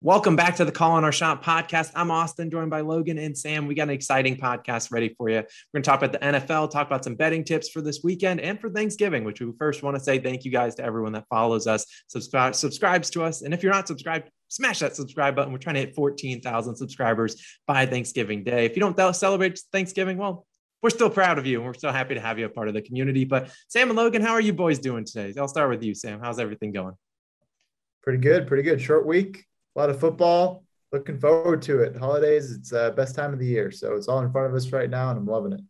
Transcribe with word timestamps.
Welcome 0.00 0.36
back 0.36 0.54
to 0.56 0.64
the 0.64 0.70
Call 0.70 0.92
on 0.92 1.02
Our 1.02 1.10
Shot 1.10 1.42
podcast. 1.42 1.90
I'm 1.92 2.12
Austin, 2.12 2.52
joined 2.52 2.70
by 2.70 2.82
Logan 2.82 3.18
and 3.18 3.36
Sam. 3.36 3.66
We 3.66 3.74
got 3.74 3.88
an 3.88 3.90
exciting 3.90 4.36
podcast 4.36 4.92
ready 4.92 5.12
for 5.18 5.28
you. 5.28 5.38
We're 5.38 5.42
going 5.72 5.82
to 5.82 5.90
talk 5.90 6.00
about 6.00 6.12
the 6.12 6.24
NFL, 6.24 6.70
talk 6.70 6.86
about 6.86 7.02
some 7.02 7.16
betting 7.16 7.42
tips 7.42 7.68
for 7.68 7.80
this 7.80 8.04
weekend 8.04 8.40
and 8.40 8.60
for 8.60 8.70
Thanksgiving, 8.70 9.24
which 9.24 9.40
we 9.40 9.50
first 9.58 9.82
want 9.82 9.96
to 9.96 10.00
say 10.00 10.20
thank 10.20 10.44
you 10.44 10.52
guys 10.52 10.76
to 10.76 10.84
everyone 10.84 11.14
that 11.14 11.24
follows 11.28 11.66
us, 11.66 11.84
subscribe, 12.06 12.54
subscribes 12.54 13.10
to 13.10 13.24
us. 13.24 13.42
And 13.42 13.52
if 13.52 13.64
you're 13.64 13.72
not 13.72 13.88
subscribed, 13.88 14.30
smash 14.46 14.78
that 14.78 14.94
subscribe 14.94 15.34
button. 15.34 15.52
We're 15.52 15.58
trying 15.58 15.74
to 15.74 15.80
hit 15.80 15.96
14,000 15.96 16.76
subscribers 16.76 17.44
by 17.66 17.84
Thanksgiving 17.84 18.44
Day. 18.44 18.66
If 18.66 18.76
you 18.76 18.80
don't 18.80 19.16
celebrate 19.16 19.60
Thanksgiving, 19.72 20.16
well, 20.16 20.46
we're 20.80 20.90
still 20.90 21.10
proud 21.10 21.40
of 21.40 21.46
you 21.46 21.56
and 21.56 21.66
we're 21.66 21.74
still 21.74 21.90
happy 21.90 22.14
to 22.14 22.20
have 22.20 22.38
you 22.38 22.46
a 22.46 22.48
part 22.48 22.68
of 22.68 22.74
the 22.74 22.82
community. 22.82 23.24
But 23.24 23.50
Sam 23.66 23.90
and 23.90 23.96
Logan, 23.96 24.22
how 24.22 24.34
are 24.34 24.40
you 24.40 24.52
boys 24.52 24.78
doing 24.78 25.04
today? 25.04 25.34
I'll 25.40 25.48
start 25.48 25.70
with 25.70 25.82
you, 25.82 25.92
Sam. 25.92 26.20
How's 26.22 26.38
everything 26.38 26.70
going? 26.70 26.94
Pretty 28.04 28.20
good. 28.20 28.46
Pretty 28.46 28.62
good. 28.62 28.80
Short 28.80 29.04
week 29.04 29.44
a 29.78 29.80
lot 29.80 29.90
of 29.90 30.00
football. 30.00 30.64
Looking 30.90 31.18
forward 31.18 31.62
to 31.62 31.82
it. 31.82 31.96
Holidays, 31.96 32.50
it's 32.50 32.72
uh, 32.72 32.90
best 32.90 33.14
time 33.14 33.32
of 33.32 33.38
the 33.38 33.46
year. 33.46 33.70
So 33.70 33.94
it's 33.94 34.08
all 34.08 34.20
in 34.20 34.32
front 34.32 34.48
of 34.48 34.54
us 34.54 34.72
right 34.72 34.90
now, 34.90 35.10
and 35.10 35.18
I'm 35.18 35.26
loving 35.26 35.52
it. 35.52 35.60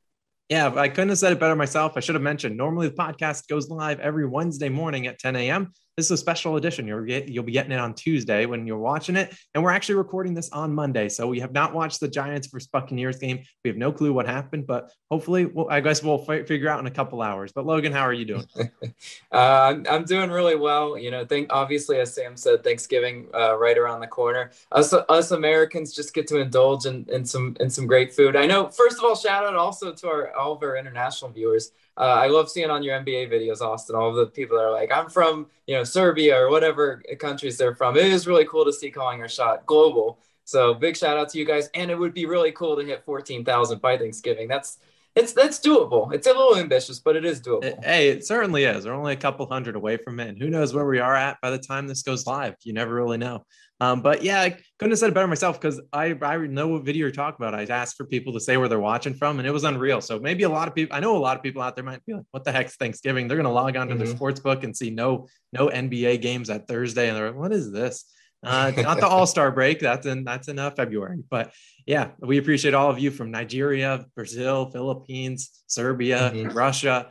Yeah, 0.48 0.72
I 0.74 0.88
couldn't 0.88 1.10
have 1.10 1.18
said 1.18 1.32
it 1.32 1.40
better 1.40 1.56
myself. 1.56 1.92
I 1.96 2.00
should 2.00 2.14
have 2.14 2.22
mentioned 2.22 2.56
normally 2.56 2.88
the 2.88 2.94
podcast 2.94 3.48
goes 3.48 3.68
live 3.68 4.00
every 4.00 4.26
Wednesday 4.26 4.70
morning 4.70 5.06
at 5.06 5.18
10 5.18 5.36
a.m. 5.36 5.72
This 5.98 6.06
is 6.06 6.10
a 6.12 6.16
special 6.16 6.54
edition. 6.54 6.86
You'll 6.86 7.02
get 7.02 7.26
you'll 7.26 7.42
be 7.42 7.50
getting 7.50 7.72
it 7.72 7.80
on 7.80 7.92
Tuesday 7.92 8.46
when 8.46 8.68
you're 8.68 8.78
watching 8.78 9.16
it, 9.16 9.36
and 9.52 9.64
we're 9.64 9.72
actually 9.72 9.96
recording 9.96 10.32
this 10.32 10.48
on 10.50 10.72
Monday. 10.72 11.08
So 11.08 11.26
we 11.26 11.40
have 11.40 11.50
not 11.50 11.74
watched 11.74 11.98
the 11.98 12.06
Giants 12.06 12.46
versus 12.46 12.68
Buccaneers 12.68 13.18
game. 13.18 13.40
We 13.64 13.70
have 13.70 13.76
no 13.76 13.90
clue 13.90 14.12
what 14.12 14.24
happened, 14.24 14.64
but 14.64 14.92
hopefully, 15.10 15.46
we'll, 15.46 15.68
I 15.68 15.80
guess 15.80 16.00
we'll 16.00 16.24
f- 16.28 16.46
figure 16.46 16.68
out 16.68 16.78
in 16.78 16.86
a 16.86 16.90
couple 16.92 17.20
hours. 17.20 17.50
But 17.50 17.66
Logan, 17.66 17.90
how 17.90 18.02
are 18.02 18.12
you 18.12 18.26
doing? 18.26 18.46
uh, 19.32 19.74
I'm 19.90 20.04
doing 20.04 20.30
really 20.30 20.54
well. 20.54 20.96
You 20.96 21.10
know, 21.10 21.24
think 21.24 21.52
obviously 21.52 21.98
as 21.98 22.14
Sam 22.14 22.36
said, 22.36 22.62
Thanksgiving 22.62 23.26
uh, 23.34 23.58
right 23.58 23.76
around 23.76 23.98
the 23.98 24.06
corner. 24.06 24.52
Us 24.70 24.92
us 24.92 25.32
Americans 25.32 25.92
just 25.92 26.14
get 26.14 26.28
to 26.28 26.38
indulge 26.38 26.86
in, 26.86 27.06
in 27.08 27.24
some 27.24 27.56
in 27.58 27.68
some 27.68 27.88
great 27.88 28.14
food. 28.14 28.36
I 28.36 28.46
know. 28.46 28.68
First 28.68 28.98
of 28.98 29.04
all, 29.04 29.16
shout 29.16 29.44
out 29.44 29.56
also 29.56 29.92
to 29.92 30.06
our 30.06 30.36
all 30.36 30.52
of 30.52 30.62
our 30.62 30.76
international 30.76 31.32
viewers 31.32 31.72
uh, 31.98 32.02
I 32.02 32.28
love 32.28 32.48
seeing 32.48 32.70
on 32.70 32.84
your 32.84 32.98
NBA 33.00 33.30
videos, 33.30 33.60
Austin, 33.60 33.96
all 33.96 34.12
the 34.12 34.26
people 34.26 34.56
that 34.56 34.64
are 34.64 34.72
like, 34.72 34.92
I'm 34.92 35.10
from, 35.10 35.48
you 35.66 35.74
know, 35.74 35.82
Serbia 35.82 36.38
or 36.38 36.48
whatever 36.48 37.02
countries 37.18 37.58
they're 37.58 37.74
from. 37.74 37.96
It 37.96 38.06
is 38.06 38.26
really 38.26 38.44
cool 38.44 38.64
to 38.64 38.72
see 38.72 38.90
calling 38.90 39.20
our 39.20 39.28
shot 39.28 39.66
global. 39.66 40.20
So 40.44 40.74
big 40.74 40.96
shout 40.96 41.18
out 41.18 41.28
to 41.30 41.38
you 41.38 41.44
guys. 41.44 41.68
And 41.74 41.90
it 41.90 41.98
would 41.98 42.14
be 42.14 42.24
really 42.24 42.52
cool 42.52 42.76
to 42.76 42.84
hit 42.84 43.04
14,000 43.04 43.80
by 43.80 43.98
Thanksgiving. 43.98 44.46
That's, 44.46 44.78
it's, 45.16 45.32
that's 45.32 45.58
doable. 45.58 46.12
It's 46.14 46.28
a 46.28 46.30
little 46.30 46.56
ambitious, 46.56 47.00
but 47.00 47.16
it 47.16 47.24
is 47.24 47.40
doable. 47.40 47.84
Hey, 47.84 48.10
it 48.10 48.24
certainly 48.24 48.62
is. 48.62 48.86
We're 48.86 48.92
only 48.92 49.14
a 49.14 49.16
couple 49.16 49.46
hundred 49.46 49.74
away 49.74 49.96
from 49.96 50.20
it. 50.20 50.28
And 50.28 50.38
who 50.40 50.50
knows 50.50 50.72
where 50.72 50.86
we 50.86 51.00
are 51.00 51.16
at 51.16 51.40
by 51.42 51.50
the 51.50 51.58
time 51.58 51.88
this 51.88 52.02
goes 52.02 52.28
live? 52.28 52.54
You 52.62 52.74
never 52.74 52.94
really 52.94 53.18
know. 53.18 53.44
Um, 53.80 54.02
but 54.02 54.22
yeah, 54.22 54.40
I 54.40 54.50
couldn't 54.78 54.90
have 54.90 54.98
said 54.98 55.10
it 55.10 55.14
better 55.14 55.28
myself 55.28 55.60
because 55.60 55.80
I, 55.92 56.16
I 56.20 56.36
know 56.38 56.68
what 56.68 56.84
video 56.84 57.00
you're 57.00 57.10
talking 57.12 57.44
about. 57.44 57.54
I 57.54 57.64
asked 57.72 57.96
for 57.96 58.04
people 58.04 58.32
to 58.32 58.40
say 58.40 58.56
where 58.56 58.68
they're 58.68 58.80
watching 58.80 59.14
from, 59.14 59.38
and 59.38 59.46
it 59.46 59.52
was 59.52 59.64
unreal. 59.64 60.00
So 60.00 60.18
maybe 60.18 60.42
a 60.42 60.48
lot 60.48 60.66
of 60.66 60.74
people, 60.74 60.96
I 60.96 61.00
know 61.00 61.16
a 61.16 61.18
lot 61.18 61.36
of 61.36 61.42
people 61.42 61.62
out 61.62 61.76
there 61.76 61.84
might 61.84 62.04
be 62.04 62.14
like, 62.14 62.24
"What 62.32 62.44
the 62.44 62.52
heck's 62.52 62.76
Thanksgiving?" 62.76 63.28
They're 63.28 63.36
going 63.36 63.44
to 63.44 63.52
log 63.52 63.76
on 63.76 63.88
to 63.88 63.94
mm-hmm. 63.94 64.04
their 64.04 64.14
sports 64.14 64.40
book 64.40 64.64
and 64.64 64.76
see 64.76 64.90
no 64.90 65.28
no 65.52 65.68
NBA 65.68 66.20
games 66.20 66.50
at 66.50 66.66
Thursday, 66.66 67.08
and 67.08 67.16
they're 67.16 67.30
like, 67.30 67.38
"What 67.38 67.52
is 67.52 67.70
this?" 67.70 68.04
Uh, 68.44 68.72
not 68.76 69.00
the 69.00 69.06
All 69.06 69.26
Star 69.26 69.50
break. 69.50 69.80
That's 69.80 70.06
in 70.06 70.24
that's 70.24 70.48
in 70.48 70.58
uh, 70.58 70.70
February. 70.70 71.22
But 71.28 71.52
yeah, 71.86 72.10
we 72.20 72.38
appreciate 72.38 72.74
all 72.74 72.90
of 72.90 72.98
you 72.98 73.10
from 73.10 73.30
Nigeria, 73.30 74.06
Brazil, 74.14 74.70
Philippines, 74.70 75.50
Serbia, 75.66 76.32
mm-hmm. 76.34 76.56
Russia 76.56 77.10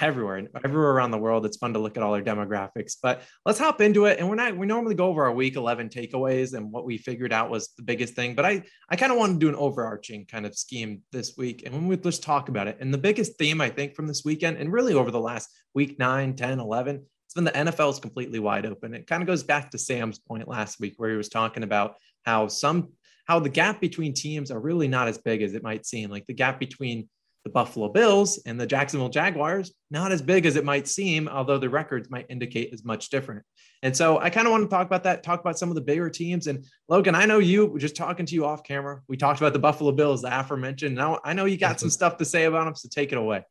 everywhere 0.00 0.48
everywhere 0.64 0.90
around 0.90 1.10
the 1.10 1.18
world 1.18 1.46
it's 1.46 1.56
fun 1.56 1.72
to 1.72 1.78
look 1.78 1.96
at 1.96 2.02
all 2.02 2.14
our 2.14 2.22
demographics. 2.22 2.96
But 3.02 3.22
let's 3.44 3.58
hop 3.58 3.80
into 3.80 4.06
it 4.06 4.18
and 4.18 4.28
we're 4.28 4.34
not 4.34 4.56
we 4.56 4.66
normally 4.66 4.94
go 4.94 5.06
over 5.06 5.24
our 5.24 5.32
week 5.32 5.56
11 5.56 5.88
takeaways 5.88 6.54
and 6.54 6.72
what 6.72 6.84
we 6.84 6.98
figured 6.98 7.32
out 7.32 7.50
was 7.50 7.70
the 7.76 7.82
biggest 7.82 8.14
thing 8.14 8.34
but 8.34 8.44
i 8.44 8.62
i 8.88 8.96
kind 8.96 9.12
of 9.12 9.18
want 9.18 9.34
to 9.34 9.38
do 9.38 9.48
an 9.48 9.54
overarching 9.54 10.26
kind 10.26 10.46
of 10.46 10.56
scheme 10.56 11.02
this 11.12 11.34
week 11.36 11.62
and 11.64 11.74
when 11.74 11.86
we 11.86 11.96
just 11.96 12.22
talk 12.22 12.48
about 12.48 12.66
it. 12.66 12.76
And 12.80 12.92
the 12.92 12.98
biggest 12.98 13.38
theme 13.38 13.60
i 13.60 13.70
think 13.70 13.94
from 13.94 14.06
this 14.06 14.22
weekend 14.24 14.56
and 14.58 14.72
really 14.72 14.94
over 14.94 15.10
the 15.10 15.20
last 15.20 15.50
week 15.74 15.98
9 15.98 16.34
10 16.34 16.60
11 16.60 17.04
it's 17.26 17.34
been 17.34 17.44
the 17.44 17.50
nfl 17.50 17.90
is 17.90 17.98
completely 17.98 18.38
wide 18.38 18.66
open. 18.66 18.94
It 18.94 19.06
kind 19.06 19.22
of 19.22 19.26
goes 19.26 19.42
back 19.42 19.70
to 19.70 19.78
sam's 19.78 20.18
point 20.18 20.48
last 20.48 20.80
week 20.80 20.94
where 20.96 21.10
he 21.10 21.16
was 21.16 21.28
talking 21.28 21.62
about 21.62 21.96
how 22.24 22.48
some 22.48 22.92
how 23.26 23.38
the 23.38 23.48
gap 23.48 23.80
between 23.80 24.12
teams 24.12 24.50
are 24.50 24.60
really 24.60 24.88
not 24.88 25.08
as 25.08 25.18
big 25.18 25.42
as 25.42 25.54
it 25.54 25.62
might 25.62 25.86
seem. 25.86 26.10
Like 26.10 26.26
the 26.26 26.34
gap 26.34 26.60
between 26.60 27.08
the 27.44 27.50
Buffalo 27.50 27.88
Bills 27.88 28.40
and 28.46 28.58
the 28.58 28.66
Jacksonville 28.66 29.10
Jaguars, 29.10 29.72
not 29.90 30.12
as 30.12 30.22
big 30.22 30.46
as 30.46 30.56
it 30.56 30.64
might 30.64 30.88
seem, 30.88 31.28
although 31.28 31.58
the 31.58 31.68
records 31.68 32.10
might 32.10 32.26
indicate 32.30 32.72
as 32.72 32.84
much 32.84 33.10
different. 33.10 33.44
And 33.82 33.94
so 33.94 34.18
I 34.18 34.30
kind 34.30 34.46
of 34.46 34.50
want 34.50 34.64
to 34.64 34.70
talk 34.70 34.86
about 34.86 35.04
that, 35.04 35.22
talk 35.22 35.40
about 35.40 35.58
some 35.58 35.68
of 35.68 35.74
the 35.74 35.82
bigger 35.82 36.08
teams. 36.08 36.46
And 36.46 36.64
Logan, 36.88 37.14
I 37.14 37.26
know 37.26 37.38
you 37.38 37.78
just 37.78 37.96
talking 37.96 38.24
to 38.24 38.34
you 38.34 38.46
off 38.46 38.64
camera. 38.64 39.02
We 39.08 39.18
talked 39.18 39.40
about 39.40 39.52
the 39.52 39.58
Buffalo 39.58 39.92
Bills, 39.92 40.22
the 40.22 40.40
aforementioned. 40.40 40.94
Now 40.94 41.20
I 41.22 41.34
know 41.34 41.44
you 41.44 41.58
got 41.58 41.78
some 41.78 41.90
stuff 41.90 42.16
to 42.16 42.24
say 42.24 42.44
about 42.44 42.64
them, 42.64 42.74
so 42.74 42.88
take 42.90 43.12
it 43.12 43.18
away. 43.18 43.44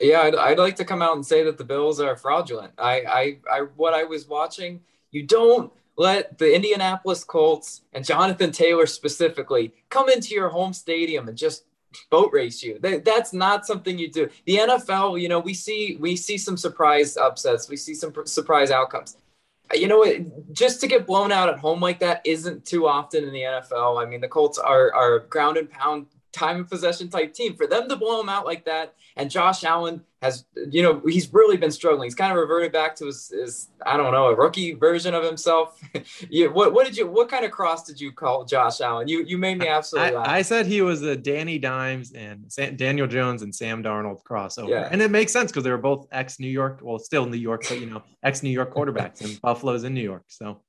Yeah, 0.00 0.22
I'd, 0.22 0.34
I'd 0.34 0.58
like 0.58 0.74
to 0.76 0.84
come 0.84 1.00
out 1.00 1.14
and 1.14 1.24
say 1.24 1.44
that 1.44 1.58
the 1.58 1.64
Bills 1.64 2.00
are 2.00 2.16
fraudulent. 2.16 2.72
I, 2.76 3.00
I, 3.02 3.38
I, 3.50 3.60
what 3.76 3.94
I 3.94 4.02
was 4.02 4.26
watching, 4.26 4.80
you 5.12 5.22
don't 5.24 5.72
let 5.96 6.38
the 6.38 6.52
Indianapolis 6.52 7.22
Colts 7.22 7.82
and 7.92 8.04
Jonathan 8.04 8.50
Taylor 8.50 8.86
specifically 8.86 9.72
come 9.90 10.08
into 10.08 10.34
your 10.34 10.48
home 10.48 10.72
stadium 10.72 11.28
and 11.28 11.38
just 11.38 11.64
boat 12.10 12.30
race 12.32 12.62
you. 12.62 12.78
that's 12.80 13.32
not 13.32 13.66
something 13.66 13.98
you 13.98 14.10
do. 14.10 14.28
The 14.46 14.56
NFL, 14.56 15.20
you 15.20 15.28
know, 15.28 15.40
we 15.40 15.54
see 15.54 15.96
we 16.00 16.16
see 16.16 16.38
some 16.38 16.56
surprise 16.56 17.16
upsets. 17.16 17.68
We 17.68 17.76
see 17.76 17.94
some 17.94 18.12
surprise 18.24 18.70
outcomes. 18.70 19.16
Uh, 19.72 19.76
you 19.76 19.88
know, 19.88 20.04
just 20.52 20.80
to 20.80 20.86
get 20.86 21.06
blown 21.06 21.32
out 21.32 21.48
at 21.48 21.58
home 21.58 21.80
like 21.80 22.00
that 22.00 22.20
isn't 22.24 22.64
too 22.64 22.86
often 22.86 23.24
in 23.24 23.32
the 23.32 23.42
NFL. 23.42 24.02
I 24.02 24.08
mean, 24.08 24.20
the 24.20 24.28
Colts 24.28 24.58
are 24.58 24.92
are 24.94 25.20
ground 25.20 25.56
and 25.56 25.70
pound 25.70 26.06
time 26.32 26.60
of 26.60 26.70
possession 26.70 27.08
type 27.08 27.34
team. 27.34 27.54
For 27.56 27.66
them 27.66 27.88
to 27.88 27.96
blow 27.96 28.18
them 28.18 28.28
out 28.28 28.46
like 28.46 28.64
that, 28.64 28.94
and 29.16 29.30
Josh 29.30 29.64
Allen 29.64 30.02
has, 30.22 30.44
you 30.70 30.82
know, 30.82 31.02
he's 31.06 31.32
really 31.32 31.56
been 31.56 31.70
struggling. 31.70 32.06
He's 32.06 32.14
kind 32.14 32.32
of 32.32 32.38
reverted 32.38 32.72
back 32.72 32.94
to 32.96 33.06
his, 33.06 33.28
his 33.28 33.68
I 33.84 33.96
don't 33.96 34.12
know, 34.12 34.26
a 34.28 34.36
rookie 34.36 34.72
version 34.72 35.14
of 35.14 35.24
himself. 35.24 35.80
you, 36.30 36.50
what, 36.52 36.72
what 36.72 36.86
did 36.86 36.96
you, 36.96 37.06
what 37.06 37.28
kind 37.28 37.44
of 37.44 37.50
cross 37.50 37.84
did 37.84 38.00
you 38.00 38.12
call 38.12 38.44
Josh 38.44 38.80
Allen? 38.80 39.08
You, 39.08 39.24
you 39.24 39.36
made 39.36 39.58
me 39.58 39.68
absolutely 39.68 40.16
I, 40.16 40.18
laugh. 40.18 40.28
I 40.28 40.42
said 40.42 40.66
he 40.66 40.80
was 40.80 41.02
a 41.02 41.16
Danny 41.16 41.58
Dimes 41.58 42.12
and 42.12 42.50
Sam, 42.50 42.76
Daniel 42.76 43.06
Jones 43.06 43.42
and 43.42 43.54
Sam 43.54 43.82
Darnold 43.82 44.22
crossover. 44.22 44.68
Yeah. 44.68 44.88
And 44.90 45.02
it 45.02 45.10
makes 45.10 45.32
sense 45.32 45.50
because 45.50 45.64
they 45.64 45.70
were 45.70 45.78
both 45.78 46.06
ex 46.12 46.38
New 46.38 46.48
York, 46.48 46.80
well, 46.82 46.98
still 46.98 47.26
New 47.26 47.36
York, 47.36 47.64
but 47.68 47.80
you 47.80 47.86
know, 47.86 48.02
ex 48.22 48.42
New 48.42 48.50
York 48.50 48.72
quarterbacks 48.74 49.22
and 49.22 49.40
Buffalo's 49.40 49.84
in 49.84 49.94
New 49.94 50.02
York. 50.02 50.24
So. 50.28 50.60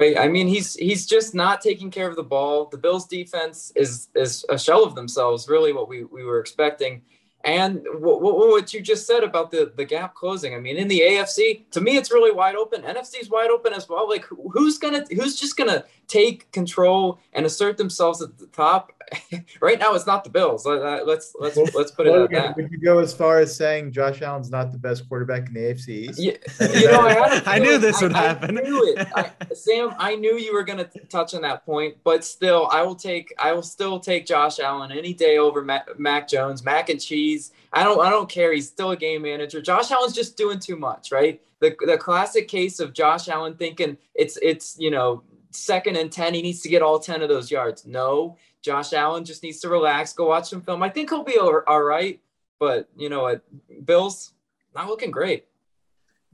I 0.00 0.28
mean, 0.28 0.48
he's 0.48 0.74
he's 0.74 1.06
just 1.06 1.34
not 1.34 1.60
taking 1.60 1.90
care 1.90 2.08
of 2.08 2.16
the 2.16 2.22
ball. 2.22 2.66
The 2.66 2.78
Bills' 2.78 3.06
defense 3.06 3.72
is 3.76 4.08
is 4.14 4.44
a 4.48 4.58
shell 4.58 4.84
of 4.84 4.94
themselves. 4.94 5.48
Really, 5.48 5.72
what 5.72 5.88
we 5.88 6.04
we 6.04 6.24
were 6.24 6.40
expecting. 6.40 7.02
And 7.42 7.86
what, 7.94 8.20
what, 8.20 8.74
you 8.74 8.82
just 8.82 9.06
said 9.06 9.24
about 9.24 9.50
the, 9.50 9.72
the 9.74 9.84
gap 9.84 10.14
closing, 10.14 10.54
I 10.54 10.60
mean, 10.60 10.76
in 10.76 10.88
the 10.88 11.00
AFC, 11.00 11.70
to 11.70 11.80
me, 11.80 11.96
it's 11.96 12.12
really 12.12 12.32
wide 12.32 12.54
open. 12.54 12.82
NFC's 12.82 13.30
wide 13.30 13.48
open 13.48 13.72
as 13.72 13.88
well. 13.88 14.06
Like, 14.06 14.26
who's 14.52 14.76
gonna, 14.76 15.06
who's 15.10 15.40
just 15.40 15.56
gonna 15.56 15.84
take 16.06 16.52
control 16.52 17.18
and 17.32 17.46
assert 17.46 17.78
themselves 17.78 18.20
at 18.20 18.36
the 18.36 18.46
top? 18.48 18.92
right 19.60 19.78
now, 19.78 19.94
it's 19.94 20.06
not 20.06 20.24
the 20.24 20.30
Bills. 20.30 20.66
Uh, 20.66 21.00
let's 21.04 21.34
let's 21.38 21.56
let's 21.74 21.90
put 21.90 22.06
it 22.06 22.10
well, 22.10 22.24
at 22.24 22.30
that. 22.30 22.56
Would 22.56 22.70
you 22.70 22.78
go 22.78 22.98
as 22.98 23.12
far 23.12 23.38
as 23.38 23.54
saying 23.54 23.92
Josh 23.92 24.22
Allen's 24.22 24.50
not 24.50 24.72
the 24.72 24.78
best 24.78 25.08
quarterback 25.08 25.48
in 25.48 25.54
the 25.54 25.60
AFC 25.60 25.88
East? 25.88 26.18
Yeah, 26.18 26.32
you 26.78 26.90
know, 26.90 27.00
I, 27.00 27.42
I 27.46 27.58
knew 27.58 27.78
this 27.78 28.00
would 28.02 28.12
I, 28.12 28.22
happen. 28.22 28.58
I 28.58 28.62
knew 28.62 28.94
it, 28.94 29.08
I, 29.14 29.30
Sam. 29.54 29.94
I 29.98 30.16
knew 30.16 30.36
you 30.36 30.52
were 30.52 30.62
gonna 30.62 30.88
touch 31.08 31.34
on 31.34 31.42
that 31.42 31.64
point, 31.64 31.96
but 32.04 32.24
still, 32.24 32.68
I 32.70 32.82
will 32.82 32.94
take, 32.94 33.34
I 33.38 33.52
will 33.52 33.62
still 33.62 33.98
take 33.98 34.26
Josh 34.26 34.58
Allen 34.58 34.92
any 34.92 35.12
day 35.12 35.38
over 35.38 35.62
Mac, 35.62 35.98
Mac 35.98 36.28
Jones, 36.28 36.64
Mac 36.64 36.88
and 36.88 37.00
cheese. 37.00 37.52
I 37.72 37.84
don't, 37.84 38.00
I 38.04 38.10
don't 38.10 38.28
care. 38.28 38.52
He's 38.52 38.68
still 38.68 38.90
a 38.90 38.96
game 38.96 39.22
manager. 39.22 39.60
Josh 39.60 39.90
Allen's 39.90 40.14
just 40.14 40.36
doing 40.36 40.58
too 40.58 40.76
much, 40.76 41.12
right? 41.12 41.40
The 41.60 41.76
the 41.86 41.98
classic 41.98 42.48
case 42.48 42.80
of 42.80 42.92
Josh 42.92 43.28
Allen 43.28 43.54
thinking 43.54 43.96
it's 44.14 44.38
it's 44.42 44.76
you 44.78 44.90
know 44.90 45.22
second 45.50 45.96
and 45.96 46.10
10, 46.10 46.34
he 46.34 46.42
needs 46.42 46.60
to 46.62 46.68
get 46.68 46.82
all 46.82 46.98
10 46.98 47.22
of 47.22 47.28
those 47.28 47.50
yards. 47.50 47.86
No, 47.86 48.36
Josh 48.62 48.92
Allen 48.92 49.24
just 49.24 49.42
needs 49.42 49.60
to 49.60 49.68
relax, 49.68 50.12
go 50.12 50.28
watch 50.28 50.48
some 50.48 50.60
film. 50.62 50.82
I 50.82 50.88
think 50.88 51.10
he'll 51.10 51.24
be 51.24 51.38
all, 51.38 51.62
all 51.66 51.82
right. 51.82 52.20
But, 52.58 52.88
you 52.96 53.08
know 53.08 53.22
what? 53.22 53.42
Bills 53.84 54.32
not 54.74 54.86
looking 54.86 55.10
great. 55.10 55.46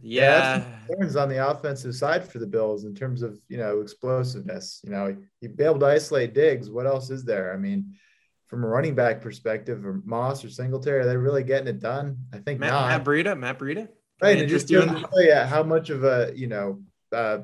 Yeah. 0.03 0.65
Concerns 0.87 1.17
on 1.17 1.29
the 1.29 1.49
offensive 1.49 1.95
side 1.95 2.29
for 2.29 2.39
the 2.39 2.47
Bills 2.47 2.85
in 2.85 2.95
terms 2.95 3.23
of, 3.23 3.41
you 3.49 3.57
know, 3.57 3.81
explosiveness. 3.81 4.81
You 4.85 4.91
know, 4.91 5.17
you'd 5.41 5.57
be 5.57 5.65
able 5.65 5.79
to 5.79 5.87
isolate 5.87 6.35
Diggs. 6.35 6.69
What 6.69 6.87
else 6.87 7.11
is 7.11 7.25
there? 7.25 7.55
I 7.55 7.57
mean, 7.57 7.95
from 8.47 8.65
a 8.65 8.67
running 8.67 8.95
back 8.95 9.21
perspective, 9.21 9.87
or 9.87 10.03
Moss 10.05 10.45
or 10.45 10.51
Singletary, 10.51 11.01
are 11.01 11.07
they 11.07 11.17
really 11.17 11.43
getting 11.43 11.69
it 11.69 11.81
done? 11.81 12.19
I 12.33 12.39
think 12.39 12.61
Matt, 12.61 12.73
not. 12.73 12.89
Matt 12.89 13.05
Breida, 13.05 13.39
Matt 13.39 13.59
Breida. 13.59 13.89
Right. 14.21 14.39
And 14.39 14.49
just 14.49 14.69
doing 14.69 15.05
yeah, 15.17 15.47
how 15.47 15.63
much 15.63 15.91
of 15.91 16.05
a, 16.05 16.33
you 16.35 16.47
know, 16.47 16.83
uh, 17.13 17.39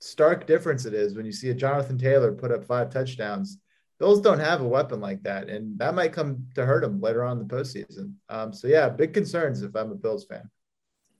stark 0.00 0.46
difference 0.46 0.84
it 0.84 0.94
is 0.94 1.14
when 1.14 1.26
you 1.26 1.32
see 1.32 1.50
a 1.50 1.54
Jonathan 1.54 1.98
Taylor 1.98 2.32
put 2.32 2.52
up 2.52 2.64
five 2.64 2.90
touchdowns. 2.90 3.58
Bills 3.98 4.20
don't 4.20 4.38
have 4.38 4.60
a 4.60 4.68
weapon 4.68 5.00
like 5.00 5.22
that, 5.24 5.48
and 5.48 5.78
that 5.78 5.94
might 5.94 6.12
come 6.12 6.46
to 6.54 6.64
hurt 6.64 6.82
them 6.82 7.00
later 7.00 7.24
on 7.24 7.40
in 7.40 7.46
the 7.46 7.54
postseason. 7.54 8.14
Um, 8.28 8.52
so 8.52 8.68
yeah, 8.68 8.88
big 8.88 9.12
concerns 9.12 9.62
if 9.62 9.74
I'm 9.74 9.90
a 9.90 9.96
Bills 9.96 10.24
fan. 10.24 10.48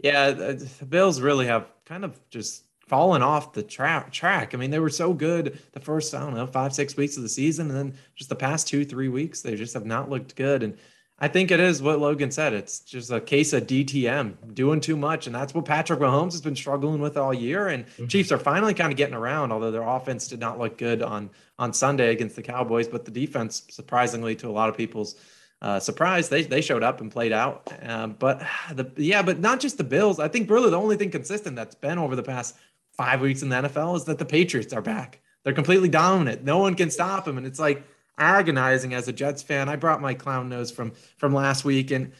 Yeah, 0.01 0.31
the 0.31 0.87
Bills 0.89 1.21
really 1.21 1.47
have 1.47 1.67
kind 1.85 2.05
of 2.05 2.21
just 2.31 2.65
fallen 2.89 3.23
off 3.23 3.53
the 3.53 3.63
tra- 3.63 4.09
track. 4.11 4.55
I 4.55 4.57
mean, 4.57 4.71
they 4.71 4.79
were 4.79 4.91
so 4.91 5.13
good 5.13 5.59
the 5.73 5.81
first, 5.81 6.15
I 6.15 6.21
don't 6.21 6.35
know, 6.35 6.47
five, 6.47 6.75
six 6.75 6.97
weeks 6.97 7.17
of 7.17 7.23
the 7.23 7.29
season. 7.29 7.69
And 7.69 7.77
then 7.77 7.95
just 8.15 8.31
the 8.31 8.37
past 8.37 8.67
two, 8.67 8.85
three 8.85 9.09
weeks, 9.09 9.43
they 9.43 9.57
just 9.57 9.75
have 9.75 9.87
not 9.87 10.09
looked 10.09 10.37
good. 10.37 10.63
And 10.63 10.79
I 11.21 11.27
think 11.27 11.51
it 11.51 11.59
is 11.59 11.83
what 11.83 11.99
Logan 11.99 12.31
said. 12.31 12.53
It's 12.53 12.79
just 12.79 13.11
a 13.11 13.21
case 13.21 13.53
of 13.53 13.67
DTM 13.67 14.55
doing 14.55 14.81
too 14.81 14.97
much. 14.97 15.27
And 15.27 15.35
that's 15.35 15.53
what 15.53 15.65
Patrick 15.65 15.99
Mahomes 15.99 16.31
has 16.33 16.41
been 16.41 16.55
struggling 16.55 17.01
with 17.01 17.17
all 17.17 17.35
year. 17.35 17.67
And 17.67 17.87
mm-hmm. 17.87 18.07
Chiefs 18.07 18.31
are 18.31 18.39
finally 18.39 18.73
kind 18.73 18.93
of 18.93 18.97
getting 18.97 19.17
around, 19.17 19.51
although 19.51 19.73
their 19.73 19.83
offense 19.83 20.29
did 20.29 20.39
not 20.39 20.61
look 20.61 20.79
good 20.79 21.03
on, 21.03 21.31
on 21.59 21.73
Sunday 21.73 22.13
against 22.13 22.37
the 22.37 22.43
Cowboys. 22.43 22.87
But 22.87 23.05
the 23.05 23.11
defense, 23.11 23.65
surprisingly 23.69 24.37
to 24.37 24.49
a 24.49 24.53
lot 24.53 24.69
of 24.69 24.77
people's 24.77 25.17
uh, 25.61 25.81
surprise, 25.81 26.29
they, 26.29 26.45
they 26.45 26.61
showed 26.61 26.85
up 26.85 27.01
and 27.01 27.11
played 27.11 27.33
out. 27.33 27.73
Um, 27.83 28.15
but 28.17 28.47
the, 28.73 28.89
yeah, 28.97 29.23
but 29.23 29.41
not 29.41 29.59
just 29.59 29.77
the 29.77 29.85
Bills. 29.85 30.21
I 30.21 30.29
think 30.29 30.49
really 30.49 30.71
the 30.71 30.79
only 30.79 30.97
thing 30.97 31.11
consistent 31.11 31.57
that's 31.57 31.75
been 31.75 31.99
over 31.99 32.15
the 32.15 32.23
past 32.23 32.55
five 32.97 33.21
weeks 33.21 33.43
in 33.43 33.49
the 33.49 33.57
NFL 33.57 33.97
is 33.97 34.05
that 34.05 34.19
the 34.19 34.25
Patriots 34.25 34.73
are 34.73 34.83
back. 34.83 35.21
They're 35.43 35.53
completely 35.53 35.89
dominant. 35.89 36.45
No 36.45 36.59
one 36.59 36.77
can 36.77 36.91
stop 36.91 37.25
them. 37.25 37.39
And 37.39 37.47
it's 37.47 37.59
like 37.59 37.83
agonizing 38.19 38.95
as 38.95 39.09
a 39.09 39.13
Jets 39.13 39.43
fan. 39.43 39.69
I 39.69 39.77
brought 39.77 40.01
my 40.01 40.15
clown 40.15 40.49
nose 40.49 40.71
from 40.71 40.93
from 41.17 41.33
last 41.33 41.65
week 41.65 41.91
and 41.91 42.13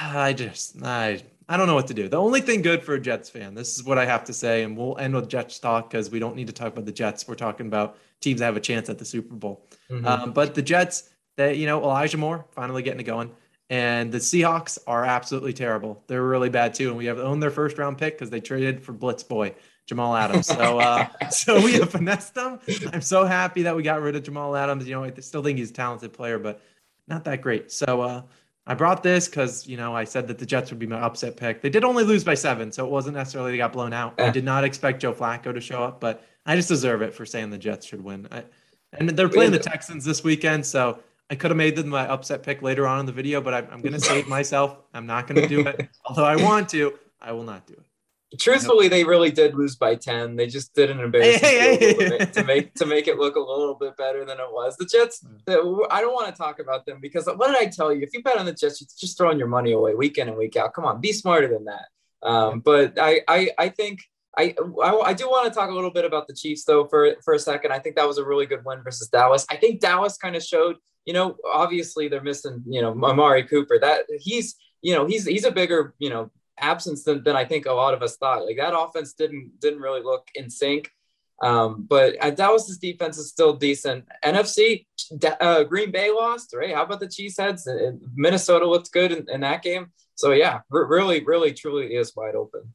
I 0.00 0.32
just 0.32 0.82
I 0.82 1.22
I 1.48 1.56
don't 1.56 1.66
know 1.66 1.74
what 1.74 1.88
to 1.88 1.94
do. 1.94 2.08
The 2.08 2.16
only 2.16 2.40
thing 2.40 2.62
good 2.62 2.82
for 2.82 2.94
a 2.94 3.00
Jets 3.00 3.28
fan, 3.28 3.54
this 3.54 3.76
is 3.76 3.84
what 3.84 3.98
I 3.98 4.06
have 4.06 4.24
to 4.24 4.32
say, 4.32 4.62
and 4.62 4.76
we'll 4.76 4.96
end 4.98 5.14
with 5.14 5.28
Jets 5.28 5.58
talk 5.58 5.90
because 5.90 6.10
we 6.10 6.18
don't 6.18 6.36
need 6.36 6.46
to 6.46 6.52
talk 6.52 6.72
about 6.72 6.86
the 6.86 6.92
Jets. 6.92 7.26
We're 7.28 7.34
talking 7.34 7.66
about 7.66 7.98
teams 8.20 8.40
that 8.40 8.46
have 8.46 8.56
a 8.56 8.60
chance 8.60 8.88
at 8.88 8.98
the 8.98 9.04
Super 9.04 9.34
Bowl. 9.34 9.66
Mm-hmm. 9.90 10.06
Um, 10.06 10.32
but 10.32 10.54
the 10.54 10.62
Jets, 10.62 11.10
that 11.36 11.56
you 11.56 11.66
know, 11.66 11.82
Elijah 11.82 12.18
Moore 12.18 12.46
finally 12.52 12.82
getting 12.82 13.00
it 13.00 13.04
going. 13.04 13.32
And 13.70 14.12
the 14.12 14.18
Seahawks 14.18 14.78
are 14.86 15.04
absolutely 15.04 15.54
terrible. 15.54 16.02
They're 16.06 16.22
really 16.22 16.50
bad 16.50 16.74
too. 16.74 16.88
And 16.88 16.98
we 16.98 17.06
have 17.06 17.18
owned 17.18 17.42
their 17.42 17.50
first 17.50 17.78
round 17.78 17.96
pick 17.96 18.14
because 18.14 18.28
they 18.28 18.40
traded 18.40 18.82
for 18.82 18.92
Blitz 18.92 19.22
Boy. 19.22 19.54
Jamal 19.86 20.16
Adams. 20.16 20.46
So 20.46 20.78
uh, 20.78 21.08
so 21.30 21.62
we 21.62 21.74
have 21.74 21.90
finessed 21.90 22.34
them. 22.34 22.60
I'm 22.92 23.02
so 23.02 23.24
happy 23.24 23.62
that 23.62 23.74
we 23.74 23.82
got 23.82 24.00
rid 24.00 24.16
of 24.16 24.22
Jamal 24.22 24.56
Adams. 24.56 24.86
You 24.86 24.94
know, 24.94 25.04
I 25.04 25.12
still 25.20 25.42
think 25.42 25.58
he's 25.58 25.70
a 25.70 25.74
talented 25.74 26.12
player, 26.12 26.38
but 26.38 26.62
not 27.08 27.24
that 27.24 27.42
great. 27.42 27.72
So 27.72 28.00
uh, 28.00 28.22
I 28.66 28.74
brought 28.74 29.02
this 29.02 29.28
because 29.28 29.66
you 29.66 29.76
know 29.76 29.94
I 29.94 30.04
said 30.04 30.28
that 30.28 30.38
the 30.38 30.46
Jets 30.46 30.70
would 30.70 30.78
be 30.78 30.86
my 30.86 31.00
upset 31.00 31.36
pick. 31.36 31.62
They 31.62 31.70
did 31.70 31.84
only 31.84 32.04
lose 32.04 32.24
by 32.24 32.34
seven, 32.34 32.70
so 32.70 32.84
it 32.84 32.90
wasn't 32.90 33.16
necessarily 33.16 33.50
they 33.52 33.56
got 33.56 33.72
blown 33.72 33.92
out. 33.92 34.20
I 34.20 34.30
did 34.30 34.44
not 34.44 34.64
expect 34.64 35.00
Joe 35.00 35.12
Flacco 35.12 35.52
to 35.52 35.60
show 35.60 35.82
up, 35.82 36.00
but 36.00 36.24
I 36.46 36.56
just 36.56 36.68
deserve 36.68 37.02
it 37.02 37.12
for 37.12 37.26
saying 37.26 37.50
the 37.50 37.58
Jets 37.58 37.86
should 37.86 38.02
win. 38.02 38.28
I, 38.30 38.44
and 38.92 39.08
they're 39.10 39.28
playing 39.28 39.52
the 39.52 39.58
Texans 39.58 40.04
this 40.04 40.22
weekend, 40.22 40.64
so 40.66 41.00
I 41.30 41.34
could 41.34 41.50
have 41.50 41.56
made 41.56 41.76
them 41.76 41.88
my 41.88 42.06
upset 42.06 42.42
pick 42.42 42.62
later 42.62 42.86
on 42.86 43.00
in 43.00 43.06
the 43.06 43.12
video, 43.12 43.40
but 43.40 43.54
I, 43.54 43.58
I'm 43.58 43.80
going 43.80 43.92
to 43.94 44.00
save 44.00 44.28
myself. 44.28 44.78
I'm 44.94 45.06
not 45.06 45.26
going 45.26 45.40
to 45.40 45.48
do 45.48 45.66
it, 45.66 45.88
although 46.04 46.24
I 46.24 46.36
want 46.36 46.68
to. 46.70 46.98
I 47.20 47.32
will 47.32 47.44
not 47.44 47.66
do 47.66 47.74
it. 47.74 47.86
Truthfully, 48.38 48.88
they 48.88 49.04
really 49.04 49.30
did 49.30 49.54
lose 49.54 49.76
by 49.76 49.94
ten. 49.94 50.36
They 50.36 50.46
just 50.46 50.74
did 50.74 50.90
an 50.90 51.00
embarrassing 51.00 51.40
hey, 51.40 51.76
hey, 51.76 51.94
hey. 51.94 52.26
to 52.26 52.44
make 52.44 52.74
to 52.74 52.86
make 52.86 53.06
it 53.08 53.18
look 53.18 53.36
a 53.36 53.40
little 53.40 53.74
bit 53.74 53.96
better 53.96 54.24
than 54.24 54.38
it 54.38 54.46
was. 54.50 54.76
The 54.76 54.86
Jets, 54.86 55.24
I 55.48 56.00
don't 56.00 56.14
want 56.14 56.28
to 56.28 56.32
talk 56.32 56.58
about 56.58 56.86
them 56.86 56.98
because 57.00 57.26
what 57.26 57.48
did 57.48 57.56
I 57.56 57.66
tell 57.66 57.92
you? 57.92 58.02
If 58.02 58.10
you 58.14 58.22
bet 58.22 58.38
on 58.38 58.46
the 58.46 58.52
Jets, 58.52 58.80
you're 58.80 58.88
just 58.98 59.18
throwing 59.18 59.38
your 59.38 59.48
money 59.48 59.72
away 59.72 59.94
week 59.94 60.18
in 60.18 60.28
and 60.28 60.38
week 60.38 60.56
out. 60.56 60.72
Come 60.72 60.84
on, 60.84 61.00
be 61.00 61.12
smarter 61.12 61.48
than 61.48 61.66
that. 61.66 61.86
Um, 62.22 62.60
but 62.60 62.98
I, 62.98 63.20
I, 63.28 63.50
I 63.58 63.68
think 63.68 64.00
I, 64.38 64.54
I, 64.82 64.96
I 65.06 65.12
do 65.12 65.28
want 65.28 65.52
to 65.52 65.58
talk 65.58 65.70
a 65.70 65.74
little 65.74 65.90
bit 65.90 66.04
about 66.04 66.26
the 66.26 66.34
Chiefs 66.34 66.64
though 66.64 66.86
for 66.86 67.16
for 67.24 67.34
a 67.34 67.38
second. 67.38 67.72
I 67.72 67.78
think 67.78 67.96
that 67.96 68.08
was 68.08 68.18
a 68.18 68.24
really 68.24 68.46
good 68.46 68.64
win 68.64 68.82
versus 68.82 69.08
Dallas. 69.08 69.44
I 69.50 69.56
think 69.56 69.80
Dallas 69.80 70.16
kind 70.16 70.36
of 70.36 70.42
showed, 70.42 70.76
you 71.04 71.12
know, 71.12 71.36
obviously 71.52 72.08
they're 72.08 72.22
missing, 72.22 72.62
you 72.66 72.80
know, 72.80 72.92
Amari 72.92 73.44
Cooper. 73.44 73.78
That 73.78 74.06
he's, 74.20 74.54
you 74.80 74.94
know, 74.94 75.06
he's 75.06 75.26
he's 75.26 75.44
a 75.44 75.52
bigger, 75.52 75.94
you 75.98 76.08
know, 76.08 76.30
absence 76.62 77.04
than, 77.04 77.22
than 77.22 77.36
I 77.36 77.44
think 77.44 77.66
a 77.66 77.72
lot 77.72 77.94
of 77.94 78.02
us 78.02 78.16
thought. 78.16 78.46
Like 78.46 78.56
that 78.56 78.78
offense 78.78 79.12
didn't 79.12 79.60
didn't 79.60 79.80
really 79.80 80.02
look 80.02 80.28
in 80.34 80.48
sync. 80.48 80.90
Um, 81.42 81.86
but 81.88 82.16
uh, 82.24 82.30
Dallas's 82.30 82.78
defense 82.78 83.18
is 83.18 83.28
still 83.28 83.52
decent. 83.52 84.04
NFC, 84.24 84.86
uh, 85.40 85.64
Green 85.64 85.90
Bay 85.90 86.10
lost, 86.10 86.54
right? 86.54 86.72
How 86.72 86.84
about 86.84 87.00
the 87.00 87.08
Cheeseheads? 87.08 87.62
Minnesota 88.14 88.64
looked 88.64 88.92
good 88.92 89.10
in, 89.10 89.26
in 89.28 89.40
that 89.40 89.62
game. 89.62 89.90
So 90.14 90.30
yeah, 90.30 90.60
r- 90.72 90.86
really, 90.86 91.24
really, 91.24 91.52
truly 91.52 91.96
is 91.96 92.14
wide 92.14 92.36
open. 92.36 92.72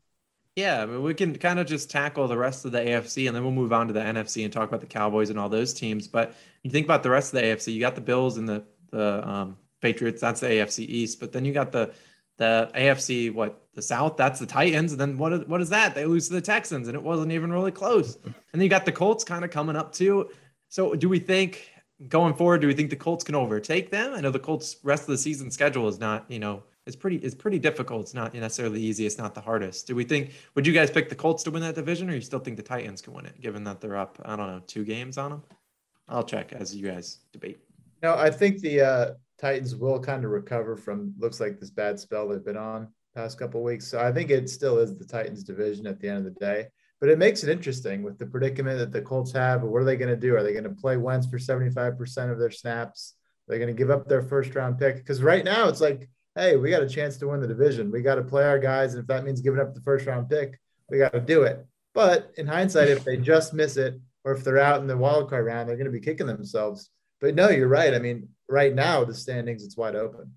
Yeah, 0.58 0.82
I 0.82 0.86
mean, 0.86 1.04
we 1.04 1.14
can 1.14 1.38
kind 1.38 1.60
of 1.60 1.68
just 1.68 1.90
tackle 1.90 2.28
the 2.28 2.38
rest 2.38 2.66
of 2.66 2.72
the 2.72 2.80
AFC 2.80 3.28
and 3.28 3.36
then 3.36 3.44
we'll 3.44 3.54
move 3.54 3.72
on 3.72 3.88
to 3.88 3.94
the 3.94 4.02
NFC 4.02 4.44
and 4.44 4.52
talk 4.52 4.68
about 4.68 4.82
the 4.82 4.88
Cowboys 4.88 5.30
and 5.30 5.40
all 5.40 5.50
those 5.50 5.74
teams. 5.74 6.08
But 6.08 6.36
you 6.64 6.72
think 6.72 6.86
about 6.86 7.04
the 7.04 7.12
rest 7.12 7.34
of 7.34 7.40
the 7.40 7.46
AFC, 7.46 7.74
you 7.74 7.80
got 7.80 7.96
the 7.96 8.02
Bills 8.02 8.38
and 8.38 8.50
the 8.50 8.64
the 8.92 9.28
um, 9.28 9.58
Patriots. 9.82 10.20
That's 10.20 10.40
the 10.40 10.48
AFC 10.48 10.80
East. 10.80 11.20
But 11.20 11.32
then 11.32 11.46
you 11.46 11.54
got 11.54 11.72
the 11.72 11.94
the 12.38 12.72
AFC, 12.76 13.34
what 13.34 13.68
the 13.74 13.82
South, 13.82 14.18
that's 14.18 14.40
the 14.40 14.46
Titans. 14.46 14.92
And 14.92 15.02
then 15.02 15.18
what 15.18 15.34
is, 15.34 15.48
what 15.48 15.62
is 15.62 15.70
that? 15.70 15.94
They 15.94 16.06
lose 16.06 16.28
to 16.28 16.34
the 16.34 16.42
Texans, 16.42 16.88
and 16.88 16.96
it 16.96 17.04
wasn't 17.04 17.32
even 17.32 17.52
really 17.52 17.72
close. 17.72 18.18
And 18.24 18.34
then 18.52 18.62
you 18.62 18.70
got 18.70 18.86
the 18.86 18.92
Colts 18.92 19.24
kind 19.24 19.44
of 19.44 19.52
coming 19.52 19.76
up 19.76 19.92
too. 19.92 20.30
So 20.70 20.96
do 20.96 21.10
we 21.10 21.20
think 21.20 21.70
going 22.08 22.34
forward, 22.34 22.62
do 22.62 22.68
we 22.68 22.74
think 22.74 22.90
the 22.90 22.96
Colts 22.96 23.24
can 23.24 23.36
overtake 23.36 23.92
them? 23.92 24.14
I 24.14 24.22
know 24.22 24.32
the 24.32 24.40
Colts 24.40 24.78
rest 24.84 25.04
of 25.04 25.10
the 25.10 25.18
season 25.18 25.52
schedule 25.52 25.88
is 25.88 26.00
not, 26.00 26.30
you 26.30 26.40
know, 26.40 26.64
it's 26.86 26.96
pretty 26.96 27.18
it's 27.18 27.36
pretty 27.36 27.60
difficult. 27.60 28.02
It's 28.02 28.14
not 28.14 28.34
necessarily 28.34 28.82
easy. 28.82 29.06
It's 29.06 29.18
not 29.18 29.36
the 29.36 29.42
hardest. 29.42 29.88
Do 29.88 29.96
we 29.96 30.06
think 30.06 30.32
would 30.56 30.66
you 30.66 30.72
guys 30.72 30.90
pick 30.90 31.10
the 31.10 31.16
Colts 31.16 31.44
to 31.44 31.52
win 31.52 31.62
that 31.62 31.76
division, 31.76 32.10
or 32.10 32.14
you 32.14 32.22
still 32.22 32.40
think 32.40 32.56
the 32.56 32.64
Titans 32.64 33.02
can 33.02 33.14
win 33.14 33.26
it, 33.26 33.42
given 33.42 33.64
that 33.66 33.82
they're 33.82 33.98
up? 33.98 34.18
I 34.24 34.38
don't 34.38 34.48
know, 34.48 34.62
two 34.68 34.86
games 34.86 35.18
on 35.18 35.32
them. 35.32 35.44
I'll 36.08 36.24
check 36.24 36.54
as 36.54 36.74
you 36.74 36.90
guys 36.90 37.20
debate. 37.34 37.60
No, 38.02 38.16
I 38.16 38.32
think 38.32 38.62
the 38.62 38.82
uh, 38.82 39.14
Titans 39.40 39.76
will 39.76 40.00
kind 40.00 40.26
of 40.26 40.32
recover 40.32 40.76
from 40.76 41.14
looks 41.18 41.40
like 41.40 41.60
this 41.60 41.70
bad 41.70 42.00
spell 42.00 42.28
they've 42.28 42.44
been 42.44 42.58
on 42.58 42.88
past 43.16 43.40
couple 43.40 43.64
weeks. 43.64 43.88
So 43.88 44.00
I 44.00 44.12
think 44.12 44.30
it 44.30 44.50
still 44.50 44.78
is 44.78 44.98
the 44.98 45.06
Titans 45.06 45.44
division 45.44 45.88
at 45.88 46.00
the 46.00 46.08
end 46.08 46.20
of 46.20 46.24
the 46.26 46.40
day. 46.40 46.68
But 47.00 47.10
it 47.10 47.20
makes 47.20 47.44
it 47.44 47.50
interesting 47.50 48.02
with 48.02 48.18
the 48.18 48.26
predicament 48.26 48.80
that 48.80 48.92
the 48.92 49.02
Colts 49.02 49.32
have. 49.34 49.62
What 49.62 49.82
are 49.82 49.86
they 49.86 49.98
going 49.98 50.10
to 50.10 50.16
do? 50.16 50.36
Are 50.36 50.44
they 50.44 50.54
going 50.54 50.64
to 50.64 50.70
play 50.70 50.98
Wentz 50.98 51.28
for 51.28 51.38
75% 51.38 52.32
of 52.32 52.40
their 52.40 52.52
snaps? 52.52 53.14
Are 53.48 53.54
they 53.54 53.60
going 53.60 53.76
to 53.76 53.78
give 53.78 53.92
up 53.92 54.08
their 54.08 54.24
first 54.24 54.56
round 54.56 54.80
pick? 54.80 54.98
Because 54.98 55.22
right 55.22 55.44
now 55.44 55.68
it's 55.68 55.82
like, 55.82 56.10
hey, 56.36 56.56
we 56.56 56.72
got 56.72 56.82
a 56.82 56.90
chance 56.90 57.18
to 57.18 57.28
win 57.28 57.40
the 57.40 57.48
division. 57.48 57.92
We 57.92 58.02
got 58.02 58.16
to 58.16 58.24
play 58.24 58.46
our 58.46 58.60
guys. 58.60 58.94
And 58.94 59.02
if 59.02 59.08
that 59.08 59.24
means 59.24 59.42
giving 59.42 59.60
up 59.60 59.74
the 59.74 59.82
first 59.82 60.06
round 60.06 60.30
pick, 60.30 60.60
we 60.90 60.98
got 60.98 61.14
to 61.14 61.22
do 61.22 61.44
it. 61.44 61.66
But 61.94 62.32
in 62.38 62.48
hindsight, 62.48 62.90
if 62.90 63.04
they 63.04 63.18
just 63.18 63.54
miss 63.54 63.78
it 63.78 64.00
or 64.24 64.32
if 64.34 64.44
they're 64.44 64.60
out 64.60 64.82
in 64.82 64.88
the 64.88 64.98
wild 64.98 65.30
card 65.30 65.46
round, 65.46 65.70
they're 65.70 65.78
going 65.78 65.86
to 65.86 65.92
be 65.92 66.00
kicking 66.00 66.28
themselves. 66.28 66.90
But 67.20 67.36
no, 67.36 67.50
you're 67.50 67.68
right. 67.68 67.94
I 67.94 68.00
mean, 68.00 68.30
right 68.48 68.74
now 68.74 69.04
the 69.04 69.14
standings 69.14 69.64
it's 69.64 69.78
wide 69.78 69.96
open. 69.96 70.34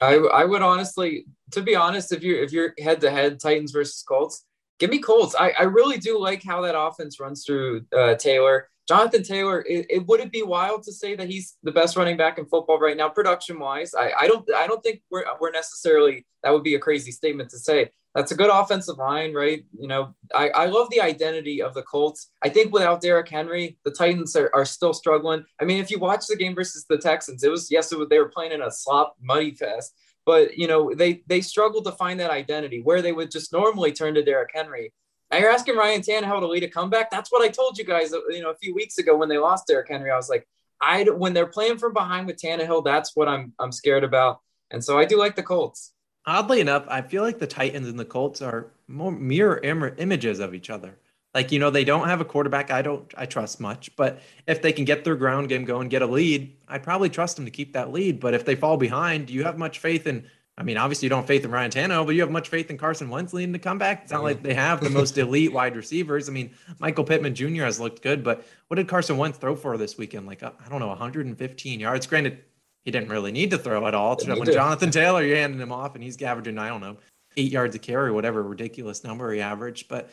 I 0.00 0.16
I 0.16 0.44
would 0.44 0.62
honestly, 0.62 1.26
to 1.52 1.62
be 1.62 1.74
honest, 1.74 2.12
if 2.12 2.22
you 2.22 2.42
if 2.42 2.52
you're 2.52 2.74
head 2.78 3.00
to 3.02 3.10
head 3.10 3.40
Titans 3.40 3.72
versus 3.72 4.02
Colts, 4.02 4.44
give 4.78 4.90
me 4.90 4.98
Colts. 4.98 5.34
I, 5.38 5.50
I 5.50 5.62
really 5.64 5.98
do 5.98 6.18
like 6.20 6.42
how 6.42 6.62
that 6.62 6.78
offense 6.78 7.20
runs 7.20 7.44
through 7.44 7.84
uh, 7.96 8.14
Taylor. 8.14 8.68
Jonathan 8.86 9.22
Taylor, 9.22 9.64
it, 9.66 9.86
it 9.88 10.06
would 10.06 10.20
it 10.20 10.30
be 10.30 10.42
wild 10.42 10.82
to 10.84 10.92
say 10.92 11.16
that 11.16 11.28
he's 11.28 11.56
the 11.62 11.72
best 11.72 11.96
running 11.96 12.16
back 12.16 12.38
in 12.38 12.44
football 12.46 12.78
right 12.78 12.96
now, 12.96 13.08
production 13.08 13.58
wise? 13.58 13.94
I, 13.94 14.12
I 14.18 14.26
don't 14.26 14.48
I 14.54 14.66
don't 14.66 14.82
think 14.82 15.00
we're 15.10 15.24
we're 15.40 15.50
necessarily 15.50 16.26
that 16.42 16.52
would 16.52 16.64
be 16.64 16.74
a 16.74 16.78
crazy 16.80 17.10
statement 17.10 17.50
to 17.50 17.58
say 17.58 17.90
that's 18.14 18.30
a 18.30 18.36
good 18.36 18.50
offensive 18.50 18.98
line, 18.98 19.34
right? 19.34 19.64
You 19.78 19.88
know, 19.88 20.14
I, 20.34 20.48
I 20.50 20.66
love 20.66 20.88
the 20.90 21.00
identity 21.00 21.60
of 21.60 21.74
the 21.74 21.82
Colts. 21.82 22.30
I 22.42 22.48
think 22.48 22.72
without 22.72 23.00
Derrick 23.00 23.28
Henry, 23.28 23.76
the 23.84 23.90
Titans 23.90 24.36
are, 24.36 24.50
are 24.54 24.64
still 24.64 24.94
struggling. 24.94 25.44
I 25.60 25.64
mean, 25.64 25.80
if 25.80 25.90
you 25.90 25.98
watch 25.98 26.26
the 26.28 26.36
game 26.36 26.54
versus 26.54 26.86
the 26.88 26.98
Texans, 26.98 27.42
it 27.42 27.50
was 27.50 27.70
yes, 27.70 27.90
it 27.90 27.98
was, 27.98 28.08
they 28.08 28.18
were 28.18 28.28
playing 28.28 28.52
in 28.52 28.62
a 28.62 28.70
slop 28.70 29.16
muddy 29.20 29.52
fest, 29.52 29.94
but 30.24 30.56
you 30.56 30.68
know 30.68 30.94
they 30.94 31.22
they 31.26 31.40
struggled 31.40 31.84
to 31.86 31.92
find 31.92 32.20
that 32.20 32.30
identity 32.30 32.80
where 32.82 33.02
they 33.02 33.12
would 33.12 33.30
just 33.30 33.52
normally 33.52 33.92
turn 33.92 34.14
to 34.14 34.22
Derrick 34.22 34.50
Henry. 34.54 34.92
You're 35.38 35.50
asking 35.50 35.76
Ryan 35.76 36.00
Tannehill 36.00 36.40
to 36.40 36.46
lead 36.46 36.62
a 36.62 36.68
comeback. 36.68 37.10
That's 37.10 37.30
what 37.30 37.42
I 37.42 37.48
told 37.48 37.78
you 37.78 37.84
guys, 37.84 38.12
you 38.30 38.42
know, 38.42 38.50
a 38.50 38.56
few 38.56 38.74
weeks 38.74 38.98
ago 38.98 39.16
when 39.16 39.28
they 39.28 39.38
lost 39.38 39.66
Derrick 39.66 39.88
Henry. 39.88 40.10
I 40.10 40.16
was 40.16 40.28
like, 40.28 40.46
I 40.80 41.04
when 41.04 41.34
they're 41.34 41.46
playing 41.46 41.78
from 41.78 41.92
behind 41.92 42.26
with 42.26 42.36
Tannehill, 42.36 42.84
that's 42.84 43.12
what 43.14 43.28
I'm 43.28 43.52
I'm 43.58 43.72
scared 43.72 44.04
about. 44.04 44.40
And 44.70 44.82
so 44.82 44.98
I 44.98 45.04
do 45.04 45.18
like 45.18 45.36
the 45.36 45.42
Colts 45.42 45.94
oddly 46.26 46.60
enough, 46.60 46.84
I 46.88 47.02
feel 47.02 47.22
like 47.22 47.38
the 47.38 47.46
Titans 47.46 47.88
and 47.88 47.98
the 47.98 48.04
Colts 48.04 48.42
are 48.42 48.72
more 48.88 49.12
mirror 49.12 49.58
Im- 49.62 49.94
images 49.98 50.40
of 50.40 50.54
each 50.54 50.70
other. 50.70 50.98
Like, 51.34 51.50
you 51.50 51.58
know, 51.58 51.70
they 51.70 51.84
don't 51.84 52.08
have 52.08 52.20
a 52.20 52.24
quarterback 52.24 52.70
I 52.70 52.82
don't 52.82 53.12
I 53.16 53.26
trust 53.26 53.60
much, 53.60 53.94
but 53.96 54.20
if 54.46 54.62
they 54.62 54.72
can 54.72 54.84
get 54.84 55.04
their 55.04 55.16
ground 55.16 55.48
game 55.48 55.64
going, 55.64 55.88
get 55.88 56.02
a 56.02 56.06
lead, 56.06 56.56
I'd 56.68 56.84
probably 56.84 57.08
trust 57.10 57.36
them 57.36 57.44
to 57.44 57.50
keep 57.50 57.72
that 57.72 57.92
lead. 57.92 58.20
But 58.20 58.34
if 58.34 58.44
they 58.44 58.54
fall 58.54 58.76
behind, 58.76 59.26
do 59.26 59.32
you 59.34 59.42
have 59.42 59.58
much 59.58 59.80
faith 59.80 60.06
in 60.06 60.28
I 60.56 60.62
mean, 60.62 60.76
obviously 60.76 61.06
you 61.06 61.10
don't 61.10 61.20
have 61.20 61.26
faith 61.26 61.44
in 61.44 61.50
Ryan 61.50 61.70
Tannehill, 61.70 62.06
but 62.06 62.14
you 62.14 62.20
have 62.20 62.30
much 62.30 62.48
faith 62.48 62.70
in 62.70 62.78
Carson 62.78 63.10
Wentz 63.10 63.32
leading 63.32 63.50
the 63.50 63.58
comeback. 63.58 64.02
It's 64.04 64.12
not 64.12 64.22
like 64.22 64.40
they 64.42 64.54
have 64.54 64.80
the 64.80 64.90
most 64.90 65.18
elite 65.18 65.52
wide 65.52 65.74
receivers. 65.74 66.28
I 66.28 66.32
mean, 66.32 66.50
Michael 66.78 67.02
Pittman 67.02 67.34
Jr. 67.34 67.64
has 67.64 67.80
looked 67.80 68.02
good, 68.02 68.22
but 68.22 68.46
what 68.68 68.76
did 68.76 68.86
Carson 68.86 69.16
Wentz 69.16 69.38
throw 69.38 69.56
for 69.56 69.76
this 69.76 69.98
weekend? 69.98 70.26
Like, 70.26 70.44
uh, 70.44 70.52
I 70.64 70.68
don't 70.68 70.78
know, 70.78 70.88
115 70.88 71.80
yards. 71.80 72.06
Granted, 72.06 72.38
he 72.84 72.92
didn't 72.92 73.08
really 73.08 73.32
need 73.32 73.50
to 73.50 73.58
throw 73.58 73.86
at 73.88 73.94
all. 73.94 74.16
When 74.24 74.52
Jonathan 74.52 74.92
Taylor, 74.92 75.24
you're 75.24 75.38
handing 75.38 75.60
him 75.60 75.72
off, 75.72 75.96
and 75.96 76.04
he's 76.04 76.20
averaging, 76.22 76.58
I 76.58 76.68
don't 76.68 76.80
know, 76.80 76.98
eight 77.36 77.50
yards 77.50 77.74
a 77.74 77.78
carry, 77.80 78.12
whatever 78.12 78.42
ridiculous 78.42 79.02
number 79.02 79.32
he 79.32 79.40
averaged. 79.40 79.88
But 79.88 80.10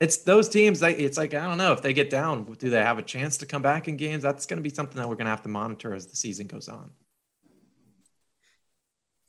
it's 0.00 0.18
those 0.18 0.48
teams. 0.48 0.82
It's 0.82 1.18
like 1.18 1.34
I 1.34 1.46
don't 1.46 1.58
know 1.58 1.72
if 1.72 1.82
they 1.82 1.92
get 1.92 2.10
down, 2.10 2.44
do 2.44 2.70
they 2.70 2.82
have 2.82 2.98
a 2.98 3.02
chance 3.02 3.36
to 3.38 3.46
come 3.46 3.60
back 3.60 3.88
in 3.88 3.96
games? 3.96 4.22
That's 4.22 4.46
going 4.46 4.56
to 4.56 4.62
be 4.62 4.74
something 4.74 4.96
that 4.96 5.08
we're 5.08 5.16
going 5.16 5.26
to 5.26 5.30
have 5.30 5.42
to 5.42 5.48
monitor 5.48 5.94
as 5.94 6.06
the 6.06 6.16
season 6.16 6.46
goes 6.46 6.68
on. 6.68 6.90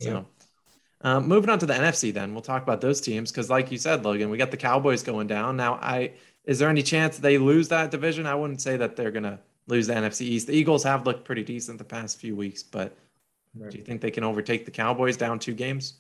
So, 0.02 0.26
Um, 1.04 1.28
moving 1.28 1.50
on 1.50 1.60
to 1.60 1.66
the 1.66 1.74
NFC, 1.74 2.14
then 2.14 2.34
we'll 2.34 2.42
talk 2.42 2.64
about 2.64 2.80
those 2.80 3.02
teams 3.02 3.32
because, 3.32 3.50
like 3.50 3.72
you 3.72 3.78
said, 3.78 4.06
Logan, 4.06 4.30
we 4.30 4.38
got 4.38 4.52
the 4.52 4.58
Cowboys 4.58 5.04
going 5.04 5.28
down. 5.28 5.58
Now, 5.58 5.76
I 5.76 6.14
is 6.46 6.60
there 6.60 6.70
any 6.70 6.84
chance 6.84 7.18
they 7.18 7.38
lose 7.38 7.68
that 7.70 7.92
division? 7.92 8.26
I 8.26 8.36
wouldn't 8.36 8.62
say 8.62 8.78
that 8.78 8.96
they're 8.96 9.12
gonna 9.12 9.40
lose 9.68 9.88
the 9.88 9.94
NFC 9.94 10.22
East. 10.22 10.48
The 10.48 10.54
Eagles 10.54 10.84
have 10.84 11.06
looked 11.06 11.26
pretty 11.26 11.44
decent 11.44 11.78
the 11.78 11.84
past 11.84 12.20
few 12.20 12.36
weeks, 12.36 12.64
but 12.64 12.96
right. 13.56 13.70
do 13.70 13.78
you 13.78 13.84
think 13.84 14.02
they 14.02 14.12
can 14.12 14.24
overtake 14.24 14.66
the 14.66 14.72
Cowboys 14.72 15.18
down 15.18 15.40
two 15.40 15.54
games? 15.54 16.00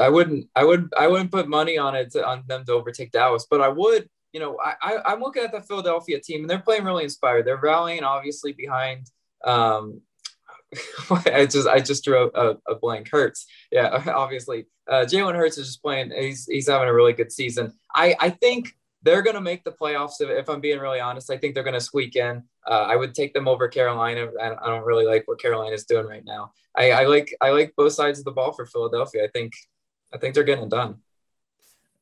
I 0.00 0.08
wouldn't. 0.08 0.48
I 0.54 0.64
would. 0.64 0.92
I 0.96 1.06
wouldn't 1.06 1.32
put 1.32 1.48
money 1.48 1.76
on 1.76 1.94
it 1.94 2.12
to, 2.12 2.26
on 2.26 2.44
them 2.46 2.64
to 2.66 2.72
overtake 2.72 3.10
Dallas, 3.10 3.46
but 3.50 3.60
I 3.60 3.68
would. 3.68 4.08
You 4.32 4.38
know, 4.38 4.58
I, 4.64 4.98
I 5.04 5.12
am 5.12 5.20
looking 5.20 5.42
at 5.42 5.50
the 5.50 5.60
Philadelphia 5.60 6.20
team, 6.20 6.42
and 6.42 6.50
they're 6.50 6.60
playing 6.60 6.84
really 6.84 7.02
inspired. 7.02 7.46
They're 7.46 7.56
rallying, 7.56 8.04
obviously, 8.04 8.52
behind 8.52 9.10
um, 9.44 10.00
I 11.10 11.46
just 11.46 11.66
I 11.68 11.80
just 11.80 12.04
drew 12.04 12.30
a, 12.34 12.56
a, 12.68 12.74
blank. 12.76 13.08
Hurts, 13.10 13.46
yeah, 13.72 14.02
obviously. 14.14 14.66
Uh, 14.88 15.04
Jalen 15.04 15.34
Hurts 15.34 15.58
is 15.58 15.66
just 15.66 15.82
playing. 15.82 16.12
He's 16.16 16.46
he's 16.46 16.68
having 16.68 16.88
a 16.88 16.94
really 16.94 17.12
good 17.12 17.32
season. 17.32 17.72
I 17.94 18.14
I 18.20 18.30
think 18.30 18.74
they're 19.02 19.22
going 19.22 19.34
to 19.34 19.40
make 19.40 19.64
the 19.64 19.72
playoffs. 19.72 20.20
If, 20.20 20.28
if, 20.28 20.48
I'm 20.48 20.60
being 20.60 20.78
really 20.78 21.00
honest, 21.00 21.30
I 21.30 21.38
think 21.38 21.54
they're 21.54 21.64
going 21.64 21.74
to 21.74 21.80
squeak 21.80 22.16
in. 22.16 22.42
Uh, 22.66 22.86
I 22.88 22.96
would 22.96 23.14
take 23.14 23.32
them 23.32 23.48
over 23.48 23.66
Carolina. 23.66 24.28
I, 24.40 24.50
I 24.52 24.66
don't 24.66 24.84
really 24.84 25.06
like 25.06 25.26
what 25.26 25.40
Carolina 25.40 25.74
is 25.74 25.84
doing 25.84 26.06
right 26.06 26.24
now. 26.24 26.52
I, 26.76 26.92
I 26.92 27.06
like 27.06 27.34
I 27.40 27.50
like 27.50 27.74
both 27.76 27.92
sides 27.92 28.18
of 28.18 28.24
the 28.24 28.32
ball 28.32 28.52
for 28.52 28.66
Philadelphia. 28.66 29.24
I 29.24 29.28
think 29.28 29.54
I 30.12 30.18
think 30.18 30.34
they're 30.34 30.44
getting 30.44 30.64
it 30.64 30.70
done. 30.70 30.98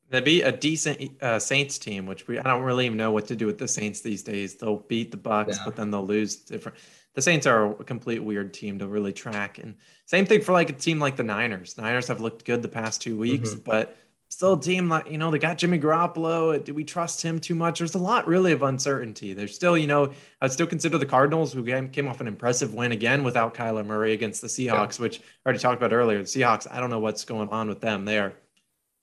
They'd 0.09 0.23
be 0.23 0.41
a 0.41 0.51
decent 0.51 1.21
uh, 1.21 1.37
Saints 1.37 1.77
team, 1.77 2.07
which 2.07 2.27
we 2.27 2.39
I 2.39 2.43
don't 2.43 2.63
really 2.63 2.85
even 2.85 2.97
know 2.97 3.11
what 3.11 3.27
to 3.27 3.35
do 3.35 3.45
with 3.45 3.57
the 3.57 3.67
Saints 3.67 4.01
these 4.01 4.23
days. 4.23 4.55
They'll 4.55 4.77
beat 4.77 5.11
the 5.11 5.17
Bucks, 5.17 5.57
yeah. 5.57 5.65
but 5.65 5.75
then 5.75 5.91
they'll 5.91 6.05
lose 6.05 6.35
different 6.35 6.77
the 7.15 7.21
Saints 7.21 7.47
are 7.47 7.71
a 7.71 7.83
complete 7.83 8.19
weird 8.19 8.53
team 8.53 8.79
to 8.79 8.87
really 8.87 9.13
track. 9.13 9.57
And 9.57 9.75
same 10.05 10.25
thing 10.25 10.41
for 10.41 10.51
like 10.51 10.69
a 10.69 10.73
team 10.73 10.99
like 10.99 11.15
the 11.15 11.23
Niners. 11.23 11.77
Niners 11.77 12.07
have 12.07 12.21
looked 12.21 12.45
good 12.45 12.61
the 12.61 12.67
past 12.67 13.01
two 13.01 13.17
weeks, 13.17 13.49
mm-hmm. 13.51 13.61
but 13.65 13.97
still 14.29 14.53
a 14.53 14.61
team 14.61 14.89
like 14.89 15.09
you 15.09 15.17
know 15.17 15.31
they 15.31 15.39
got 15.39 15.57
Jimmy 15.57 15.79
Garoppolo. 15.79 16.63
Do 16.63 16.73
we 16.73 16.83
trust 16.83 17.21
him 17.21 17.39
too 17.39 17.55
much? 17.55 17.79
There's 17.79 17.95
a 17.95 17.99
lot 17.99 18.27
really 18.27 18.51
of 18.51 18.63
uncertainty. 18.63 19.33
There's 19.33 19.53
still 19.53 19.77
you 19.77 19.87
know 19.87 20.11
I'd 20.41 20.51
still 20.51 20.67
consider 20.67 20.97
the 20.97 21.05
Cardinals 21.05 21.51
who 21.51 21.63
came 21.87 22.07
off 22.07 22.21
an 22.21 22.27
impressive 22.27 22.73
win 22.73 22.91
again 22.91 23.23
without 23.23 23.53
Kyler 23.53 23.85
Murray 23.85 24.13
against 24.13 24.41
the 24.41 24.47
Seahawks, 24.47 24.99
yeah. 24.99 25.03
which 25.03 25.19
I 25.19 25.23
already 25.47 25.59
talked 25.59 25.77
about 25.77 25.93
earlier. 25.93 26.19
The 26.19 26.25
Seahawks, 26.25 26.67
I 26.69 26.79
don't 26.79 26.89
know 26.89 26.99
what's 26.99 27.25
going 27.25 27.49
on 27.49 27.67
with 27.67 27.81
them. 27.81 28.05
They 28.05 28.19
are, 28.19 28.33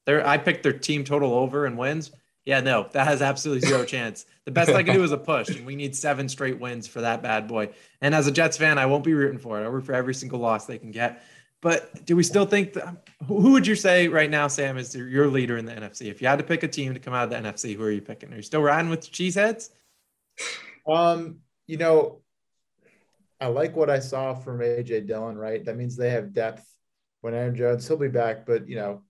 they're 0.07 0.27
I 0.27 0.39
picked 0.39 0.63
their 0.63 0.73
team 0.73 1.05
total 1.05 1.35
over 1.35 1.67
and 1.67 1.77
wins. 1.77 2.13
Yeah, 2.47 2.61
no, 2.61 2.89
that 2.93 3.09
has 3.09 3.23
absolutely 3.23 3.69
zero 3.69 3.85
chance. 3.85 4.25
The 4.45 4.53
best 4.53 4.71
I 4.71 4.85
can 4.85 4.95
do 4.95 5.03
is 5.03 5.11
a 5.11 5.19
push, 5.19 5.49
and 5.49 5.67
we 5.67 5.75
need 5.75 5.97
seven 5.97 6.29
straight 6.29 6.61
wins 6.61 6.87
for 6.87 7.01
that 7.01 7.21
bad 7.21 7.49
boy. 7.49 7.71
And 8.01 8.15
as 8.15 8.29
a 8.29 8.33
Jets 8.33 8.57
fan, 8.57 8.79
I 8.79 8.87
won't 8.87 9.03
be 9.03 9.15
rooting 9.15 9.41
for 9.41 9.61
it. 9.61 9.65
I 9.65 9.67
root 9.67 9.85
for 9.85 9.95
every 9.95 10.15
single 10.15 10.39
loss 10.39 10.65
they 10.65 10.79
can 10.79 10.93
get. 10.93 11.25
But 11.61 12.05
do 12.07 12.15
we 12.15 12.23
still 12.23 12.47
think 12.47 12.75
that, 12.75 13.09
who 13.27 13.51
would 13.51 13.67
you 13.67 13.75
say 13.75 14.07
right 14.07 14.31
now, 14.31 14.47
Sam, 14.47 14.79
is 14.79 14.95
your 14.95 15.27
leader 15.27 15.57
in 15.57 15.65
the 15.65 15.73
NFC? 15.73 16.03
If 16.03 16.23
you 16.23 16.29
had 16.29 16.39
to 16.39 16.45
pick 16.45 16.63
a 16.63 16.69
team 16.69 16.95
to 16.95 17.01
come 17.01 17.15
out 17.15 17.25
of 17.25 17.31
the 17.31 17.37
NFC, 17.37 17.75
who 17.75 17.83
are 17.83 17.91
you 17.91 18.01
picking? 18.01 18.33
Are 18.33 18.37
you 18.37 18.43
still 18.43 18.63
riding 18.63 18.91
with 18.91 19.01
the 19.01 19.09
Cheeseheads? 19.09 19.71
Um, 20.87 21.39
you 21.67 21.79
know, 21.79 22.21
I 23.41 23.49
like 23.49 23.75
what 23.75 23.91
I 23.91 23.99
saw 23.99 24.35
from 24.35 24.61
AJ 24.61 25.09
Dillon, 25.09 25.37
right? 25.37 25.65
That 25.65 25.77
means 25.77 25.97
they 25.97 26.11
have 26.11 26.33
depth 26.33 26.65
when 27.23 27.35
Aaron 27.35 27.57
Jones, 27.57 27.89
he'll 27.89 27.97
be 27.97 28.07
back, 28.07 28.47
but 28.47 28.69
you 28.69 28.77
know, 28.77 29.03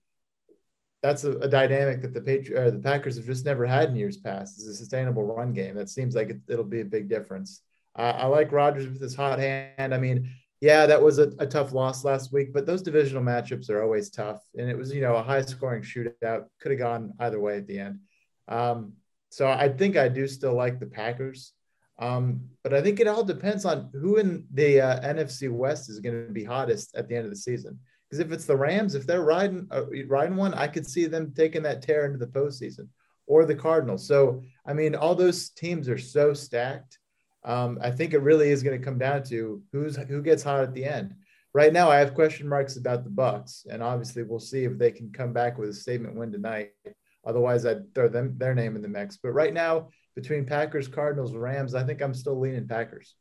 that's 1.01 1.23
a, 1.23 1.31
a 1.39 1.47
dynamic 1.47 2.01
that 2.01 2.13
the 2.13 2.21
Patri- 2.21 2.55
the 2.55 2.81
Packers 2.83 3.17
have 3.17 3.25
just 3.25 3.45
never 3.45 3.65
had 3.65 3.89
in 3.89 3.95
years 3.95 4.17
past. 4.17 4.59
Is 4.59 4.67
a 4.67 4.75
sustainable 4.75 5.23
run 5.23 5.53
game. 5.53 5.75
That 5.75 5.89
seems 5.89 6.15
like 6.15 6.29
it, 6.29 6.41
will 6.47 6.63
be 6.63 6.81
a 6.81 6.85
big 6.85 7.09
difference. 7.09 7.61
Uh, 7.95 8.13
I 8.15 8.25
like 8.27 8.51
Rodgers 8.51 8.87
with 8.87 9.01
his 9.01 9.15
hot 9.15 9.39
hand. 9.39 9.93
I 9.93 9.97
mean, 9.97 10.29
yeah, 10.61 10.85
that 10.85 11.01
was 11.01 11.19
a, 11.19 11.31
a, 11.39 11.45
tough 11.45 11.71
loss 11.71 12.03
last 12.03 12.33
week, 12.33 12.51
but 12.53 12.65
those 12.65 12.81
divisional 12.81 13.23
matchups 13.23 13.69
are 13.69 13.83
always 13.83 14.09
tough. 14.09 14.41
And 14.55 14.69
it 14.69 14.77
was, 14.77 14.93
you 14.93 15.01
know, 15.01 15.15
a 15.15 15.23
high 15.23 15.41
scoring 15.41 15.83
shootout. 15.83 16.45
Could 16.59 16.71
have 16.71 16.79
gone 16.79 17.13
either 17.19 17.39
way 17.39 17.57
at 17.57 17.67
the 17.67 17.79
end. 17.79 17.99
Um, 18.47 18.93
so 19.29 19.47
I 19.47 19.69
think 19.69 19.97
I 19.97 20.07
do 20.07 20.27
still 20.27 20.53
like 20.53 20.79
the 20.79 20.87
Packers. 20.87 21.53
Um, 21.99 22.41
but 22.63 22.73
I 22.73 22.81
think 22.81 22.99
it 22.99 23.07
all 23.07 23.23
depends 23.23 23.65
on 23.65 23.89
who 23.93 24.17
in 24.17 24.45
the 24.53 24.81
uh, 24.81 24.99
NFC 25.01 25.51
West 25.51 25.89
is 25.89 25.99
going 25.99 26.27
to 26.27 26.31
be 26.31 26.43
hottest 26.43 26.95
at 26.95 27.07
the 27.07 27.15
end 27.15 27.25
of 27.25 27.31
the 27.31 27.37
season. 27.37 27.79
Because 28.09 28.25
if 28.25 28.31
it's 28.31 28.45
the 28.45 28.55
Rams, 28.55 28.95
if 28.95 29.05
they're 29.05 29.23
riding 29.23 29.67
uh, 29.71 29.83
riding 30.07 30.35
one, 30.35 30.53
I 30.53 30.67
could 30.67 30.87
see 30.87 31.05
them 31.05 31.33
taking 31.35 31.63
that 31.63 31.81
tear 31.81 32.05
into 32.05 32.17
the 32.17 32.27
postseason, 32.27 32.87
or 33.25 33.45
the 33.45 33.55
Cardinals. 33.55 34.07
So 34.07 34.43
I 34.65 34.73
mean, 34.73 34.95
all 34.95 35.15
those 35.15 35.49
teams 35.49 35.89
are 35.89 35.97
so 35.97 36.33
stacked. 36.33 36.99
Um, 37.43 37.79
I 37.81 37.91
think 37.91 38.13
it 38.13 38.19
really 38.19 38.49
is 38.49 38.63
going 38.63 38.79
to 38.79 38.85
come 38.85 38.97
down 38.97 39.23
to 39.23 39.61
who's 39.71 39.95
who 39.95 40.21
gets 40.21 40.43
hot 40.43 40.63
at 40.63 40.73
the 40.73 40.85
end. 40.85 41.15
Right 41.53 41.73
now, 41.73 41.89
I 41.89 41.97
have 41.97 42.13
question 42.13 42.47
marks 42.47 42.77
about 42.77 43.03
the 43.03 43.09
Bucks, 43.09 43.65
and 43.69 43.81
obviously, 43.81 44.23
we'll 44.23 44.39
see 44.39 44.63
if 44.63 44.77
they 44.77 44.91
can 44.91 45.11
come 45.11 45.33
back 45.33 45.57
with 45.57 45.69
a 45.69 45.73
statement 45.73 46.15
win 46.15 46.31
tonight. 46.31 46.71
Otherwise, 47.25 47.65
I'd 47.65 47.93
throw 47.93 48.07
them 48.07 48.35
their 48.37 48.55
name 48.55 48.75
in 48.75 48.81
the 48.81 48.87
mix. 48.87 49.17
But 49.17 49.31
right 49.31 49.53
now, 49.53 49.89
between 50.15 50.45
Packers, 50.45 50.87
Cardinals, 50.87 51.33
Rams, 51.35 51.75
I 51.75 51.83
think 51.83 52.01
I'm 52.01 52.13
still 52.13 52.39
leaning 52.39 52.67
Packers. 52.67 53.15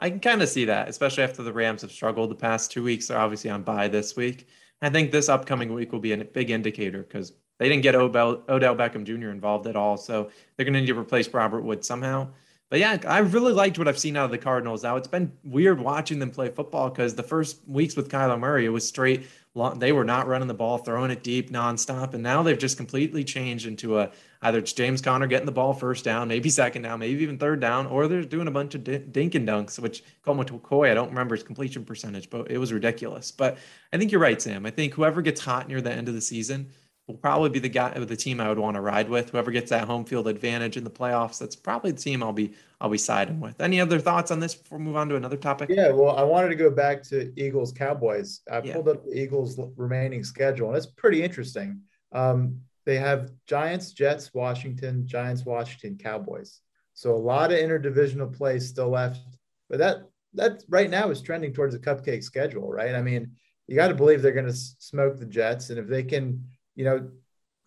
I 0.00 0.10
can 0.10 0.20
kind 0.20 0.42
of 0.42 0.48
see 0.48 0.64
that, 0.64 0.88
especially 0.88 1.24
after 1.24 1.42
the 1.42 1.52
Rams 1.52 1.82
have 1.82 1.92
struggled 1.92 2.30
the 2.30 2.34
past 2.34 2.72
two 2.72 2.82
weeks. 2.82 3.08
They're 3.08 3.18
obviously 3.18 3.50
on 3.50 3.62
bye 3.62 3.88
this 3.88 4.16
week. 4.16 4.48
I 4.82 4.88
think 4.88 5.12
this 5.12 5.28
upcoming 5.28 5.74
week 5.74 5.92
will 5.92 6.00
be 6.00 6.12
a 6.12 6.24
big 6.24 6.50
indicator 6.50 7.02
because 7.02 7.34
they 7.58 7.68
didn't 7.68 7.82
get 7.82 7.94
Odell, 7.94 8.42
Odell 8.48 8.74
Beckham 8.74 9.04
Jr. 9.04 9.28
involved 9.28 9.66
at 9.66 9.76
all. 9.76 9.98
So 9.98 10.30
they're 10.56 10.64
going 10.64 10.72
to 10.72 10.80
need 10.80 10.86
to 10.86 10.98
replace 10.98 11.28
Robert 11.28 11.60
Wood 11.60 11.84
somehow. 11.84 12.28
But 12.70 12.78
yeah, 12.78 12.98
I 13.06 13.18
really 13.18 13.52
liked 13.52 13.78
what 13.78 13.88
I've 13.88 13.98
seen 13.98 14.16
out 14.16 14.24
of 14.26 14.30
the 14.30 14.38
Cardinals. 14.38 14.84
Now 14.84 14.96
it's 14.96 15.08
been 15.08 15.32
weird 15.44 15.80
watching 15.80 16.18
them 16.18 16.30
play 16.30 16.48
football 16.48 16.88
because 16.88 17.14
the 17.14 17.22
first 17.22 17.60
weeks 17.66 17.96
with 17.96 18.08
Kyler 18.08 18.38
Murray, 18.38 18.64
it 18.64 18.70
was 18.70 18.86
straight. 18.86 19.26
They 19.76 19.92
were 19.92 20.04
not 20.04 20.28
running 20.28 20.48
the 20.48 20.54
ball, 20.54 20.78
throwing 20.78 21.10
it 21.10 21.24
deep 21.24 21.50
nonstop, 21.50 22.14
and 22.14 22.22
now 22.22 22.42
they've 22.42 22.58
just 22.58 22.76
completely 22.76 23.24
changed 23.24 23.66
into 23.66 23.98
a 23.98 24.10
Either 24.42 24.62
James 24.62 25.02
Conner 25.02 25.26
getting 25.26 25.44
the 25.44 25.52
ball 25.52 25.74
first 25.74 26.02
down, 26.02 26.28
maybe 26.28 26.48
second 26.48 26.80
down, 26.80 26.98
maybe 26.98 27.22
even 27.22 27.36
third 27.36 27.60
down, 27.60 27.86
or 27.86 28.08
they're 28.08 28.22
doing 28.22 28.48
a 28.48 28.50
bunch 28.50 28.74
of 28.74 28.84
dink 29.12 29.34
and 29.34 29.46
dunks, 29.46 29.78
which 29.78 30.02
Colt 30.22 30.38
McCoy, 30.38 30.90
I 30.90 30.94
don't 30.94 31.10
remember 31.10 31.34
his 31.34 31.44
completion 31.44 31.84
percentage, 31.84 32.30
but 32.30 32.50
it 32.50 32.56
was 32.56 32.72
ridiculous. 32.72 33.30
But 33.30 33.58
I 33.92 33.98
think 33.98 34.10
you're 34.10 34.20
right, 34.20 34.40
Sam. 34.40 34.64
I 34.64 34.70
think 34.70 34.94
whoever 34.94 35.20
gets 35.20 35.42
hot 35.42 35.68
near 35.68 35.82
the 35.82 35.92
end 35.92 36.08
of 36.08 36.14
the 36.14 36.22
season 36.22 36.70
will 37.10 37.18
probably 37.18 37.50
be 37.50 37.58
the 37.58 37.68
guy, 37.68 37.98
the 37.98 38.16
team 38.16 38.40
I 38.40 38.48
would 38.48 38.58
want 38.58 38.76
to 38.76 38.80
ride 38.80 39.08
with. 39.08 39.30
Whoever 39.30 39.50
gets 39.50 39.70
that 39.70 39.86
home 39.86 40.04
field 40.04 40.28
advantage 40.28 40.76
in 40.76 40.84
the 40.84 40.90
playoffs, 40.90 41.38
that's 41.38 41.56
probably 41.56 41.90
the 41.90 42.00
team 42.00 42.22
I'll 42.22 42.32
be 42.32 42.52
I'll 42.80 42.88
be 42.90 42.98
siding 42.98 43.40
with. 43.40 43.60
Any 43.60 43.80
other 43.80 43.98
thoughts 43.98 44.30
on 44.30 44.40
this 44.40 44.54
before 44.54 44.78
we 44.78 44.84
move 44.84 44.96
on 44.96 45.08
to 45.08 45.16
another 45.16 45.36
topic? 45.36 45.68
Yeah, 45.70 45.90
well, 45.90 46.16
I 46.16 46.22
wanted 46.22 46.48
to 46.50 46.54
go 46.54 46.70
back 46.70 47.02
to 47.04 47.32
Eagles 47.36 47.72
Cowboys. 47.72 48.40
I 48.50 48.60
yeah. 48.62 48.74
pulled 48.74 48.88
up 48.88 49.04
the 49.04 49.20
Eagles 49.20 49.58
remaining 49.76 50.24
schedule, 50.24 50.68
and 50.68 50.76
it's 50.76 50.86
pretty 50.86 51.22
interesting. 51.22 51.80
Um, 52.12 52.60
they 52.86 52.96
have 52.96 53.30
Giants, 53.46 53.92
Jets, 53.92 54.32
Washington, 54.32 55.06
Giants, 55.06 55.44
Washington, 55.44 55.98
Cowboys. 55.98 56.60
So 56.94 57.14
a 57.14 57.16
lot 57.16 57.52
of 57.52 57.58
interdivisional 57.58 58.34
plays 58.34 58.68
still 58.68 58.90
left, 58.90 59.20
but 59.68 59.78
that 59.78 60.02
that 60.34 60.62
right 60.68 60.88
now 60.88 61.10
is 61.10 61.22
trending 61.22 61.52
towards 61.52 61.74
a 61.74 61.78
cupcake 61.78 62.22
schedule, 62.22 62.70
right? 62.70 62.94
I 62.94 63.02
mean, 63.02 63.32
you 63.70 63.76
got 63.76 63.88
to 63.88 63.94
believe 63.94 64.20
they're 64.20 64.32
going 64.32 64.46
to 64.46 64.52
smoke 64.52 65.16
the 65.16 65.24
Jets, 65.24 65.70
and 65.70 65.78
if 65.78 65.86
they 65.86 66.02
can, 66.02 66.44
you 66.80 66.86
know, 66.86 67.10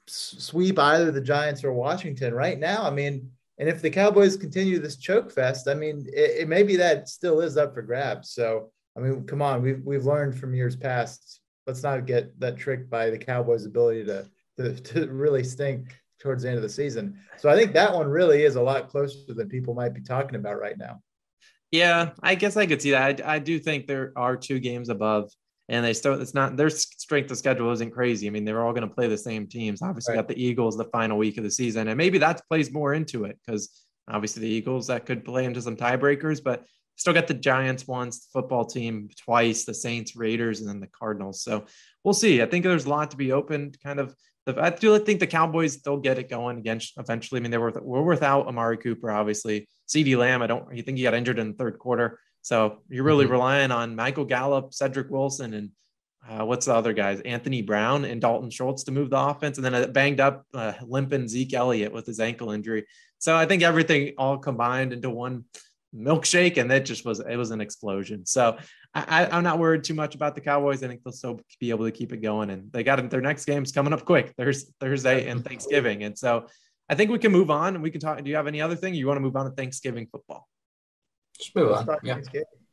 sweep 0.07 0.79
either 0.79 1.11
the 1.11 1.21
Giants 1.21 1.63
or 1.63 1.71
Washington 1.71 2.33
right 2.33 2.57
now, 2.57 2.81
I 2.81 2.89
mean, 2.89 3.29
and 3.59 3.69
if 3.69 3.79
the 3.79 3.91
Cowboys 3.91 4.35
continue 4.35 4.79
this 4.79 4.97
choke 4.97 5.31
fest, 5.31 5.67
I 5.67 5.75
mean, 5.75 6.07
it, 6.11 6.41
it 6.41 6.47
may 6.47 6.63
be 6.63 6.75
that 6.77 7.07
still 7.07 7.41
is 7.41 7.55
up 7.55 7.75
for 7.75 7.83
grabs. 7.83 8.31
So, 8.31 8.71
I 8.97 9.01
mean, 9.01 9.25
come 9.25 9.43
on, 9.43 9.61
we've 9.61 9.83
we've 9.85 10.05
learned 10.05 10.35
from 10.35 10.55
years 10.55 10.75
past. 10.75 11.41
Let's 11.67 11.83
not 11.83 12.07
get 12.07 12.39
that 12.39 12.57
tricked 12.57 12.89
by 12.89 13.11
the 13.11 13.19
Cowboys' 13.19 13.67
ability 13.67 14.05
to 14.05 14.27
to, 14.57 14.73
to 14.89 15.07
really 15.11 15.43
stink 15.43 15.95
towards 16.19 16.41
the 16.41 16.49
end 16.49 16.57
of 16.57 16.63
the 16.63 16.69
season. 16.69 17.19
So 17.37 17.49
I 17.49 17.55
think 17.55 17.73
that 17.73 17.93
one 17.93 18.07
really 18.07 18.45
is 18.45 18.55
a 18.55 18.61
lot 18.63 18.89
closer 18.89 19.31
than 19.31 19.47
people 19.47 19.75
might 19.75 19.93
be 19.93 20.01
talking 20.01 20.37
about 20.37 20.59
right 20.59 20.77
now. 20.77 21.01
Yeah, 21.69 22.13
I 22.23 22.33
guess 22.33 22.57
I 22.57 22.65
could 22.65 22.81
see 22.81 22.91
that. 22.91 23.21
I, 23.21 23.35
I 23.35 23.39
do 23.39 23.59
think 23.59 23.85
there 23.85 24.11
are 24.15 24.35
two 24.35 24.59
games 24.59 24.89
above, 24.89 25.29
and 25.69 25.85
they 25.85 25.93
still 25.93 26.19
it's 26.19 26.33
not 26.33 26.57
their 26.57 26.69
strength 26.69 27.31
of 27.31 27.37
schedule 27.37 27.71
isn't 27.71 27.91
crazy. 27.91 28.27
I 28.27 28.29
mean, 28.29 28.45
they're 28.45 28.65
all 28.65 28.73
going 28.73 28.87
to 28.87 28.93
play 28.93 29.07
the 29.07 29.17
same 29.17 29.47
teams. 29.47 29.81
Obviously, 29.81 30.13
right. 30.13 30.19
got 30.19 30.27
the 30.27 30.41
Eagles 30.41 30.77
the 30.77 30.85
final 30.85 31.17
week 31.17 31.37
of 31.37 31.43
the 31.43 31.51
season, 31.51 31.87
and 31.87 31.97
maybe 31.97 32.17
that 32.19 32.41
plays 32.47 32.71
more 32.71 32.93
into 32.93 33.25
it 33.25 33.37
because 33.45 33.85
obviously 34.09 34.41
the 34.41 34.53
Eagles 34.53 34.87
that 34.87 35.05
could 35.05 35.23
play 35.23 35.45
into 35.45 35.61
some 35.61 35.77
tiebreakers, 35.77 36.43
but 36.43 36.65
still 36.95 37.13
got 37.13 37.27
the 37.27 37.33
Giants 37.33 37.87
once, 37.87 38.25
the 38.25 38.29
football 38.33 38.65
team 38.65 39.09
twice, 39.17 39.65
the 39.65 39.73
Saints, 39.73 40.15
Raiders, 40.15 40.59
and 40.59 40.69
then 40.69 40.79
the 40.79 40.87
Cardinals. 40.87 41.41
So 41.41 41.65
we'll 42.03 42.13
see. 42.13 42.41
I 42.41 42.45
think 42.45 42.63
there's 42.63 42.85
a 42.85 42.89
lot 42.89 43.11
to 43.11 43.17
be 43.17 43.31
open. 43.31 43.73
Kind 43.83 43.99
of 43.99 44.15
I 44.45 44.69
do 44.71 44.97
think 44.99 45.19
the 45.19 45.27
Cowboys 45.27 45.81
they'll 45.81 45.97
get 45.97 46.19
it 46.19 46.29
going 46.29 46.57
again 46.57 46.81
eventually. 46.97 47.39
I 47.39 47.41
mean, 47.41 47.51
they 47.51 47.57
were 47.57 47.73
we're 47.81 48.01
without 48.01 48.47
Amari 48.47 48.77
Cooper, 48.77 49.09
obviously. 49.09 49.67
CeeDee 49.87 50.17
Lamb, 50.17 50.41
I 50.41 50.47
don't. 50.47 50.75
You 50.75 50.83
think 50.83 50.97
he 50.97 51.03
got 51.03 51.13
injured 51.13 51.39
in 51.39 51.49
the 51.49 51.57
third 51.57 51.79
quarter, 51.79 52.19
so 52.43 52.79
you're 52.89 53.05
really 53.05 53.23
mm-hmm. 53.23 53.33
relying 53.33 53.71
on 53.71 53.95
Michael 53.95 54.25
Gallup, 54.25 54.73
Cedric 54.73 55.09
Wilson, 55.09 55.53
and 55.53 55.69
uh, 56.29 56.45
what's 56.45 56.65
the 56.65 56.75
other 56.75 56.93
guys? 56.93 57.21
Anthony 57.21 57.61
Brown 57.61 58.05
and 58.05 58.21
Dalton 58.21 58.49
Schultz 58.49 58.83
to 58.83 58.91
move 58.91 59.09
the 59.09 59.17
offense, 59.17 59.57
and 59.57 59.65
then 59.65 59.73
a 59.73 59.87
banged 59.87 60.19
up, 60.19 60.45
uh, 60.53 60.73
limping 60.85 61.27
Zeke 61.27 61.53
Elliott 61.53 61.93
with 61.93 62.05
his 62.05 62.19
ankle 62.19 62.51
injury. 62.51 62.85
So 63.17 63.35
I 63.35 63.45
think 63.45 63.63
everything 63.63 64.13
all 64.17 64.37
combined 64.37 64.91
into 64.91 65.09
one 65.09 65.45
milkshake, 65.95 66.57
and 66.57 66.69
that 66.69 66.85
just 66.85 67.05
was 67.05 67.21
it 67.21 67.37
was 67.37 67.51
an 67.51 67.61
explosion. 67.61 68.25
So 68.25 68.57
I, 68.93 69.37
am 69.37 69.43
not 69.43 69.57
worried 69.57 69.85
too 69.85 69.93
much 69.93 70.13
about 70.13 70.35
the 70.35 70.41
Cowboys. 70.41 70.83
I 70.83 70.87
think 70.87 71.01
they'll 71.03 71.13
still 71.13 71.39
be 71.61 71.69
able 71.69 71.85
to 71.85 71.91
keep 71.91 72.11
it 72.11 72.17
going, 72.17 72.49
and 72.49 72.71
they 72.73 72.83
got 72.83 73.09
their 73.09 73.21
next 73.21 73.45
game's 73.45 73.71
coming 73.71 73.93
up 73.93 74.03
quick. 74.03 74.33
There's 74.37 74.69
Thursday 74.81 75.29
and 75.29 75.45
Thanksgiving, 75.45 76.03
and 76.03 76.17
so 76.17 76.47
I 76.89 76.95
think 76.95 77.09
we 77.09 77.19
can 77.19 77.31
move 77.31 77.49
on 77.49 77.75
and 77.75 77.81
we 77.81 77.89
can 77.89 78.01
talk. 78.01 78.21
Do 78.21 78.29
you 78.29 78.35
have 78.35 78.47
any 78.47 78.59
other 78.59 78.75
thing 78.75 78.93
you 78.93 79.07
want 79.07 79.15
to 79.17 79.21
move 79.21 79.37
on 79.37 79.45
to 79.45 79.51
Thanksgiving 79.51 80.07
football? 80.11 80.47
Just 81.37 81.55
move 81.55 81.71
on. 81.71 81.97
Yeah. 82.03 82.19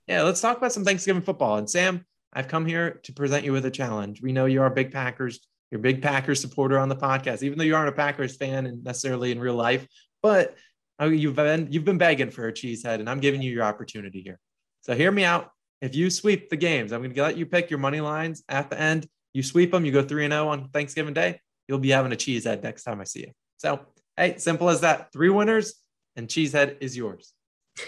yeah, 0.07 0.23
let's 0.23 0.41
talk 0.41 0.59
about 0.59 0.73
some 0.73 0.85
Thanksgiving 0.85 1.23
football. 1.23 1.57
And 1.57 1.69
Sam, 1.69 2.05
I've 2.33 2.49
come 2.49 2.67
here 2.67 3.01
to 3.03 3.13
present 3.13 3.45
you 3.45 3.53
with 3.53 3.65
a 3.67 3.71
challenge. 3.71 4.23
We 4.23 4.33
know 4.33 4.47
you 4.47 4.63
are 4.63 4.67
a 4.67 4.71
big 4.71 4.93
Packers, 4.93 5.41
you're 5.71 5.81
a 5.81 5.83
big 5.83 6.03
Packers 6.03 6.41
supporter 6.41 6.79
on 6.79 6.89
the 6.89 6.97
podcast, 6.97 7.43
even 7.43 7.59
though 7.59 7.65
you 7.65 7.75
aren't 7.75 7.89
a 7.89 7.93
Packers 7.93 8.37
fan 8.37 8.67
and 8.67 8.85
necessarily 8.85 9.33
in 9.33 9.41
real 9.41 9.55
life. 9.55 9.87
But 10.23 10.57
oh, 10.99 11.09
you've 11.09 11.37
been 11.37 11.69
you've 11.71 11.85
been 11.85 11.99
begging 11.99 12.31
for 12.31 12.47
a 12.47 12.53
cheesehead, 12.53 13.01
and 13.01 13.09
I'm 13.09 13.21
giving 13.21 13.43
you 13.43 13.51
your 13.51 13.65
opportunity 13.65 14.21
here. 14.21 14.39
So 14.83 14.95
hear 14.95 15.11
me 15.11 15.25
out. 15.25 15.51
If 15.81 15.95
you 15.95 16.11
sweep 16.11 16.51
the 16.51 16.57
games, 16.57 16.93
I'm 16.93 17.01
going 17.01 17.15
to 17.15 17.23
let 17.23 17.37
you 17.37 17.47
pick 17.47 17.71
your 17.71 17.79
money 17.79 18.01
lines 18.01 18.43
at 18.49 18.69
the 18.69 18.79
end. 18.79 19.07
You 19.33 19.43
sweep 19.43 19.71
them, 19.71 19.85
you 19.85 19.93
go 19.93 20.03
three 20.03 20.25
and 20.25 20.33
zero 20.33 20.47
oh 20.47 20.49
on 20.49 20.69
Thanksgiving 20.69 21.15
Day. 21.15 21.41
You'll 21.69 21.79
be 21.79 21.91
having 21.91 22.13
a 22.13 22.17
cheesehead 22.17 22.63
next 22.63 22.83
time 22.83 23.01
I 23.01 23.05
see 23.05 23.21
you. 23.21 23.33
So 23.57 23.81
hey, 24.17 24.37
simple 24.39 24.69
as 24.69 24.83
that. 24.83 25.13
Three 25.13 25.31
winners, 25.31 25.75
and 26.17 26.29
cheesehead 26.29 26.79
is 26.81 26.97
yours. 26.97 27.33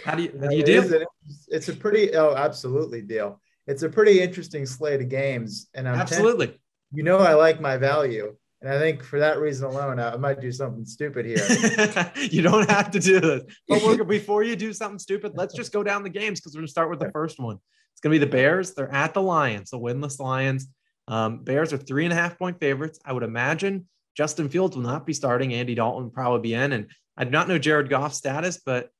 How 0.04 0.14
do 0.14 0.22
you, 0.24 0.38
how 0.40 0.48
do 0.48 0.56
you 0.56 0.62
deal? 0.62 1.04
it's 1.48 1.68
a 1.68 1.76
pretty 1.76 2.14
oh, 2.14 2.34
absolutely 2.34 3.02
deal. 3.02 3.40
It's 3.66 3.82
a 3.82 3.88
pretty 3.88 4.20
interesting 4.20 4.66
slate 4.66 5.00
of 5.00 5.08
games, 5.08 5.68
and 5.74 5.88
I'm 5.88 5.94
absolutely. 5.94 6.46
Tempted, 6.46 6.62
you 6.92 7.02
know, 7.02 7.18
I 7.18 7.34
like 7.34 7.60
my 7.60 7.76
value. 7.76 8.36
And 8.60 8.72
I 8.72 8.78
think 8.78 9.02
for 9.02 9.18
that 9.18 9.40
reason 9.40 9.66
alone, 9.66 9.98
I 9.98 10.16
might 10.16 10.40
do 10.40 10.52
something 10.52 10.84
stupid 10.84 11.26
here. 11.26 12.12
you 12.30 12.42
don't 12.42 12.70
have 12.70 12.92
to 12.92 13.00
do 13.00 13.18
this. 13.18 13.42
But 13.68 14.04
before 14.06 14.44
you 14.44 14.54
do 14.54 14.72
something 14.72 15.00
stupid, 15.00 15.32
let's 15.34 15.52
just 15.52 15.72
go 15.72 15.82
down 15.82 16.04
the 16.04 16.10
games 16.10 16.38
because 16.38 16.54
we're 16.54 16.60
going 16.60 16.68
to 16.68 16.70
start 16.70 16.88
with 16.88 17.00
the 17.00 17.10
first 17.10 17.40
one. 17.40 17.58
It's 17.92 18.00
going 18.00 18.12
to 18.12 18.20
be 18.20 18.24
the 18.24 18.30
Bears. 18.30 18.72
They're 18.72 18.92
at 18.94 19.14
the 19.14 19.22
Lions, 19.22 19.70
the 19.70 19.80
winless 19.80 20.20
Lions. 20.20 20.68
Um, 21.08 21.42
Bears 21.42 21.72
are 21.72 21.76
three 21.76 22.04
and 22.04 22.12
a 22.12 22.16
half 22.16 22.38
point 22.38 22.60
favorites. 22.60 23.00
I 23.04 23.12
would 23.12 23.24
imagine 23.24 23.88
Justin 24.16 24.48
Fields 24.48 24.76
will 24.76 24.84
not 24.84 25.06
be 25.06 25.12
starting. 25.12 25.52
Andy 25.54 25.74
Dalton 25.74 26.04
will 26.04 26.10
probably 26.10 26.40
be 26.40 26.54
in. 26.54 26.72
And 26.72 26.86
I 27.16 27.24
do 27.24 27.30
not 27.30 27.48
know 27.48 27.58
Jared 27.58 27.88
Goff's 27.88 28.16
status, 28.16 28.60
but 28.64 28.90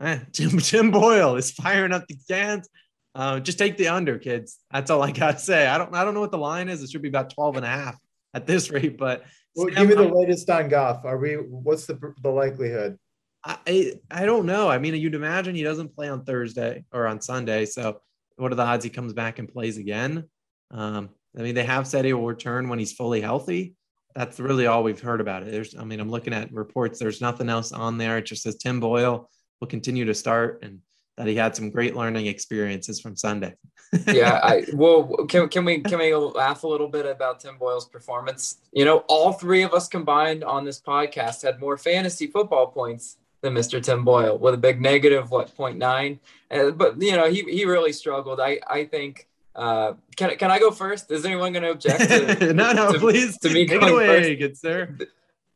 eh, 0.00 0.18
Tim, 0.32 0.58
Tim 0.58 0.90
Boyle 0.90 1.36
is 1.36 1.50
firing 1.50 1.92
up 1.92 2.06
the 2.08 2.16
cans. 2.28 2.68
Uh, 3.14 3.38
just 3.38 3.58
take 3.58 3.76
the 3.76 3.88
under, 3.88 4.18
kids. 4.18 4.58
That's 4.72 4.90
all 4.90 5.02
I 5.02 5.12
got 5.12 5.38
to 5.38 5.38
say. 5.38 5.66
I 5.66 5.78
don't 5.78 5.94
I 5.94 6.04
don't 6.04 6.14
know 6.14 6.20
what 6.20 6.32
the 6.32 6.38
line 6.38 6.68
is. 6.68 6.82
It 6.82 6.90
should 6.90 7.02
be 7.02 7.08
about 7.08 7.30
12 7.30 7.56
and 7.56 7.64
a 7.64 7.68
half 7.68 7.96
at 8.32 8.46
this 8.46 8.70
rate, 8.72 8.98
but 8.98 9.24
well, 9.54 9.68
Sam, 9.72 9.86
give 9.86 9.96
me 9.96 10.04
the 10.04 10.10
I'm, 10.10 10.14
latest 10.14 10.50
on 10.50 10.68
Goff. 10.68 11.04
Are 11.04 11.18
we 11.18 11.34
what's 11.34 11.86
the 11.86 11.98
the 12.22 12.30
likelihood? 12.30 12.98
I 13.44 13.92
I 14.10 14.26
don't 14.26 14.46
know. 14.46 14.68
I 14.68 14.78
mean, 14.78 14.94
you'd 14.94 15.14
imagine 15.14 15.54
he 15.54 15.62
doesn't 15.62 15.94
play 15.94 16.08
on 16.08 16.24
Thursday 16.24 16.84
or 16.92 17.06
on 17.06 17.20
Sunday. 17.20 17.66
So 17.66 18.00
what 18.36 18.50
are 18.50 18.56
the 18.56 18.64
odds 18.64 18.84
he 18.84 18.90
comes 18.90 19.12
back 19.12 19.38
and 19.38 19.48
plays 19.48 19.78
again? 19.78 20.24
Um, 20.72 21.10
I 21.38 21.42
mean, 21.42 21.54
they 21.54 21.64
have 21.64 21.86
said 21.86 22.04
he 22.04 22.12
will 22.12 22.26
return 22.26 22.68
when 22.68 22.80
he's 22.80 22.92
fully 22.92 23.20
healthy 23.20 23.76
that's 24.14 24.38
really 24.38 24.66
all 24.66 24.82
we've 24.82 25.00
heard 25.00 25.20
about 25.20 25.42
it. 25.42 25.50
There's, 25.50 25.74
I 25.76 25.84
mean, 25.84 26.00
I'm 26.00 26.10
looking 26.10 26.32
at 26.32 26.52
reports. 26.52 26.98
There's 26.98 27.20
nothing 27.20 27.48
else 27.48 27.72
on 27.72 27.98
there. 27.98 28.18
It 28.18 28.26
just 28.26 28.42
says 28.42 28.56
Tim 28.56 28.78
Boyle 28.80 29.28
will 29.60 29.68
continue 29.68 30.04
to 30.04 30.14
start 30.14 30.60
and 30.62 30.80
that 31.16 31.26
he 31.26 31.34
had 31.36 31.54
some 31.54 31.70
great 31.70 31.94
learning 31.94 32.26
experiences 32.26 33.00
from 33.00 33.16
Sunday. 33.16 33.54
yeah, 34.08 34.40
I 34.42 34.64
well, 34.74 35.04
can 35.28 35.48
can 35.48 35.64
we 35.64 35.80
can 35.80 35.98
we 35.98 36.14
laugh 36.14 36.64
a 36.64 36.66
little 36.66 36.88
bit 36.88 37.06
about 37.06 37.40
Tim 37.40 37.56
Boyle's 37.56 37.86
performance? 37.86 38.58
You 38.72 38.84
know, 38.84 39.04
all 39.08 39.32
three 39.32 39.62
of 39.62 39.72
us 39.72 39.86
combined 39.86 40.42
on 40.42 40.64
this 40.64 40.80
podcast 40.80 41.42
had 41.42 41.60
more 41.60 41.76
fantasy 41.76 42.26
football 42.26 42.66
points 42.66 43.18
than 43.42 43.54
Mr. 43.54 43.80
Tim 43.80 44.04
Boyle 44.04 44.38
with 44.38 44.54
a 44.54 44.58
big 44.58 44.80
negative 44.80 45.30
what 45.30 45.54
0.9. 45.54 46.18
Uh, 46.50 46.70
but 46.72 47.00
you 47.00 47.12
know, 47.12 47.30
he 47.30 47.42
he 47.42 47.64
really 47.64 47.92
struggled. 47.92 48.40
I 48.40 48.58
I 48.66 48.84
think 48.84 49.28
uh, 49.54 49.92
can 50.16 50.36
can 50.36 50.50
I 50.50 50.58
go 50.58 50.72
first? 50.72 51.10
Is 51.12 51.24
anyone 51.24 51.52
going 51.52 51.62
to 51.62 51.70
object? 51.70 52.40
no, 52.40 52.72
no, 52.72 52.92
to, 52.92 52.98
please. 52.98 53.38
To 53.38 53.50
me, 53.50 53.66
take 53.66 53.82
it 53.82 53.90
away, 53.90 54.34
good 54.34 54.56
sir. 54.56 54.96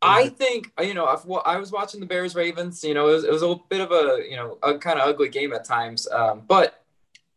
I 0.00 0.28
think 0.28 0.70
you 0.80 0.94
know 0.94 1.06
I've, 1.06 1.26
I 1.44 1.56
was 1.56 1.72
watching 1.72 2.00
the 2.00 2.06
Bears 2.06 2.34
Ravens. 2.34 2.84
You 2.84 2.94
know, 2.94 3.08
it 3.08 3.12
was, 3.12 3.24
it 3.24 3.32
was 3.32 3.42
a 3.42 3.56
bit 3.68 3.80
of 3.80 3.90
a 3.90 4.22
you 4.28 4.36
know 4.36 4.58
a 4.62 4.78
kind 4.78 4.98
of 4.98 5.08
ugly 5.08 5.28
game 5.28 5.52
at 5.52 5.64
times, 5.64 6.06
um, 6.08 6.42
but 6.46 6.84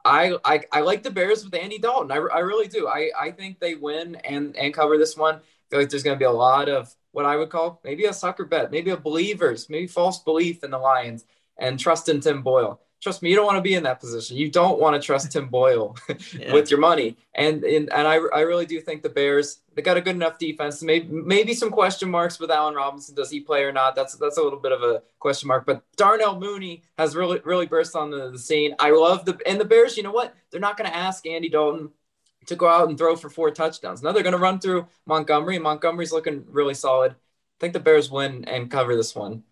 I, 0.05 0.37
I 0.43 0.61
I 0.71 0.81
like 0.81 1.03
the 1.03 1.11
Bears 1.11 1.43
with 1.43 1.53
Andy 1.55 1.79
Dalton. 1.79 2.11
I, 2.11 2.15
I 2.15 2.39
really 2.39 2.67
do. 2.67 2.87
I, 2.87 3.11
I 3.19 3.31
think 3.31 3.59
they 3.59 3.75
win 3.75 4.15
and 4.15 4.55
and 4.55 4.73
cover 4.73 4.97
this 4.97 5.17
one. 5.17 5.35
I 5.35 5.39
feel 5.69 5.79
like 5.79 5.89
there's 5.89 6.03
going 6.03 6.15
to 6.15 6.19
be 6.19 6.25
a 6.25 6.31
lot 6.31 6.69
of 6.69 6.93
what 7.11 7.25
I 7.25 7.35
would 7.35 7.49
call 7.49 7.81
maybe 7.83 8.05
a 8.05 8.13
sucker 8.13 8.45
bet, 8.45 8.71
maybe 8.71 8.91
a 8.91 8.97
believers, 8.97 9.69
maybe 9.69 9.87
false 9.87 10.19
belief 10.19 10.63
in 10.63 10.71
the 10.71 10.77
Lions 10.77 11.25
and 11.57 11.79
trust 11.79 12.09
in 12.09 12.19
Tim 12.21 12.41
Boyle 12.41 12.79
trust 13.01 13.21
me, 13.21 13.29
you 13.29 13.35
don't 13.35 13.45
want 13.45 13.57
to 13.57 13.61
be 13.61 13.73
in 13.73 13.83
that 13.83 13.99
position. 13.99 14.37
You 14.37 14.49
don't 14.49 14.79
want 14.79 14.95
to 14.95 15.05
trust 15.05 15.31
Tim 15.31 15.47
Boyle 15.47 15.97
yeah. 16.37 16.53
with 16.53 16.69
your 16.69 16.79
money. 16.79 17.17
And, 17.33 17.63
and 17.63 17.91
and 17.91 18.07
I, 18.07 18.15
I 18.33 18.41
really 18.41 18.65
do 18.65 18.79
think 18.79 19.01
the 19.01 19.09
Bears 19.09 19.59
they 19.73 19.81
got 19.81 19.97
a 19.97 20.01
good 20.01 20.15
enough 20.15 20.37
defense. 20.37 20.83
Maybe 20.83 21.07
maybe 21.09 21.53
some 21.53 21.71
question 21.71 22.09
marks 22.09 22.39
with 22.39 22.51
Allen 22.51 22.75
Robinson. 22.75 23.15
Does 23.15 23.31
he 23.31 23.39
play 23.39 23.63
or 23.63 23.71
not? 23.71 23.95
That's 23.95 24.15
that's 24.15 24.37
a 24.37 24.43
little 24.43 24.59
bit 24.59 24.71
of 24.71 24.83
a 24.83 25.01
question 25.19 25.47
mark. 25.47 25.65
But 25.65 25.83
Darnell 25.95 26.39
Mooney 26.39 26.83
has 26.97 27.15
really 27.15 27.39
really 27.43 27.65
burst 27.65 27.95
on 27.95 28.11
the, 28.11 28.31
the 28.31 28.39
scene. 28.39 28.75
I 28.79 28.91
love 28.91 29.25
the 29.25 29.39
and 29.45 29.59
the 29.59 29.65
Bears. 29.65 29.97
You 29.97 30.03
know 30.03 30.11
what? 30.11 30.35
They're 30.51 30.61
not 30.61 30.77
going 30.77 30.89
to 30.89 30.95
ask 30.95 31.25
Andy 31.25 31.49
Dalton 31.49 31.91
to 32.47 32.55
go 32.55 32.67
out 32.67 32.89
and 32.89 32.97
throw 32.97 33.15
for 33.15 33.29
four 33.29 33.51
touchdowns. 33.51 34.01
Now 34.01 34.11
they're 34.11 34.23
going 34.23 34.33
to 34.33 34.39
run 34.39 34.59
through 34.59 34.87
Montgomery. 35.05 35.59
Montgomery's 35.59 36.11
looking 36.11 36.45
really 36.49 36.73
solid. 36.73 37.11
I 37.11 37.15
think 37.59 37.73
the 37.73 37.79
Bears 37.79 38.09
win 38.09 38.45
and 38.45 38.71
cover 38.71 38.95
this 38.95 39.15
one. 39.15 39.43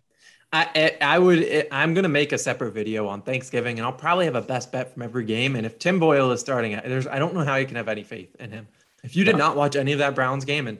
I 0.52 0.98
I 1.00 1.20
would 1.20 1.68
I'm 1.72 1.94
gonna 1.94 2.10
make 2.10 2.32
a 2.32 2.38
separate 2.38 2.72
video 2.72 3.08
on 3.08 3.22
Thanksgiving, 3.22 3.78
and 3.78 3.86
I'll 3.86 3.94
probably 3.94 4.26
have 4.26 4.36
a 4.36 4.42
best 4.42 4.72
bet 4.72 4.94
from 4.94 5.04
every 5.04 5.24
game. 5.24 5.56
And 5.56 5.66
if 5.66 5.78
Tim 5.78 6.00
Boyle 6.00 6.32
is 6.32 6.40
starting, 6.40 6.80
there's 6.86 7.06
I 7.06 7.20
don't 7.20 7.36
know 7.36 7.44
how 7.44 7.56
you 7.56 7.68
can 7.68 7.76
have 7.76 7.88
any 7.88 8.04
faith 8.04 8.36
in 8.40 8.52
him. 8.52 8.68
If 9.04 9.16
you 9.16 9.24
did 9.24 9.38
not 9.38 9.56
watch 9.56 9.76
any 9.76 9.94
of 9.94 10.00
that 10.00 10.16
Browns 10.16 10.46
game, 10.46 10.68
and, 10.68 10.80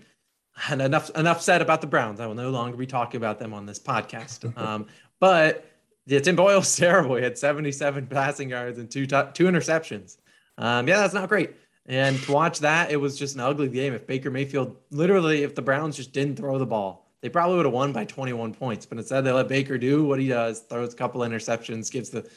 and 0.70 0.82
enough 0.82 1.12
enough 1.12 1.42
said 1.42 1.62
about 1.62 1.82
the 1.82 1.88
Browns, 1.88 2.20
I 2.20 2.26
will 2.26 2.36
no 2.36 2.50
longer 2.50 2.78
be 2.78 2.88
talking 2.88 3.18
about 3.18 3.38
them 3.38 3.54
on 3.54 3.66
this 3.66 3.80
podcast. 3.80 4.52
Um, 4.58 4.88
but 5.20 5.66
yeah, 6.06 6.20
Tim 6.20 6.36
Boyle's 6.36 6.76
terrible. 6.78 7.16
He 7.16 7.24
had 7.24 7.38
77 7.38 8.08
passing 8.08 8.50
yards 8.50 8.80
and 8.80 8.90
two 8.90 9.06
two 9.06 9.46
interceptions. 9.46 10.18
Um, 10.58 10.88
yeah, 10.88 10.98
that's 10.98 11.14
not 11.14 11.30
great. 11.30 11.56
And 11.86 12.20
to 12.24 12.32
watch 12.32 12.60
that, 12.60 12.92
it 12.92 12.98
was 12.98 13.18
just 13.18 13.36
an 13.36 13.42
ugly 13.42 13.68
game. 13.68 13.94
If 13.94 14.08
Baker 14.08 14.30
Mayfield, 14.30 14.78
literally, 14.92 15.44
if 15.44 15.56
the 15.56 15.62
Browns 15.62 15.96
just 15.96 16.12
didn't 16.12 16.36
throw 16.36 16.58
the 16.58 16.66
ball 16.66 17.09
they 17.22 17.30
probably 17.30 17.58
would 17.58 17.66
have 17.66 17.74
won 17.74 17.92
by 17.92 18.06
21 18.06 18.54
points. 18.54 18.86
But 18.86 18.98
instead, 18.98 19.26
they 19.26 19.32
let 19.32 19.48
Baker 19.48 19.78
do 19.78 20.06
what 20.06 20.20
he 20.20 20.28
does, 20.28 20.62
throws 20.62 20.94
a 20.94 20.98
couple 20.98 21.22
interceptions, 21.22 21.92
gives 21.92 22.10
the 22.10 22.30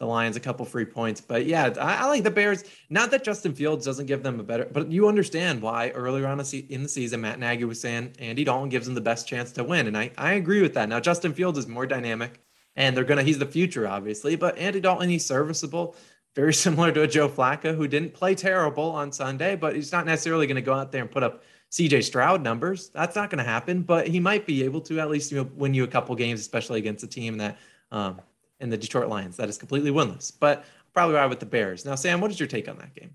the 0.00 0.06
Lions 0.06 0.36
a 0.36 0.40
couple 0.40 0.64
free 0.66 0.84
points. 0.84 1.20
But 1.20 1.46
yeah, 1.46 1.72
I, 1.80 2.04
I, 2.04 2.06
like 2.06 2.24
the 2.24 2.30
Bears. 2.30 2.64
Not 2.90 3.10
that 3.12 3.22
Justin 3.22 3.54
Fields 3.54 3.84
doesn't 3.84 4.06
give 4.06 4.22
them 4.22 4.40
a 4.40 4.42
better, 4.42 4.68
but 4.70 4.90
you 4.90 5.08
understand 5.08 5.62
why 5.62 5.90
earlier 5.90 6.26
on 6.26 6.40
in 6.40 6.82
the 6.82 6.88
season, 6.88 7.20
Matt 7.20 7.38
Nagy 7.38 7.64
was 7.64 7.80
saying 7.80 8.14
Andy 8.18 8.44
Dalton 8.44 8.68
gives 8.68 8.86
them 8.86 8.94
the 8.94 9.00
best 9.00 9.28
chance 9.28 9.52
to 9.52 9.64
win. 9.64 9.86
And 9.86 9.96
I, 9.96 10.10
I 10.18 10.32
agree 10.32 10.62
with 10.62 10.74
that. 10.74 10.88
Now, 10.88 11.00
Justin 11.00 11.32
Fields 11.32 11.58
is 11.58 11.68
more 11.68 11.86
dynamic 11.86 12.40
and 12.76 12.96
they're 12.96 13.04
to, 13.04 13.22
he's 13.22 13.38
the 13.38 13.46
future, 13.46 13.86
obviously, 13.86 14.34
but 14.34 14.58
Andy 14.58 14.80
Dalton, 14.80 15.08
he's 15.08 15.24
serviceable. 15.24 15.94
Very 16.34 16.52
similar 16.54 16.90
to 16.90 17.02
a 17.02 17.06
Joe 17.06 17.28
Flacco 17.28 17.76
who 17.76 17.86
didn't 17.86 18.14
play 18.14 18.34
terrible 18.34 18.90
on 18.90 19.12
Sunday, 19.12 19.54
but 19.54 19.76
he's 19.76 19.92
not 19.92 20.06
necessarily 20.06 20.46
going 20.46 20.56
to 20.56 20.62
go 20.62 20.74
out 20.74 20.90
there 20.90 21.02
and 21.02 21.10
put 21.10 21.22
up 21.22 21.44
CJ 21.74 22.04
Stroud 22.04 22.40
numbers. 22.40 22.90
That's 22.90 23.16
not 23.16 23.30
going 23.30 23.38
to 23.38 23.50
happen, 23.50 23.82
but 23.82 24.06
he 24.06 24.20
might 24.20 24.46
be 24.46 24.62
able 24.62 24.80
to 24.82 25.00
at 25.00 25.10
least 25.10 25.32
you 25.32 25.38
know, 25.38 25.50
win 25.56 25.74
you 25.74 25.82
a 25.82 25.88
couple 25.88 26.14
games, 26.14 26.38
especially 26.38 26.78
against 26.78 27.02
a 27.02 27.08
team 27.08 27.36
that 27.38 27.58
um, 27.90 28.20
in 28.60 28.70
the 28.70 28.76
Detroit 28.76 29.08
Lions 29.08 29.36
that 29.38 29.48
is 29.48 29.58
completely 29.58 29.90
winless. 29.90 30.32
But 30.38 30.66
probably 30.92 31.16
ride 31.16 31.26
with 31.26 31.40
the 31.40 31.46
Bears. 31.46 31.84
Now, 31.84 31.96
Sam, 31.96 32.20
what 32.20 32.30
is 32.30 32.38
your 32.38 32.46
take 32.46 32.68
on 32.68 32.78
that 32.78 32.94
game? 32.94 33.10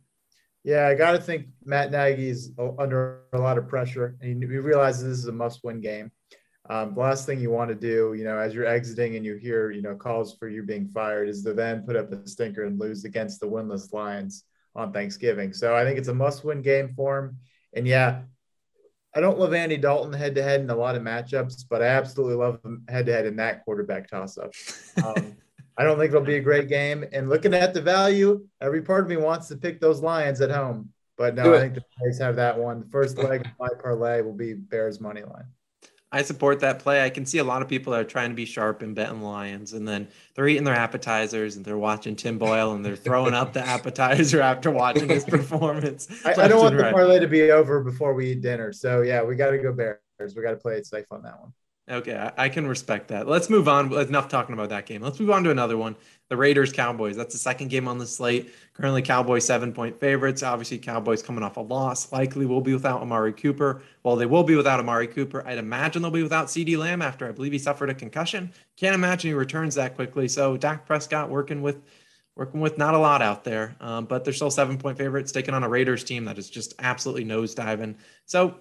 Yeah, 0.65 0.87
I 0.87 0.95
got 0.95 1.13
to 1.13 1.21
think 1.21 1.45
Matt 1.63 1.89
Nagy's 1.89 2.51
under 2.77 3.21
a 3.31 3.37
lot 3.37 3.57
of 3.57 3.69
pressure, 3.69 4.17
and 4.19 4.43
he 4.43 4.49
realizes 4.49 5.03
this 5.03 5.19
is 5.19 5.27
a 5.27 5.31
must-win 5.31 5.79
game. 5.79 6.11
Um, 6.69 6.95
the 6.95 6.99
last 6.99 7.25
thing 7.25 7.39
you 7.39 7.51
want 7.51 7.69
to 7.69 7.75
do, 7.75 8.13
you 8.13 8.25
know, 8.25 8.37
as 8.37 8.53
you're 8.53 8.65
exiting 8.65 9.15
and 9.15 9.25
you 9.25 9.35
hear, 9.35 9.71
you 9.71 9.81
know, 9.81 9.95
calls 9.95 10.35
for 10.35 10.49
you 10.49 10.63
being 10.63 10.89
fired, 10.89 11.29
is 11.29 11.43
to 11.43 11.53
then 11.53 11.83
put 11.83 11.95
up 11.95 12.11
a 12.11 12.27
stinker 12.27 12.65
and 12.65 12.77
lose 12.77 13.05
against 13.05 13.39
the 13.39 13.47
winless 13.47 13.93
Lions 13.93 14.43
on 14.75 14.91
Thanksgiving. 14.91 15.53
So 15.53 15.77
I 15.77 15.85
think 15.85 15.97
it's 15.97 16.09
a 16.09 16.13
must-win 16.13 16.61
game 16.61 16.93
for 16.93 17.19
him. 17.19 17.37
And 17.73 17.87
yeah, 17.87 18.23
I 19.15 19.21
don't 19.21 19.39
love 19.39 19.53
Andy 19.53 19.77
Dalton 19.77 20.13
head 20.13 20.35
to 20.35 20.43
head 20.43 20.61
in 20.61 20.69
a 20.69 20.75
lot 20.75 20.95
of 20.95 21.01
matchups, 21.01 21.65
but 21.67 21.81
I 21.81 21.87
absolutely 21.87 22.35
love 22.35 22.59
him 22.63 22.83
head 22.87 23.07
to 23.07 23.13
head 23.13 23.25
in 23.25 23.35
that 23.37 23.65
quarterback 23.65 24.07
toss 24.07 24.37
up. 24.37 24.51
Um, 25.03 25.35
I 25.77 25.83
don't 25.83 25.97
think 25.97 26.09
it'll 26.09 26.21
be 26.21 26.35
a 26.35 26.41
great 26.41 26.67
game. 26.67 27.05
And 27.13 27.29
looking 27.29 27.53
at 27.53 27.73
the 27.73 27.81
value, 27.81 28.45
every 28.61 28.81
part 28.81 29.03
of 29.03 29.09
me 29.09 29.17
wants 29.17 29.47
to 29.47 29.55
pick 29.55 29.79
those 29.79 30.01
Lions 30.01 30.41
at 30.41 30.51
home. 30.51 30.89
But 31.17 31.35
no, 31.35 31.53
I 31.53 31.59
think 31.59 31.73
the 31.73 31.83
Bears 31.99 32.19
have 32.19 32.35
that 32.35 32.57
one. 32.57 32.81
The 32.81 32.87
first 32.87 33.17
leg 33.17 33.41
of 33.41 33.51
my 33.59 33.69
parlay 33.81 34.21
will 34.21 34.33
be 34.33 34.53
Bears 34.53 35.01
money 35.01 35.23
line. 35.23 35.45
I 36.11 36.23
support 36.23 36.61
that 36.61 36.79
play. 36.79 37.03
I 37.03 37.09
can 37.11 37.25
see 37.25 37.37
a 37.37 37.43
lot 37.43 37.61
of 37.61 37.67
people 37.67 37.93
that 37.93 37.99
are 37.99 38.05
trying 38.05 38.29
to 38.29 38.35
be 38.35 38.45
sharp 38.45 38.81
and 38.81 38.95
betting 38.95 39.21
Lions, 39.21 39.73
and 39.73 39.87
then 39.87 40.07
they're 40.33 40.47
eating 40.47 40.63
their 40.63 40.75
appetizers 40.75 41.55
and 41.55 41.63
they're 41.63 41.77
watching 41.77 42.15
Tim 42.15 42.39
Boyle 42.39 42.73
and 42.73 42.83
they're 42.83 42.95
throwing 42.95 43.35
up 43.35 43.53
the 43.53 43.65
appetizer 43.65 44.41
after 44.41 44.71
watching 44.71 45.09
his 45.09 45.23
performance. 45.23 46.07
I, 46.25 46.31
I, 46.31 46.47
don't 46.47 46.61
want 46.61 46.75
the 46.75 46.83
parlay 46.83 47.19
to 47.19 47.27
be 47.27 47.51
over 47.51 47.83
before 47.83 48.15
we 48.15 48.31
eat 48.31 48.41
dinner. 48.41 48.73
So 48.73 49.01
yeah, 49.01 49.23
we 49.23 49.35
got 49.35 49.51
to 49.51 49.59
go 49.59 49.71
Bears. 49.71 50.35
We 50.35 50.41
got 50.41 50.51
to 50.51 50.57
play 50.57 50.77
it 50.77 50.87
safe 50.87 51.05
on 51.11 51.21
that 51.23 51.39
one. 51.39 51.53
Okay, 51.89 52.15
I, 52.15 52.45
I, 52.45 52.49
can 52.49 52.67
respect 52.67 53.07
that. 53.07 53.27
Let's 53.27 53.49
move 53.49 53.67
on. 53.67 53.91
Enough 53.91 54.27
talking 54.27 54.53
about 54.53 54.69
that 54.69 54.85
game. 54.85 55.01
Let's 55.01 55.19
move 55.19 55.31
on 55.31 55.43
to 55.43 55.49
another 55.49 55.75
one. 55.75 55.95
The 56.27 56.37
Raiders 56.37 56.71
Cowboys. 56.71 57.15
That's 57.15 57.33
the 57.33 57.39
second 57.39 57.69
game 57.69 57.87
on 57.87 57.97
the 57.97 58.05
slate. 58.05 58.53
Currently, 58.73 59.01
Cowboys 59.01 59.43
seven 59.43 59.73
point 59.73 59.99
favorites. 59.99 60.43
Obviously, 60.43 60.77
Cowboys 60.77 61.23
coming 61.23 61.43
off 61.43 61.57
a 61.57 61.61
loss. 61.61 62.11
Likely 62.11 62.45
will 62.45 62.61
be 62.61 62.73
without 62.73 63.01
Amari 63.01 63.33
Cooper. 63.33 63.81
Well, 64.03 64.15
they 64.15 64.27
will 64.27 64.43
be 64.43 64.55
without 64.55 64.79
Amari 64.79 65.07
Cooper. 65.07 65.45
I'd 65.47 65.57
imagine 65.57 66.03
they'll 66.03 66.11
be 66.11 66.21
without 66.21 66.45
CeeDee 66.45 66.77
Lamb 66.77 67.01
after 67.01 67.27
I 67.27 67.31
believe 67.31 67.53
he 67.53 67.57
suffered 67.57 67.89
a 67.89 67.95
concussion. 67.95 68.53
Can't 68.77 68.93
imagine 68.93 69.31
he 69.31 69.33
returns 69.33 69.73
that 69.75 69.95
quickly. 69.95 70.27
So 70.27 70.57
Dak 70.57 70.85
Prescott 70.85 71.31
working 71.31 71.63
with 71.63 71.81
working 72.35 72.61
with 72.61 72.77
not 72.77 72.93
a 72.93 72.99
lot 72.99 73.23
out 73.23 73.43
there, 73.43 73.75
um, 73.81 74.05
but 74.05 74.23
they're 74.23 74.33
still 74.33 74.51
seven 74.51 74.77
point 74.77 74.97
favorites, 74.97 75.31
taking 75.31 75.55
on 75.55 75.63
a 75.63 75.69
Raiders 75.69 76.03
team 76.03 76.25
that 76.25 76.37
is 76.37 76.51
just 76.51 76.75
absolutely 76.77 77.25
nosediving. 77.25 77.95
So 78.27 78.59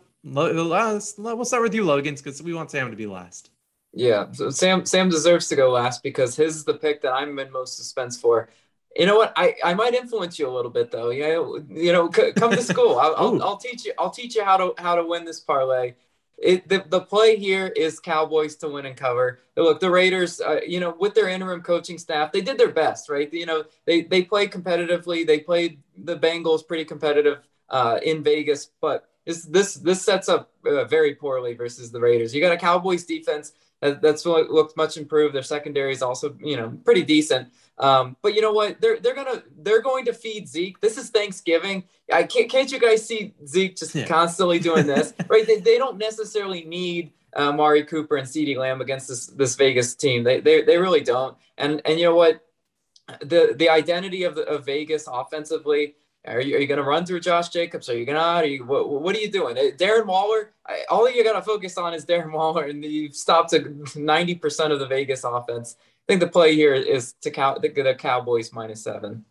we'll 1.19 1.45
start 1.45 1.63
with 1.63 1.75
you, 1.75 1.85
Logan, 1.85 2.15
because 2.15 2.43
we 2.43 2.55
want 2.55 2.71
Sam 2.71 2.91
to 2.91 2.97
be 2.97 3.07
last. 3.07 3.51
Yeah, 3.93 4.31
so 4.33 4.51
Sam 4.51 4.85
Sam 4.85 5.09
deserves 5.09 5.49
to 5.49 5.57
go 5.57 5.71
last 5.71 6.03
because 6.03 6.37
his 6.37 6.57
is 6.57 6.65
the 6.65 6.75
pick 6.75 7.01
that 7.03 7.13
I'm 7.13 7.39
in 7.39 7.51
most 7.51 7.77
suspense 7.77 8.21
for. 8.21 8.49
You 8.97 9.07
know 9.07 9.17
what? 9.17 9.33
I, 9.37 9.55
I 9.65 9.75
might 9.75 9.95
influence 9.95 10.39
you 10.39 10.49
a 10.49 10.51
little 10.51 10.71
bit 10.71 10.91
though. 10.91 11.11
Yeah, 11.11 11.43
you 11.69 11.93
know, 11.93 12.11
c- 12.11 12.33
come 12.33 12.51
to 12.51 12.63
school. 12.63 12.99
I'll, 12.99 13.15
I'll, 13.17 13.43
I'll, 13.43 13.57
teach 13.57 13.85
you. 13.85 13.93
I'll 13.99 14.11
teach 14.11 14.35
you 14.35 14.45
how 14.45 14.57
to 14.57 14.75
how 14.79 14.95
to 14.95 15.05
win 15.05 15.25
this 15.25 15.41
parlay. 15.41 15.95
It, 16.37 16.69
the, 16.69 16.85
the 16.89 17.01
play 17.01 17.37
here 17.37 17.67
is 17.67 17.99
Cowboys 17.99 18.55
to 18.57 18.69
win 18.69 18.87
and 18.87 18.97
cover. 18.97 19.41
Look, 19.57 19.81
the 19.81 19.91
Raiders, 19.91 20.41
uh, 20.41 20.61
you 20.65 20.79
know, 20.79 20.95
with 20.97 21.15
their 21.15 21.29
interim 21.29 21.63
coaching 21.63 21.99
staff, 21.99 22.31
they 22.31 22.41
did 22.41 22.57
their 22.59 22.71
best, 22.71 23.09
right? 23.09 23.33
You 23.33 23.47
know, 23.47 23.65
they 23.87 24.03
they 24.03 24.23
played 24.23 24.51
competitively. 24.51 25.27
They 25.27 25.41
played 25.41 25.81
the 25.97 26.17
Bengals 26.17 26.67
pretty 26.67 26.85
competitive 26.85 27.39
uh, 27.71 27.99
in 28.03 28.23
Vegas, 28.23 28.71
but 28.81 29.09
this 29.29 29.45
this 29.45 29.75
this 29.75 30.01
sets 30.01 30.31
up 30.31 30.51
uh, 30.67 30.85
very 30.85 31.15
poorly 31.15 31.53
versus 31.53 31.93
the 31.93 32.01
Raiders. 32.01 32.35
You 32.35 32.41
got 32.41 32.53
a 32.53 32.57
Cowboys 32.57 33.05
defense 33.05 33.53
that, 33.83 34.01
that's 34.01 34.25
looked 34.25 34.75
much 34.75 34.97
improved. 34.97 35.35
Their 35.35 35.43
secondary 35.43 35.93
is 35.93 36.01
also 36.01 36.35
you 36.41 36.57
know 36.57 36.71
pretty 36.83 37.03
decent. 37.03 37.49
Um, 37.77 38.17
but 38.23 38.35
you 38.35 38.41
know 38.41 38.55
what? 38.55 38.81
They're 38.81 38.99
they're 38.99 39.15
gonna 39.15 39.43
they're 39.59 39.83
going 39.83 40.07
to 40.07 40.15
feed 40.15 40.49
Zeke. 40.49 40.81
This 40.81 40.97
is 40.97 41.11
Thanksgiving. 41.11 41.85
I 42.11 42.23
can't 42.23 42.51
can't 42.51 42.73
you 42.73 42.81
guys 42.81 43.07
see 43.07 43.35
Zeke 43.47 43.77
just 43.77 43.95
yeah. 43.95 44.07
constantly 44.07 44.59
doing 44.59 44.87
this? 44.95 45.13
right? 45.29 45.47
They, 45.47 45.61
they 45.61 45.77
don't 45.77 45.99
necessarily 45.99 46.65
need 46.65 47.13
uh, 47.37 47.53
Mari 47.53 47.85
Cooper 47.85 48.17
and 48.17 48.27
CeeDee 48.27 48.57
Lamb 48.57 48.81
against 48.81 49.09
this 49.09 49.27
this 49.27 49.57
Vegas 49.57 49.95
team. 49.95 50.25
They 50.25 50.41
they 50.41 50.63
they 50.63 50.79
really 50.79 51.03
don't. 51.03 51.37
And 51.59 51.83
and 51.85 51.99
you 51.99 52.07
know 52.07 52.17
what? 52.17 52.47
The 53.21 53.55
the 53.55 53.69
identity 53.69 54.23
of 54.23 54.37
the 54.37 54.45
of 54.45 54.65
Vegas 54.65 55.07
offensively 55.07 55.97
are 56.27 56.41
you, 56.41 56.57
are 56.57 56.59
you 56.59 56.67
going 56.67 56.79
to 56.79 56.85
run 56.85 57.07
through 57.07 57.21
Josh 57.21 57.49
Jacobs? 57.49 57.89
Are 57.89 57.97
you 57.97 58.05
going 58.05 58.17
to? 58.19 58.65
What, 58.65 58.89
what 58.89 59.17
are 59.17 59.21
you 59.21 59.31
doing? 59.31 59.57
Uh, 59.57 59.77
Darren 59.77 60.07
Waller. 60.07 60.53
I, 60.67 60.85
all 60.91 61.09
you 61.11 61.25
got 61.25 61.35
to 61.35 61.43
focus 61.43 61.79
on 61.79 61.95
is 61.95 62.05
Darren 62.05 62.33
Waller, 62.33 62.65
and 62.65 62.85
you've 62.85 63.15
stopped 63.17 63.55
ninety 63.97 64.35
percent 64.35 64.73
of 64.73 64.81
the 64.81 64.87
Vegas 64.87 65.25
offense. 65.25 65.77
I 65.79 66.13
think 66.13 66.21
the 66.21 66.29
play 66.29 66.55
here 66.55 66.75
is 66.75 67.15
to 67.23 67.31
count 67.31 67.63
the, 67.63 67.69
the 67.69 67.95
Cowboys 67.95 68.53
minus 68.53 68.83
seven. 68.83 69.25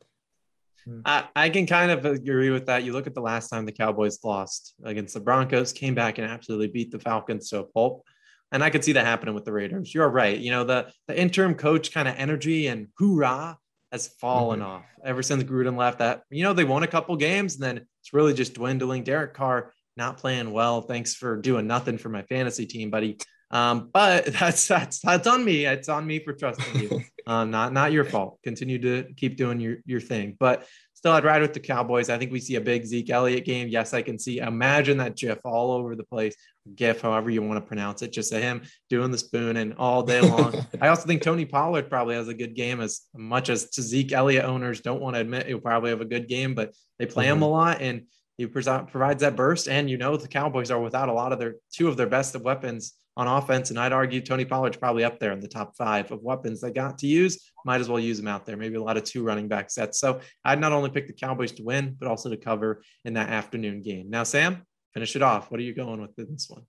Hmm. 0.86 1.02
I, 1.06 1.26
I 1.36 1.50
can 1.50 1.66
kind 1.66 1.92
of 1.92 2.06
agree 2.06 2.52
with 2.52 2.68
that. 2.68 2.84
You 2.84 2.94
look 2.94 3.08
at 3.08 3.16
the 3.16 3.22
last 3.22 3.50
time 3.50 3.66
the 3.66 3.72
Cowboys 3.72 4.20
lost 4.24 4.74
against 4.84 5.14
the 5.14 5.20
Broncos, 5.20 5.74
came 5.74 5.96
back 5.96 6.18
and 6.18 6.28
absolutely 6.28 6.68
beat 6.68 6.92
the 6.92 7.00
Falcons 7.00 7.50
to 7.50 7.60
a 7.60 7.64
pulp. 7.64 8.04
And 8.52 8.64
I 8.64 8.70
could 8.70 8.84
see 8.84 8.94
that 8.94 9.06
happening 9.06 9.36
with 9.36 9.44
the 9.44 9.52
Raiders. 9.52 9.94
You're 9.94 10.08
right. 10.08 10.38
You 10.38 10.52
know, 10.52 10.64
the 10.64 10.92
the 11.08 11.20
interim 11.20 11.54
coach 11.54 11.92
kind 11.92 12.08
of 12.08 12.16
energy 12.18 12.68
and 12.68 12.88
hoorah 12.98 13.58
has 13.92 14.08
fallen 14.20 14.60
mm-hmm. 14.60 14.70
off 14.70 14.86
ever 15.04 15.24
since 15.24 15.44
Gruden 15.44 15.78
left. 15.78 16.00
That 16.00 16.24
you 16.30 16.44
know 16.44 16.54
they 16.54 16.64
won 16.64 16.84
a 16.84 16.88
couple 16.88 17.16
games 17.16 17.56
and 17.56 17.64
then 17.64 17.78
it's 18.02 18.14
really 18.14 18.34
just 18.34 18.54
dwindling. 18.54 19.04
Derek 19.04 19.34
Carr 19.34 19.74
not 19.96 20.18
playing 20.18 20.52
well. 20.52 20.82
Thanks 20.82 21.16
for 21.16 21.38
doing 21.38 21.68
nothing 21.68 21.98
for 21.98 22.10
my 22.10 22.22
fantasy 22.24 22.66
team, 22.66 22.90
buddy. 22.90 23.18
Um, 23.52 23.90
but 23.94 24.26
that's 24.40 24.68
that's 24.68 25.00
that's 25.00 25.28
on 25.28 25.44
me. 25.44 25.66
It's 25.66 25.90
on 25.90 26.06
me 26.06 26.20
for 26.20 26.34
trusting 26.34 26.82
you. 26.82 27.02
um, 27.26 27.52
not 27.52 27.74
not 27.74 27.92
your 27.92 28.06
fault. 28.06 28.40
Continue 28.44 28.80
to 28.80 29.14
keep 29.16 29.38
doing 29.38 29.60
your 29.60 29.78
your 29.86 30.02
thing. 30.02 30.36
But 30.40 30.66
still, 30.98 31.12
I'd 31.12 31.24
ride 31.24 31.44
with 31.44 31.54
the 31.54 31.60
Cowboys. 31.60 32.10
I 32.10 32.18
think 32.18 32.32
we 32.32 32.40
see 32.40 32.56
a 32.56 32.62
big 32.62 32.84
Zeke 32.84 33.12
Elliott 33.12 33.46
game. 33.46 33.68
Yes, 33.68 33.94
I 33.94 34.02
can 34.02 34.18
see. 34.18 34.40
Imagine 34.40 34.98
that 34.98 35.16
GIF 35.16 35.38
all 35.46 35.72
over 35.72 35.96
the 35.96 36.04
place. 36.04 36.36
GIF, 36.74 37.02
however 37.02 37.30
you 37.30 37.44
want 37.44 37.64
to 37.64 37.68
pronounce 37.68 38.02
it, 38.02 38.12
just 38.12 38.34
him 38.34 38.64
doing 38.90 39.12
the 39.12 39.18
spoon 39.20 39.58
and 39.58 39.76
all 39.78 40.02
day 40.02 40.22
long. 40.22 40.66
I 40.82 40.88
also 40.88 41.06
think 41.06 41.22
Tony 41.22 41.46
Pollard 41.46 41.88
probably 41.88 42.16
has 42.16 42.30
a 42.30 42.34
good 42.34 42.56
game. 42.56 42.82
As 42.82 43.02
much 43.16 43.50
as 43.50 43.70
Zeke 43.72 44.12
Elliott 44.12 44.46
owners 44.46 44.82
don't 44.82 45.00
want 45.00 45.16
to 45.16 45.22
admit, 45.22 45.46
he'll 45.46 45.60
probably 45.60 45.92
have 45.92 46.02
a 46.02 46.06
good 46.06 46.28
game, 46.28 46.56
but 46.56 46.74
they 46.98 47.06
play 47.06 47.26
mm-hmm. 47.26 47.34
him 47.34 47.42
a 47.44 47.48
lot 47.48 47.80
and 47.80 48.08
he 48.38 48.48
provides 48.48 49.22
that 49.22 49.36
burst. 49.36 49.68
And 49.68 49.92
you 49.92 49.98
know 49.98 50.18
the 50.18 50.28
Cowboys 50.28 50.72
are 50.72 50.82
without 50.82 51.10
a 51.10 51.14
lot 51.14 51.32
of 51.32 51.38
their 51.38 51.58
two 51.72 51.90
of 51.90 51.96
their 51.96 52.08
best 52.08 52.36
weapons 52.36 52.94
on 53.18 53.28
offense. 53.28 53.72
And 53.72 53.80
I'd 53.80 53.92
argue 53.92 54.22
Tony 54.22 54.46
Pollard's 54.46 54.78
probably 54.78 55.04
up 55.04 55.20
there 55.20 55.32
in 55.32 55.42
the 55.42 55.48
top 55.48 55.76
five 55.76 56.12
of 56.12 56.22
weapons 56.22 56.62
they 56.62 56.72
got 56.72 57.00
to 57.00 57.08
use. 57.08 57.52
Might 57.66 57.82
as 57.82 57.90
well 57.90 58.00
use 58.00 58.18
them 58.18 58.28
out 58.28 58.46
there. 58.46 58.56
Maybe 58.56 58.76
a 58.76 58.82
lot 58.82 58.96
of 58.96 59.04
two 59.04 59.24
running 59.24 59.48
back 59.48 59.72
sets. 59.72 60.00
So 60.00 60.22
I'd 60.46 60.62
not 60.62 60.72
only 60.72 60.92
pick 60.92 61.08
the 61.08 61.14
Cowboys 61.14 61.52
to 61.54 61.64
win, 61.64 61.98
but 62.00 62.08
also 62.08 62.30
to 62.30 62.38
cover 62.38 62.84
in 63.04 63.16
that 63.16 63.30
afternoon 63.30 63.82
game. 63.82 64.10
Now, 64.10 64.24
Sam, 64.24 64.64
finish 64.94 65.16
it 65.16 65.24
off. 65.24 65.50
What 65.52 65.60
are 65.60 65.64
you 65.64 65.74
going 65.74 66.00
with 66.00 66.18
in 66.20 66.32
this 66.32 66.48
one? 66.48 66.62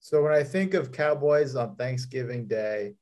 So 0.00 0.22
when 0.22 0.32
I 0.32 0.44
think 0.44 0.74
of 0.74 0.92
Cowboys 0.92 1.56
on 1.56 1.74
Thanksgiving 1.74 2.46
Day, 2.46 2.94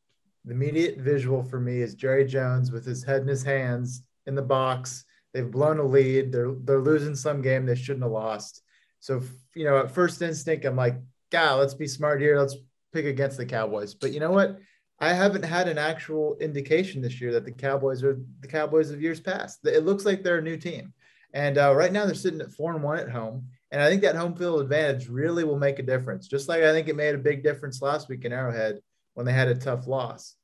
the 0.47 0.55
immediate 0.55 0.99
visual 0.99 1.43
for 1.43 1.61
me 1.61 1.83
is 1.83 1.95
Jerry 1.95 2.25
Jones 2.25 2.73
with 2.73 2.87
his 2.87 3.05
head 3.05 3.21
in 3.21 3.29
his 3.29 3.43
hands 3.43 4.03
in 4.27 4.35
the 4.35 4.43
box. 4.43 5.05
They've 5.35 5.51
blown 5.51 5.79
a 5.79 5.85
lead. 5.85 6.33
They're 6.33 6.55
they're 6.65 6.81
losing 6.81 7.15
some 7.15 7.43
game 7.43 7.67
they 7.67 7.75
shouldn't 7.75 8.05
have 8.05 8.13
lost. 8.13 8.63
So 9.01 9.21
you 9.55 9.65
know, 9.65 9.79
at 9.79 9.91
first 9.91 10.23
instinct, 10.23 10.65
I'm 10.65 10.77
like, 10.77 10.97
God, 11.31 11.59
let's 11.59 11.75
be 11.75 11.87
smart 11.87 12.23
here. 12.23 12.39
Let's 12.39 12.57
pick 12.97 13.07
against 13.07 13.37
the 13.37 13.45
Cowboys. 13.45 13.95
But 13.95 14.13
you 14.13 14.21
know 14.21 14.31
what? 14.31 14.59
I 14.99 15.13
haven't 15.13 15.45
had 15.45 15.69
an 15.69 15.77
actual 15.77 16.37
indication 16.41 17.03
this 17.03 17.21
year 17.21 17.33
that 17.33 17.45
the 17.45 17.53
Cowboys 17.53 18.03
are 18.03 18.19
the 18.41 18.49
Cowboys 18.49 18.91
of 18.91 19.03
years 19.03 19.21
past. 19.21 19.59
It 19.65 19.85
looks 19.85 20.07
like 20.07 20.23
they're 20.23 20.39
a 20.39 20.43
new 20.43 20.57
team, 20.57 20.95
and 21.35 21.59
uh, 21.59 21.75
right 21.75 21.93
now 21.93 22.07
they're 22.07 22.15
sitting 22.15 22.41
at 22.41 22.53
four 22.53 22.75
and 22.75 22.83
one 22.83 22.99
at 22.99 23.11
home. 23.11 23.49
And 23.71 23.83
I 23.83 23.91
think 23.91 24.03
that 24.03 24.17
home 24.17 24.35
field 24.35 24.63
advantage 24.63 25.09
really 25.09 25.45
will 25.45 25.59
make 25.59 25.79
a 25.79 25.83
difference. 25.83 26.29
Just 26.29 26.49
like 26.49 26.63
I 26.63 26.73
think 26.73 26.89
it 26.89 26.97
made 26.97 27.15
a 27.15 27.19
big 27.19 27.43
difference 27.43 27.83
last 27.83 28.09
week 28.09 28.25
in 28.25 28.33
Arrowhead 28.33 28.79
when 29.15 29.27
they 29.27 29.33
had 29.33 29.49
a 29.49 29.55
tough 29.55 29.87
loss. 29.87 30.35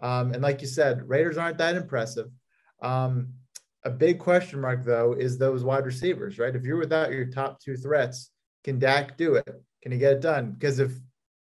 Um, 0.00 0.32
and 0.32 0.42
like 0.42 0.60
you 0.60 0.66
said, 0.66 1.08
Raiders 1.08 1.38
aren't 1.38 1.58
that 1.58 1.76
impressive. 1.76 2.28
Um, 2.82 3.34
a 3.84 3.90
big 3.90 4.18
question 4.18 4.60
mark 4.60 4.84
though 4.84 5.12
is 5.12 5.38
those 5.38 5.64
wide 5.64 5.86
receivers, 5.86 6.38
right? 6.38 6.54
If 6.54 6.64
you're 6.64 6.76
without 6.76 7.12
your 7.12 7.26
top 7.26 7.60
two 7.60 7.76
threats, 7.76 8.30
can 8.64 8.78
Dak 8.78 9.16
do 9.16 9.36
it? 9.36 9.48
Can 9.82 9.92
he 9.92 9.98
get 9.98 10.14
it 10.14 10.20
done? 10.20 10.52
Because 10.52 10.78
if 10.80 10.92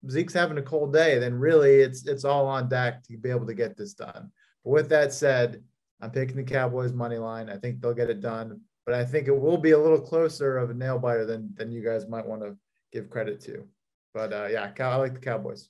Zeke's 0.09 0.33
having 0.33 0.59
a 0.59 0.63
cold 0.63 0.93
day, 0.93 1.19
then 1.19 1.35
really 1.35 1.81
it's 1.81 2.07
it's 2.07 2.25
all 2.25 2.47
on 2.47 2.69
Dak 2.69 3.03
to 3.05 3.17
be 3.17 3.31
able 3.31 3.47
to 3.47 3.55
get 3.55 3.77
this 3.77 3.95
done. 3.95 4.31
But 4.65 4.71
with 4.71 4.89
that 4.91 5.13
said, 5.13 5.63
I'm 6.01 6.11
picking 6.11 6.37
the 6.37 6.45
Cowboys 6.45 6.93
money 6.93 7.19
line. 7.19 7.51
I 7.51 7.57
think 7.57 7.81
they'll 7.81 7.95
get 7.95 8.11
it 8.11 8.21
done, 8.21 8.61
but 8.87 8.95
I 8.95 9.05
think 9.05 9.29
it 9.29 9.39
will 9.39 9.59
be 9.59 9.73
a 9.73 9.79
little 9.79 10.01
closer 10.01 10.57
of 10.57 10.71
a 10.71 10.75
nail 10.75 10.99
biter 10.99 11.27
than 11.27 11.55
than 11.55 11.71
you 11.71 11.85
guys 11.85 12.09
might 12.09 12.27
want 12.27 12.43
to 12.43 12.57
give 12.93 13.11
credit 13.11 13.41
to. 13.43 13.67
But 14.15 14.33
uh, 14.33 14.49
yeah, 14.51 14.71
I 14.79 14.97
like 14.97 15.15
the 15.15 15.21
Cowboys. 15.21 15.69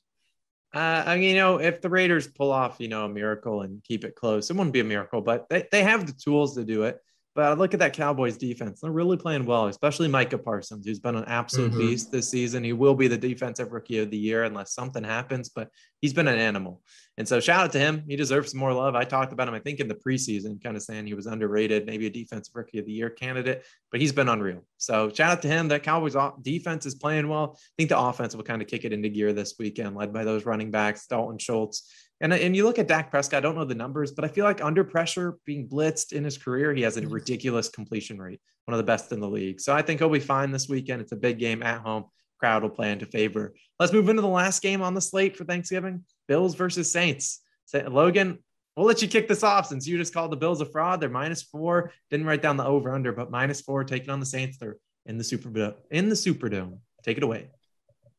Uh, 0.73 1.17
you 1.19 1.35
know, 1.35 1.59
if 1.59 1.81
the 1.81 1.91
Raiders 1.91 2.29
pull 2.29 2.53
off, 2.53 2.77
you 2.79 2.87
know, 2.87 3.05
a 3.05 3.09
miracle 3.09 3.63
and 3.63 3.83
keep 3.83 4.05
it 4.05 4.15
close, 4.15 4.51
it 4.51 4.57
wouldn't 4.57 4.73
be 4.73 4.81
a 4.81 4.85
miracle, 4.85 5.21
but 5.21 5.49
they, 5.49 5.67
they 5.73 5.83
have 5.83 6.07
the 6.07 6.13
tools 6.13 6.55
to 6.55 6.65
do 6.65 6.85
it. 6.85 7.01
But 7.35 7.45
I 7.45 7.53
look 7.53 7.75
at 7.75 7.81
that 7.81 7.93
Cowboys 7.93 8.37
defense. 8.37 8.81
They're 8.81 8.91
really 8.91 9.17
playing 9.17 9.47
well, 9.47 9.69
especially 9.69 10.09
Micah 10.09 10.39
Parsons, 10.39 10.85
who's 10.85 10.99
been 10.99 11.15
an 11.15 11.25
absolute 11.27 11.71
mm-hmm. 11.71 11.79
beast 11.79 12.11
this 12.11 12.29
season. 12.29 12.65
He 12.65 12.73
will 12.73 12.95
be 12.95 13.07
the 13.07 13.17
defensive 13.17 13.71
rookie 13.71 13.99
of 13.99 14.11
the 14.11 14.19
year 14.19 14.45
unless 14.45 14.75
something 14.75 15.05
happens, 15.05 15.49
but 15.49 15.69
he's 16.01 16.13
been 16.13 16.27
an 16.27 16.39
animal. 16.39 16.83
And 17.19 17.29
so 17.29 17.39
shout 17.39 17.61
out 17.61 17.73
to 17.73 17.79
him. 17.79 18.03
He 18.09 18.17
deserves 18.17 18.51
some 18.51 18.59
more 18.59 18.73
love. 18.73 18.97
I 18.97 19.05
talked 19.05 19.33
about 19.33 19.47
him, 19.47 19.55
I 19.55 19.61
think, 19.61 19.79
in 19.79 19.87
the 19.87 19.95
preseason, 19.95 20.61
kind 20.63 20.77
of 20.77 20.83
saying 20.83 21.07
he 21.07 21.15
was 21.15 21.27
underrated, 21.27 21.87
maybe 21.87 22.07
a 22.07 22.11
defensive 22.11 22.55
rookie 22.55 22.79
of 22.79 22.87
the 22.87 22.93
year 22.93 23.11
candidate, 23.11 23.65
but 23.93 24.01
he's 24.01 24.13
been 24.13 24.29
unreal. 24.29 24.65
So 24.79 25.09
shout 25.11 25.31
out 25.31 25.43
to 25.43 25.49
him. 25.49 25.69
That 25.69 25.85
Cowboys 25.85 26.17
defense 26.43 26.85
is 26.85 26.97
playing 26.97 27.29
well. 27.29 27.57
I 27.57 27.73
think 27.77 27.91
the 27.91 27.99
offense 27.99 28.35
will 28.35 28.43
kind 28.43 28.61
of 28.61 28.67
kick 28.67 28.85
it 28.85 28.93
into 28.93 29.09
gear 29.09 29.33
this 29.33 29.55
weekend, 29.59 29.95
led 29.95 30.13
by 30.13 30.25
those 30.25 30.47
running 30.47 30.71
backs, 30.71 31.07
Dalton 31.07 31.39
Schultz 31.39 32.10
and, 32.21 32.33
and 32.33 32.55
you 32.55 32.65
look 32.65 32.79
at 32.79 32.89
Dak 32.89 33.11
Prescott, 33.11 33.39
I 33.39 33.41
don't 33.41 33.55
know 33.55 33.65
the 33.65 33.75
numbers, 33.75 34.13
but 34.13 34.25
I 34.25 34.29
feel 34.29 34.45
like 34.45 34.63
under 34.63 34.85
pressure, 34.85 35.39
being 35.47 35.69
blitzed 35.69 36.13
in 36.13 36.25
his 36.25 36.37
career, 36.37 36.75
he 36.75 36.83
has 36.83 36.97
a 36.97 37.01
mm-hmm. 37.01 37.13
ridiculous 37.13 37.69
completion 37.69 38.19
rate, 38.19 38.41
one 38.67 38.75
of 38.75 38.79
the 38.79 38.85
best 38.85 39.13
in 39.13 39.21
the 39.21 39.29
league. 39.29 39.61
So 39.61 39.75
I 39.75 39.83
think 39.83 40.01
he'll 40.01 40.11
be 40.11 40.21
fine 40.21 40.51
this 40.51 40.69
weekend. 40.69 41.01
It's 41.01 41.13
a 41.13 41.17
big 41.17 41.39
game 41.39 41.63
at 41.63 41.81
home. 41.81 42.05
Crowd 42.39 42.63
will 42.63 42.71
play 42.71 42.93
into 42.93 43.07
favor. 43.07 43.55
Let's 43.79 43.93
move 43.93 44.09
into 44.09 44.23
the 44.23 44.29
last 44.29 44.63
game 44.63 44.83
on 44.83 44.95
the 44.95 45.01
slate 45.01 45.37
for 45.37 45.45
Thanksgiving 45.45 46.05
Bills 46.29 46.55
versus 46.55 46.91
Saints. 46.91 47.41
Logan, 47.73 48.39
we'll 48.77 48.87
let 48.87 49.03
you 49.03 49.09
kick 49.09 49.29
this 49.29 49.43
off 49.43 49.67
since 49.67 49.87
you 49.87 49.99
just 49.99 50.15
called 50.15 50.33
the 50.33 50.37
Bills 50.37 50.61
a 50.61 50.67
fraud. 50.67 51.01
They're 51.01 51.11
minus 51.11 51.43
four. 51.43 51.93
Didn't 52.11 52.27
write 52.27 52.43
down 52.43 52.57
the 52.57 52.65
over 52.65 52.95
under, 52.95 53.13
but 53.13 53.31
minus 53.31 53.61
four 53.61 53.85
taking 53.85 54.11
on 54.11 54.21
the 54.21 54.27
Saints. 54.27 54.59
They're 54.59 54.77
in 55.07 55.19
the 55.19 55.25
Superdome. 55.25 55.75
In 55.91 56.09
the 56.09 56.15
Superdome. 56.15 56.79
Take 57.03 57.17
it 57.17 57.23
away. 57.23 57.49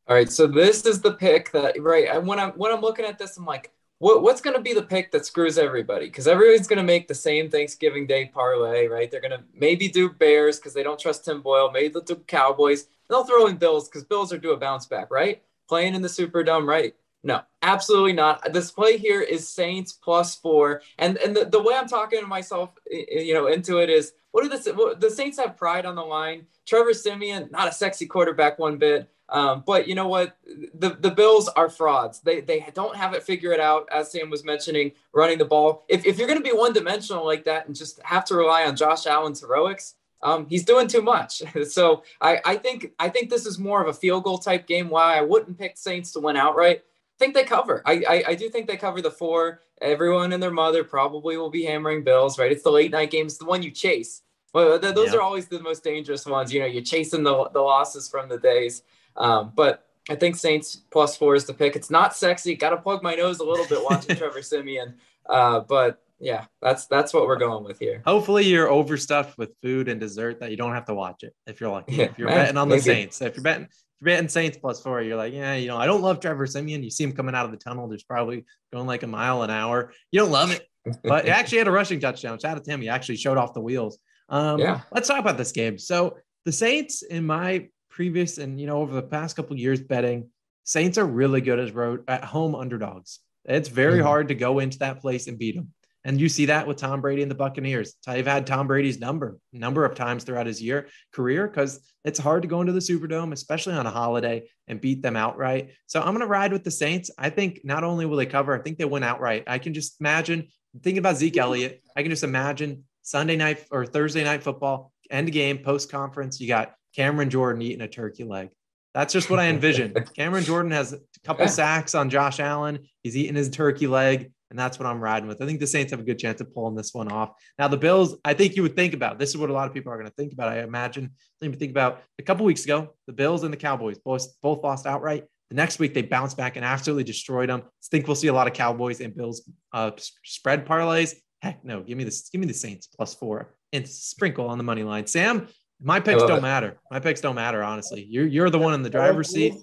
All 0.08 0.16
right, 0.16 0.32
so 0.32 0.48
this 0.48 0.86
is 0.86 1.02
the 1.02 1.14
pick 1.14 1.52
that 1.52 1.82
right. 1.82 2.22
When 2.24 2.40
I'm 2.40 2.52
when 2.52 2.72
I'm 2.72 2.82
looking 2.82 3.06
at 3.06 3.18
this, 3.18 3.38
I'm 3.38 3.46
like, 3.46 3.72
what, 4.02 4.24
what's 4.24 4.42
going 4.42 4.56
to 4.56 4.62
be 4.64 4.74
the 4.74 4.82
pick 4.82 5.12
that 5.12 5.28
screws 5.28 5.60
everybody? 5.60 6.08
Because 6.08 6.28
everybody's 6.28 6.66
going 6.66 6.78
to 6.78 6.84
make 6.84 7.08
the 7.08 7.14
same 7.14 7.52
Thanksgiving 7.52 8.08
Day 8.08 8.32
parlay, 8.34 8.88
right? 8.88 9.12
They're 9.12 9.22
going 9.22 9.30
to 9.30 9.44
maybe 9.54 9.88
do 9.88 10.10
Bears 10.10 10.58
because 10.58 10.74
they 10.74 10.82
don't 10.82 11.00
trust 11.00 11.24
Tim 11.24 11.44
Boyle. 11.44 11.72
Maybe 11.72 11.90
they'll 11.90 12.02
do 12.02 12.16
Cowboys. 12.26 12.88
They'll 13.08 13.26
throw 13.26 13.46
in 13.46 13.58
Bills 13.58 13.88
because 13.88 14.04
Bills 14.04 14.34
are 14.34 14.40
due 14.40 14.54
a 14.54 14.58
bounce 14.58 14.88
back, 14.88 15.12
right? 15.12 15.44
Playing 15.70 15.94
in 15.94 16.02
the 16.02 16.08
Superdome, 16.08 16.66
right? 16.66 16.96
No, 17.24 17.42
absolutely 17.62 18.14
not. 18.14 18.52
This 18.52 18.72
play 18.72 18.98
here 18.98 19.22
is 19.22 19.48
Saints 19.48 19.94
plus 19.94 20.36
four, 20.36 20.82
and 20.98 21.18
and 21.20 21.36
the, 21.36 21.46
the 21.46 21.62
way 21.62 21.76
I'm 21.76 21.88
talking 21.88 22.20
to 22.20 22.26
myself, 22.26 22.74
you 22.90 23.36
know, 23.36 23.46
into 23.46 23.78
it 23.78 23.92
is 23.92 24.14
what 24.32 24.42
do 24.42 24.50
the 24.50 24.96
the 25.00 25.12
Saints 25.12 25.38
have 25.38 25.56
pride 25.56 25.86
on 25.86 25.94
the 25.94 26.02
line? 26.02 26.48
Trevor 26.66 26.96
Siemian, 26.96 27.52
not 27.52 27.68
a 27.68 27.72
sexy 27.72 28.08
quarterback 28.08 28.58
one 28.58 28.78
bit. 28.78 29.08
Um, 29.32 29.64
but 29.66 29.88
you 29.88 29.96
know 29.96 30.10
what? 30.10 30.38
The 30.46 30.98
the 31.00 31.10
Bills 31.10 31.48
are 31.48 31.70
frauds. 31.70 32.20
They 32.20 32.42
they 32.42 32.68
don't 32.74 32.96
have 32.96 33.14
it 33.14 33.24
figured 33.24 33.62
out, 33.62 33.88
as 33.92 34.12
Sam 34.12 34.30
was 34.30 34.44
mentioning, 34.44 34.92
running 35.14 35.38
the 35.38 35.46
ball. 35.46 35.86
If, 35.88 36.06
if 36.06 36.18
you're 36.18 36.28
going 36.28 36.40
to 36.40 36.44
be 36.44 36.56
one 36.56 36.74
dimensional 36.74 37.26
like 37.26 37.46
that 37.46 37.66
and 37.66 37.76
just 37.76 38.02
have 38.04 38.26
to 38.26 38.36
rely 38.36 38.66
on 38.66 38.76
Josh 38.76 39.08
Allen's 39.08 39.40
heroics, 39.40 39.96
um, 40.22 40.46
he's 40.50 40.66
doing 40.66 40.88
too 40.88 41.02
much. 41.02 41.42
so 41.70 42.04
I, 42.20 42.42
I 42.46 42.56
think 42.58 42.92
I 43.00 43.08
think 43.08 43.30
this 43.30 43.46
is 43.46 43.58
more 43.58 43.82
of 43.82 43.88
a 43.88 43.94
field 43.94 44.26
goal 44.26 44.38
type 44.38 44.68
game. 44.68 44.90
Why 44.90 45.18
I 45.18 45.22
wouldn't 45.22 45.58
pick 45.58 45.78
Saints 45.78 46.12
to 46.12 46.20
win 46.20 46.36
outright. 46.36 46.80
I 46.80 47.18
think 47.24 47.34
they 47.34 47.44
cover. 47.44 47.84
I, 47.86 48.04
I, 48.08 48.24
I 48.30 48.36
do 48.36 48.50
think 48.50 48.68
they 48.68 48.78
cover 48.78 49.02
the 49.02 49.12
four. 49.12 49.62
Everyone 49.82 50.34
and 50.34 50.44
their 50.44 50.52
mother 50.52 50.84
probably 50.84 51.38
will 51.38 51.50
be 51.50 51.64
hammering 51.64 52.04
Bills. 52.04 52.38
Right? 52.38 52.52
It's 52.52 52.64
the 52.64 52.72
late 52.72 52.92
night 52.92 53.12
games, 53.12 53.38
the 53.38 53.46
one 53.46 53.64
you 53.64 53.72
chase. 53.72 54.24
Well, 54.54 54.78
those 54.78 55.14
yeah. 55.14 55.20
are 55.20 55.22
always 55.22 55.48
the 55.48 55.62
most 55.62 55.84
dangerous 55.84 56.26
ones. 56.26 56.54
You 56.54 56.60
know, 56.60 56.66
you're 56.66 56.84
chasing 56.84 57.24
the 57.24 57.50
the 57.54 57.62
losses 57.62 58.10
from 58.10 58.28
the 58.28 58.38
days. 58.38 58.84
Um, 59.16 59.54
but 59.56 59.86
I 60.10 60.16
think 60.16 60.36
Saints 60.36 60.76
plus 60.92 61.16
four 61.16 61.36
is 61.36 61.46
the 61.46 61.54
pick. 61.54 61.76
It's 61.76 61.90
not 61.90 62.16
sexy. 62.16 62.56
Got 62.56 62.72
to 62.72 62.78
plug 62.78 63.04
my 63.04 63.16
nose 63.16 63.40
a 63.40 63.44
little 63.44 63.66
bit 63.66 63.84
watching 63.84 64.16
Trevor 64.18 64.42
Siemian. 64.42 64.96
Uh, 65.28 65.62
but 65.62 66.02
yeah, 66.20 66.46
that's 66.62 66.86
that's 66.88 67.14
what 67.14 67.26
we're 67.28 67.38
going 67.38 67.64
with 67.64 67.80
here. 67.80 68.02
Hopefully, 68.06 68.46
you're 68.46 68.70
overstuffed 68.70 69.38
with 69.38 69.52
food 69.62 69.88
and 69.88 70.00
dessert 70.00 70.40
that 70.40 70.52
you 70.52 70.58
don't 70.58 70.74
have 70.74 70.86
to 70.86 70.94
watch 70.94 71.24
it 71.24 71.34
if 71.48 71.60
you're 71.60 71.72
lucky. 71.72 71.96
Yeah, 71.96 72.06
if 72.06 72.20
you're 72.20 72.28
man, 72.28 72.38
betting 72.38 72.58
on 72.58 72.70
the 72.70 72.76
maybe. 72.76 72.84
Saints, 72.84 73.22
if 73.22 73.36
you're 73.36 73.44
betting 73.44 73.64
if 73.64 73.72
you're 74.02 74.16
betting 74.16 74.30
Saints 74.30 74.58
plus 74.58 74.82
four, 74.82 75.02
you're 75.02 75.18
like, 75.18 75.34
yeah, 75.34 75.56
you 75.56 75.68
know, 75.68 75.78
I 75.78 75.86
don't 75.86 76.02
love 76.02 76.20
Trevor 76.20 76.46
Siemian. 76.46 76.84
You 76.84 76.92
see 76.92 77.04
him 77.04 77.14
coming 77.14 77.36
out 77.36 77.46
of 77.46 77.52
the 77.52 77.58
tunnel. 77.58 77.88
There's 77.88 78.04
probably 78.04 78.46
going 78.72 78.88
like 78.88 79.04
a 79.04 79.08
mile 79.08 79.44
an 79.44 79.50
hour. 79.50 79.94
You 80.12 80.20
don't 80.20 80.32
love 80.32 80.52
it, 80.52 80.68
but 81.04 81.26
he 81.26 81.32
actually 81.32 81.60
had 81.60 81.68
a 81.68 81.72
rushing 81.72 82.00
touchdown. 82.00 82.38
Shout 82.40 82.58
out 82.58 82.64
to 82.64 82.72
him. 82.72 82.82
He 82.82 82.90
actually 82.90 83.18
showed 83.18 83.38
off 83.38 83.54
the 83.54 83.62
wheels. 83.62 83.98
Um, 84.30 84.60
yeah. 84.60 84.82
Let's 84.92 85.08
talk 85.08 85.20
about 85.20 85.38
this 85.38 85.52
game. 85.52 85.78
So 85.78 86.18
the 86.46 86.52
Saints, 86.52 87.02
in 87.02 87.26
my 87.26 87.68
previous 88.02 88.40
and 88.40 88.60
you 88.60 88.66
know 88.66 88.82
over 88.82 88.96
the 88.96 89.04
past 89.04 89.36
couple 89.36 89.56
years 89.56 89.80
betting, 89.80 90.28
Saints 90.64 90.98
are 90.98 91.06
really 91.06 91.40
good 91.40 91.60
as 91.60 91.72
road 91.72 92.04
at 92.08 92.24
home 92.24 92.56
underdogs. 92.56 93.20
It's 93.46 93.70
very 93.70 94.00
mm-hmm. 94.00 94.08
hard 94.08 94.28
to 94.30 94.34
go 94.34 94.58
into 94.58 94.80
that 94.80 95.02
place 95.02 95.28
and 95.28 95.38
beat 95.38 95.56
them. 95.56 95.68
And 96.04 96.20
you 96.20 96.28
see 96.28 96.48
that 96.48 96.66
with 96.66 96.78
Tom 96.78 97.00
Brady 97.00 97.22
and 97.22 97.30
the 97.30 97.36
Buccaneers. 97.36 97.94
I've 98.08 98.26
had 98.26 98.48
Tom 98.48 98.66
Brady's 98.66 99.00
number 99.00 99.38
number 99.54 99.86
of 99.86 99.94
times 99.94 100.24
throughout 100.24 100.48
his 100.48 100.60
year 100.60 100.88
career 101.14 101.48
because 101.48 101.80
it's 102.04 102.18
hard 102.18 102.42
to 102.42 102.48
go 102.48 102.60
into 102.62 102.74
the 102.74 102.80
Superdome, 102.80 103.34
especially 103.34 103.76
on 103.76 103.86
a 103.86 103.92
holiday, 103.92 104.50
and 104.68 104.82
beat 104.82 105.04
them 105.04 105.16
outright. 105.16 105.70
So 105.86 106.00
I'm 106.00 106.16
going 106.16 106.22
to 106.22 106.26
ride 106.26 106.54
with 106.54 106.64
the 106.64 106.72
Saints. 106.72 107.12
I 107.20 107.30
think 107.30 107.62
not 107.64 107.84
only 107.84 108.08
will 108.08 108.18
they 108.18 108.26
cover, 108.26 108.60
I 108.60 108.64
think 108.64 108.80
they 108.80 108.86
win 108.86 109.04
outright. 109.04 109.44
I 109.46 109.60
can 109.60 109.76
just 109.76 110.02
imagine 110.02 110.48
thinking 110.82 110.98
about 110.98 111.18
Zeke 111.18 111.38
Elliott. 111.38 111.84
I 111.96 112.02
can 112.02 112.10
just 112.10 112.24
imagine 112.24 112.86
Sunday 113.04 113.36
night 113.36 113.64
or 113.70 113.86
Thursday 113.86 114.24
night 114.24 114.42
football 114.42 114.92
end 115.12 115.32
game 115.32 115.60
post 115.60 115.92
conference. 115.92 116.40
You 116.40 116.48
got 116.48 116.74
Cameron 116.96 117.30
Jordan 117.30 117.62
eating 117.62 117.82
a 117.82 117.88
turkey 117.88 118.24
leg. 118.24 118.50
That's 118.94 119.14
just 119.14 119.30
what 119.30 119.40
I 119.40 119.48
envision. 119.48 119.94
Cameron 120.16 120.44
Jordan 120.44 120.72
has 120.72 120.94
a 120.94 121.00
couple 121.24 121.48
sacks 121.48 121.96
on 121.96 122.10
Josh 122.10 122.40
Allen. 122.40 122.80
He's 123.04 123.16
eating 123.16 123.36
his 123.36 123.50
turkey 123.50 123.88
leg, 123.88 124.32
and 124.50 124.60
that's 124.60 124.78
what 124.78 124.86
I'm 124.86 125.00
riding 125.00 125.30
with. 125.30 125.42
I 125.42 125.46
think 125.46 125.62
the 125.62 125.68
Saints 125.68 125.92
have 125.92 126.02
a 126.02 126.04
good 126.04 126.20
chance 126.20 126.42
of 126.42 126.54
pulling 126.54 126.76
this 126.76 126.94
one 126.94 127.10
off. 127.10 127.32
Now, 127.58 127.70
the 127.70 127.78
Bills, 127.78 128.18
I 128.26 128.34
think 128.34 128.56
you 128.56 128.64
would 128.64 128.76
think 128.76 128.94
about 128.94 129.18
this 129.18 129.30
is 129.30 129.38
what 129.38 129.50
a 129.50 129.54
lot 129.54 129.68
of 129.68 129.74
people 129.74 129.94
are 129.94 129.98
going 129.98 130.10
to 130.10 130.16
think 130.16 130.34
about. 130.34 130.50
I 130.50 130.62
imagine 130.62 131.12
they 131.40 131.50
think 131.50 131.72
about 131.72 132.04
a 132.20 132.24
couple 132.24 132.46
weeks 132.46 132.66
ago, 132.66 132.96
the 133.08 133.14
Bills 133.14 133.44
and 133.44 133.54
the 133.54 133.58
Cowboys 133.58 133.98
both 133.98 134.28
both 134.42 134.62
lost 134.64 134.86
outright. 134.86 135.24
The 135.50 135.56
next 135.56 135.80
week 135.80 135.94
they 135.94 136.02
bounced 136.02 136.38
back 136.38 136.56
and 136.56 136.66
absolutely 136.66 137.04
destroyed 137.04 137.50
them. 137.50 137.62
I 137.66 137.88
think 137.92 138.08
we'll 138.08 138.16
see 138.16 138.28
a 138.28 138.34
lot 138.34 138.48
of 138.48 138.54
Cowboys 138.54 139.02
and 139.02 139.16
Bills 139.16 139.50
uh, 139.74 139.92
spread 140.24 140.66
parlays. 140.66 141.16
Heck 141.42 141.64
no, 141.66 141.82
give 141.82 141.98
me 141.98 142.04
this, 142.04 142.30
give 142.30 142.40
me 142.40 142.48
the 142.48 142.54
Saints 142.54 142.88
plus 142.88 143.14
four 143.14 143.56
and 143.74 143.88
sprinkle 143.88 144.48
on 144.48 144.58
the 144.58 144.64
money 144.64 144.84
line. 144.84 145.08
Sam, 145.08 145.48
my 145.82 146.00
picks 146.00 146.24
don't 146.24 146.40
it. 146.40 146.42
matter. 146.42 146.78
My 146.90 147.00
picks 147.00 147.22
don't 147.22 147.36
matter, 147.36 147.64
honestly. 147.64 148.06
You're 148.10 148.28
you're 148.28 148.50
the 148.50 148.60
one 148.60 148.74
in 148.74 148.84
the 148.84 148.90
driver's 148.90 149.30
seat. 149.30 149.56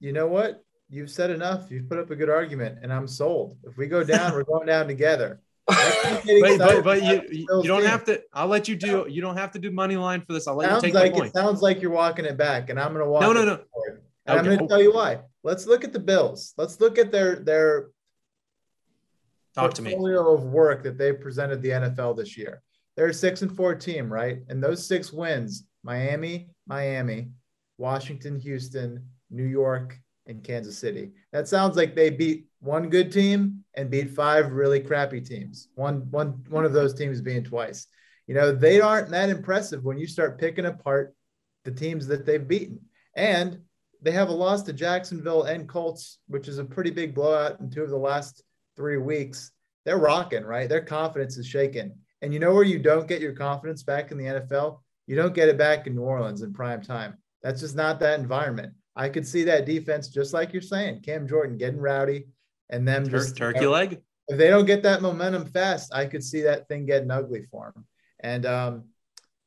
You 0.00 0.12
know 0.12 0.26
what? 0.26 0.62
You've 0.88 1.10
said 1.10 1.30
enough. 1.30 1.70
You've 1.70 1.88
put 1.88 1.98
up 1.98 2.10
a 2.10 2.16
good 2.16 2.30
argument, 2.30 2.78
and 2.82 2.92
I'm 2.92 3.08
sold. 3.08 3.56
If 3.64 3.76
we 3.76 3.86
go 3.86 4.04
down, 4.14 4.32
we're 4.32 4.44
going 4.44 4.66
down 4.66 4.86
together. 4.86 5.40
but, 5.66 6.22
but, 6.58 6.84
but 6.84 7.02
you 7.02 7.46
you 7.48 7.62
don't 7.64 7.84
have 7.84 8.04
to. 8.04 8.22
I'll 8.34 8.48
let 8.48 8.68
you 8.68 8.76
do. 8.76 9.06
You 9.08 9.22
don't 9.22 9.36
have 9.36 9.50
to 9.52 9.58
do 9.58 9.70
money 9.70 9.96
line 9.96 10.20
for 10.20 10.34
this. 10.34 10.46
I'll 10.46 10.56
let 10.56 10.68
sounds 10.68 10.82
you 10.82 10.88
take 10.88 10.94
like, 10.94 11.12
the 11.12 11.18
point. 11.18 11.28
It 11.28 11.34
sounds 11.34 11.62
like 11.62 11.80
you're 11.80 11.90
walking 11.90 12.26
it 12.26 12.36
back, 12.36 12.68
and 12.68 12.78
I'm 12.78 12.92
going 12.92 13.04
to 13.04 13.10
walk. 13.10 13.22
No, 13.22 13.32
no, 13.32 13.44
no. 13.44 13.60
Forward. 13.72 14.02
And 14.26 14.38
okay. 14.38 14.38
I'm 14.38 14.44
going 14.44 14.58
to 14.58 14.66
tell 14.66 14.82
you 14.82 14.92
why. 14.92 15.20
Let's 15.42 15.66
look 15.66 15.82
at 15.84 15.92
the 15.92 15.98
Bills. 15.98 16.52
Let's 16.58 16.80
look 16.80 16.98
at 16.98 17.10
their 17.10 17.36
their 17.36 17.88
talk 19.54 19.72
to 19.74 19.82
me 19.82 19.90
portfolio 19.90 20.34
of 20.34 20.44
work 20.44 20.82
that 20.82 20.98
they 20.98 21.12
presented 21.12 21.62
the 21.62 21.70
NFL 21.70 22.16
this 22.16 22.36
year. 22.36 22.62
They're 22.96 23.08
a 23.08 23.14
six 23.14 23.42
and 23.42 23.54
four 23.54 23.74
team, 23.74 24.12
right? 24.12 24.38
And 24.48 24.62
those 24.62 24.86
six 24.86 25.12
wins 25.12 25.64
Miami, 25.82 26.48
Miami, 26.66 27.30
Washington, 27.78 28.38
Houston, 28.40 29.06
New 29.30 29.44
York, 29.44 29.98
and 30.26 30.42
Kansas 30.42 30.78
City. 30.78 31.12
That 31.32 31.48
sounds 31.48 31.76
like 31.76 31.94
they 31.94 32.10
beat 32.10 32.46
one 32.60 32.88
good 32.88 33.12
team 33.12 33.64
and 33.74 33.90
beat 33.90 34.10
five 34.10 34.52
really 34.52 34.80
crappy 34.80 35.20
teams. 35.20 35.68
One, 35.74 36.10
one, 36.10 36.42
one 36.48 36.64
of 36.64 36.72
those 36.72 36.94
teams 36.94 37.20
being 37.20 37.44
twice. 37.44 37.86
You 38.26 38.34
know, 38.34 38.52
they 38.52 38.80
aren't 38.80 39.10
that 39.10 39.28
impressive 39.28 39.84
when 39.84 39.98
you 39.98 40.06
start 40.06 40.40
picking 40.40 40.64
apart 40.64 41.14
the 41.64 41.70
teams 41.70 42.06
that 42.06 42.24
they've 42.24 42.46
beaten. 42.46 42.80
And 43.14 43.58
they 44.00 44.12
have 44.12 44.28
a 44.28 44.32
loss 44.32 44.62
to 44.62 44.72
Jacksonville 44.72 45.44
and 45.44 45.68
Colts, 45.68 46.18
which 46.28 46.48
is 46.48 46.58
a 46.58 46.64
pretty 46.64 46.90
big 46.90 47.14
blowout 47.14 47.60
in 47.60 47.70
two 47.70 47.82
of 47.82 47.90
the 47.90 47.96
last 47.96 48.42
three 48.76 48.98
weeks. 48.98 49.50
They're 49.84 49.98
rocking, 49.98 50.44
right? 50.44 50.68
Their 50.68 50.80
confidence 50.82 51.36
is 51.36 51.46
shaken. 51.46 51.98
And 52.24 52.32
you 52.32 52.40
know 52.40 52.54
where 52.54 52.64
you 52.64 52.78
don't 52.78 53.06
get 53.06 53.20
your 53.20 53.34
confidence 53.34 53.82
back 53.82 54.10
in 54.10 54.16
the 54.16 54.24
NFL? 54.24 54.78
You 55.06 55.14
don't 55.14 55.34
get 55.34 55.50
it 55.50 55.58
back 55.58 55.86
in 55.86 55.94
New 55.94 56.04
Orleans 56.04 56.40
in 56.40 56.54
prime 56.54 56.80
time. 56.80 57.18
That's 57.42 57.60
just 57.60 57.76
not 57.76 58.00
that 58.00 58.18
environment. 58.18 58.72
I 58.96 59.10
could 59.10 59.28
see 59.28 59.44
that 59.44 59.66
defense, 59.66 60.08
just 60.08 60.32
like 60.32 60.54
you're 60.54 60.62
saying, 60.62 61.02
Cam 61.02 61.28
Jordan 61.28 61.58
getting 61.58 61.78
rowdy 61.78 62.28
and 62.70 62.88
them 62.88 63.04
Tur- 63.04 63.18
just 63.18 63.36
turkey 63.36 63.58
you 63.58 63.66
know, 63.66 63.72
leg. 63.72 64.00
If 64.28 64.38
they 64.38 64.48
don't 64.48 64.64
get 64.64 64.82
that 64.84 65.02
momentum 65.02 65.44
fast, 65.44 65.92
I 65.92 66.06
could 66.06 66.24
see 66.24 66.40
that 66.40 66.66
thing 66.66 66.86
getting 66.86 67.10
ugly 67.10 67.44
for 67.50 67.74
him. 67.76 67.84
And 68.20 68.46
um, 68.46 68.84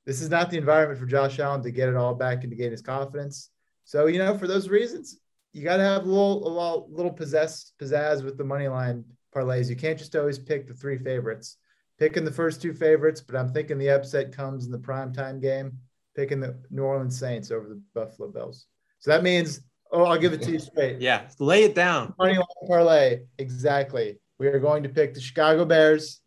this 0.05 0.21
is 0.21 0.29
not 0.29 0.51
the 0.51 0.59
environment 0.59 0.99
for 0.99 1.07
Josh 1.07 1.39
Allen 1.39 1.63
to 1.63 1.71
get 1.71 1.89
it 1.89 1.95
all 1.95 2.13
back 2.13 2.43
and 2.43 2.51
to 2.51 2.55
gain 2.55 2.69
his 2.69 2.83
confidence. 2.83 3.49
So, 3.85 4.05
you 4.05 4.19
know, 4.19 4.37
for 4.37 4.45
those 4.45 4.69
reasons, 4.69 5.17
you 5.51 5.63
got 5.63 5.77
to 5.77 5.83
have 5.83 6.03
a 6.03 6.07
little, 6.07 6.47
a 6.47 6.47
little, 6.47 6.87
little 6.91 7.11
possess, 7.11 7.71
pizzazz 7.81 8.23
with 8.23 8.37
the 8.37 8.43
money 8.43 8.67
line 8.67 9.03
parlays. 9.35 9.67
You 9.67 9.75
can't 9.75 9.97
just 9.97 10.15
always 10.15 10.37
pick 10.37 10.67
the 10.67 10.75
three 10.75 10.99
favorites 10.99 11.57
picking 11.99 12.25
the 12.25 12.31
first 12.31 12.61
two 12.61 12.73
favorites, 12.73 13.21
but 13.21 13.35
I'm 13.35 13.51
thinking 13.51 13.77
the 13.77 13.89
upset 13.89 14.31
comes 14.31 14.65
in 14.65 14.71
the 14.71 14.77
primetime 14.77 15.41
game, 15.41 15.77
picking 16.15 16.39
the 16.39 16.57
New 16.69 16.83
Orleans 16.83 17.17
Saints 17.17 17.51
over 17.51 17.67
the 17.69 17.81
Buffalo 17.93 18.29
Bills. 18.29 18.67
So 18.99 19.11
that 19.11 19.23
means, 19.23 19.61
oh, 19.91 20.03
I'll 20.03 20.17
give 20.17 20.33
it 20.33 20.41
to 20.43 20.51
you 20.51 20.59
straight. 20.59 20.97
yeah, 20.99 21.27
lay 21.39 21.63
it 21.63 21.75
down. 21.75 22.13
Money 22.17 22.35
line 22.35 22.45
parlay. 22.67 23.21
Exactly. 23.37 24.19
We 24.39 24.47
are 24.47 24.59
going 24.59 24.83
to 24.83 24.89
pick 24.89 25.13
the 25.13 25.21
Chicago 25.21 25.65
Bears, 25.65 26.21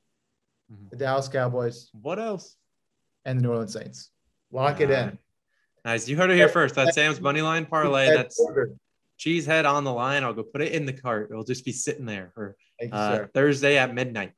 mm-hmm. 0.72 0.88
the 0.90 0.96
Dallas 0.96 1.28
Cowboys. 1.28 1.90
What 1.92 2.18
else? 2.18 2.56
And 3.24 3.38
the 3.38 3.42
New 3.42 3.50
Orleans 3.50 3.72
Saints. 3.72 4.10
Lock 4.50 4.80
it 4.80 4.90
in. 4.90 5.18
Nice. 5.84 6.08
You 6.08 6.16
heard 6.16 6.30
it 6.30 6.36
here 6.36 6.48
first. 6.48 6.74
That's 6.74 6.94
Sam's 6.94 7.20
money 7.20 7.42
line 7.42 7.66
parlay. 7.66 8.08
That's 8.08 8.40
cheese 9.16 9.46
head 9.46 9.66
on 9.66 9.84
the 9.84 9.92
line. 9.92 10.24
I'll 10.24 10.34
go 10.34 10.42
put 10.42 10.60
it 10.60 10.72
in 10.72 10.86
the 10.86 10.92
cart. 10.92 11.28
It'll 11.30 11.44
just 11.44 11.64
be 11.64 11.72
sitting 11.72 12.06
there 12.06 12.32
for 12.34 12.56
uh, 12.90 13.26
Thursday 13.32 13.78
at 13.78 13.94
midnight 13.94 14.32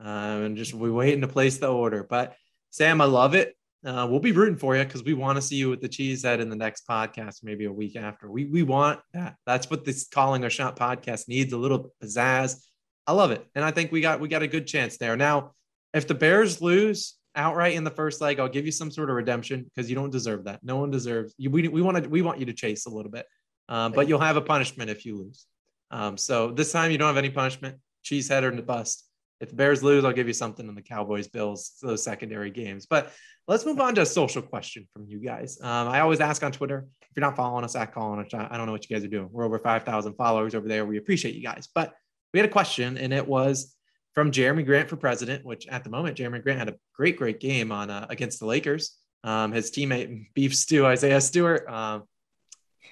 um, 0.00 0.42
and 0.42 0.56
just 0.56 0.74
we 0.74 0.90
waiting 0.90 1.22
to 1.22 1.28
place 1.28 1.58
the 1.58 1.68
order. 1.68 2.04
But 2.08 2.34
Sam, 2.70 3.00
I 3.00 3.06
love 3.06 3.34
it. 3.34 3.56
Uh, 3.84 4.06
we'll 4.10 4.20
be 4.20 4.32
rooting 4.32 4.56
for 4.56 4.76
you 4.76 4.82
because 4.82 5.04
we 5.04 5.14
want 5.14 5.36
to 5.36 5.42
see 5.42 5.56
you 5.56 5.70
with 5.70 5.80
the 5.80 5.88
cheese 5.88 6.22
head 6.24 6.40
in 6.40 6.50
the 6.50 6.56
next 6.56 6.88
podcast, 6.88 7.44
maybe 7.44 7.66
a 7.66 7.72
week 7.72 7.94
after. 7.96 8.30
We 8.30 8.46
we 8.46 8.62
want 8.62 9.00
that. 9.12 9.36
That's 9.46 9.70
what 9.70 9.84
this 9.84 10.08
calling 10.08 10.44
a 10.44 10.50
shot 10.50 10.76
podcast 10.76 11.28
needs 11.28 11.52
a 11.52 11.56
little 11.56 11.92
pizzazz. 12.02 12.64
I 13.06 13.12
love 13.12 13.30
it, 13.30 13.46
and 13.54 13.64
I 13.64 13.70
think 13.70 13.92
we 13.92 14.00
got 14.00 14.20
we 14.20 14.28
got 14.28 14.42
a 14.42 14.48
good 14.48 14.66
chance 14.66 14.96
there. 14.96 15.16
Now, 15.16 15.52
if 15.94 16.08
the 16.08 16.14
Bears 16.14 16.60
lose 16.60 17.14
outright 17.36 17.74
in 17.74 17.84
the 17.84 17.90
first 17.90 18.20
leg, 18.20 18.40
I'll 18.40 18.48
give 18.48 18.66
you 18.66 18.72
some 18.72 18.90
sort 18.90 19.08
of 19.08 19.16
redemption 19.16 19.64
because 19.64 19.88
you 19.88 19.94
don't 19.94 20.10
deserve 20.10 20.44
that. 20.44 20.64
No 20.64 20.76
one 20.76 20.90
deserves 20.90 21.34
you. 21.38 21.50
We 21.50 21.68
we 21.68 21.82
want 21.82 22.02
to 22.02 22.08
we 22.08 22.22
want 22.22 22.40
you 22.40 22.46
to 22.46 22.52
chase 22.52 22.86
a 22.86 22.90
little 22.90 23.12
bit, 23.12 23.26
um, 23.68 23.92
but 23.92 24.08
you'll 24.08 24.18
have 24.18 24.36
a 24.36 24.42
punishment 24.42 24.90
if 24.90 25.06
you 25.06 25.16
lose. 25.16 25.46
Um, 25.92 26.16
so 26.16 26.50
this 26.50 26.72
time 26.72 26.90
you 26.90 26.98
don't 26.98 27.08
have 27.08 27.16
any 27.16 27.30
punishment. 27.30 27.76
Cheese 28.02 28.28
head 28.28 28.42
or 28.42 28.50
the 28.50 28.62
bust 28.62 29.05
if 29.40 29.50
the 29.50 29.54
Bears 29.56 29.82
lose, 29.82 30.04
I'll 30.04 30.12
give 30.12 30.26
you 30.26 30.32
something 30.32 30.66
in 30.66 30.74
the 30.74 30.82
Cowboys 30.82 31.28
Bills, 31.28 31.72
those 31.82 32.02
secondary 32.02 32.50
games. 32.50 32.86
But 32.86 33.12
let's 33.46 33.66
move 33.66 33.80
on 33.80 33.94
to 33.96 34.00
a 34.02 34.06
social 34.06 34.42
question 34.42 34.88
from 34.92 35.06
you 35.08 35.18
guys. 35.18 35.58
Um, 35.60 35.88
I 35.88 36.00
always 36.00 36.20
ask 36.20 36.42
on 36.42 36.52
Twitter 36.52 36.86
if 37.02 37.08
you're 37.16 37.26
not 37.26 37.36
following 37.36 37.64
us 37.64 37.76
at 37.76 37.92
Calling 37.92 38.24
a 38.24 38.28
Shot, 38.28 38.50
I 38.50 38.56
don't 38.56 38.66
know 38.66 38.72
what 38.72 38.88
you 38.88 38.94
guys 38.96 39.04
are 39.04 39.08
doing. 39.08 39.28
We're 39.30 39.44
over 39.44 39.58
5,000 39.58 40.14
followers 40.14 40.54
over 40.54 40.68
there. 40.68 40.84
We 40.86 40.96
appreciate 40.98 41.34
you 41.34 41.42
guys. 41.42 41.68
But 41.74 41.94
we 42.32 42.40
had 42.40 42.48
a 42.48 42.52
question, 42.52 42.98
and 42.98 43.12
it 43.12 43.26
was 43.26 43.74
from 44.14 44.30
Jerami 44.30 44.64
Grant 44.64 44.88
for 44.88 44.96
president, 44.96 45.44
which 45.44 45.66
at 45.68 45.84
the 45.84 45.90
moment, 45.90 46.16
Jerami 46.16 46.42
Grant 46.42 46.58
had 46.58 46.68
a 46.68 46.74
great, 46.94 47.16
great 47.16 47.38
game 47.40 47.70
on 47.72 47.90
uh, 47.90 48.06
against 48.10 48.40
the 48.40 48.46
Lakers. 48.46 48.96
Um, 49.24 49.52
his 49.52 49.70
teammate 49.70 50.26
Beef 50.34 50.54
Stew, 50.54 50.86
Isaiah 50.86 51.20
Stewart, 51.20 51.68
um, 51.68 52.04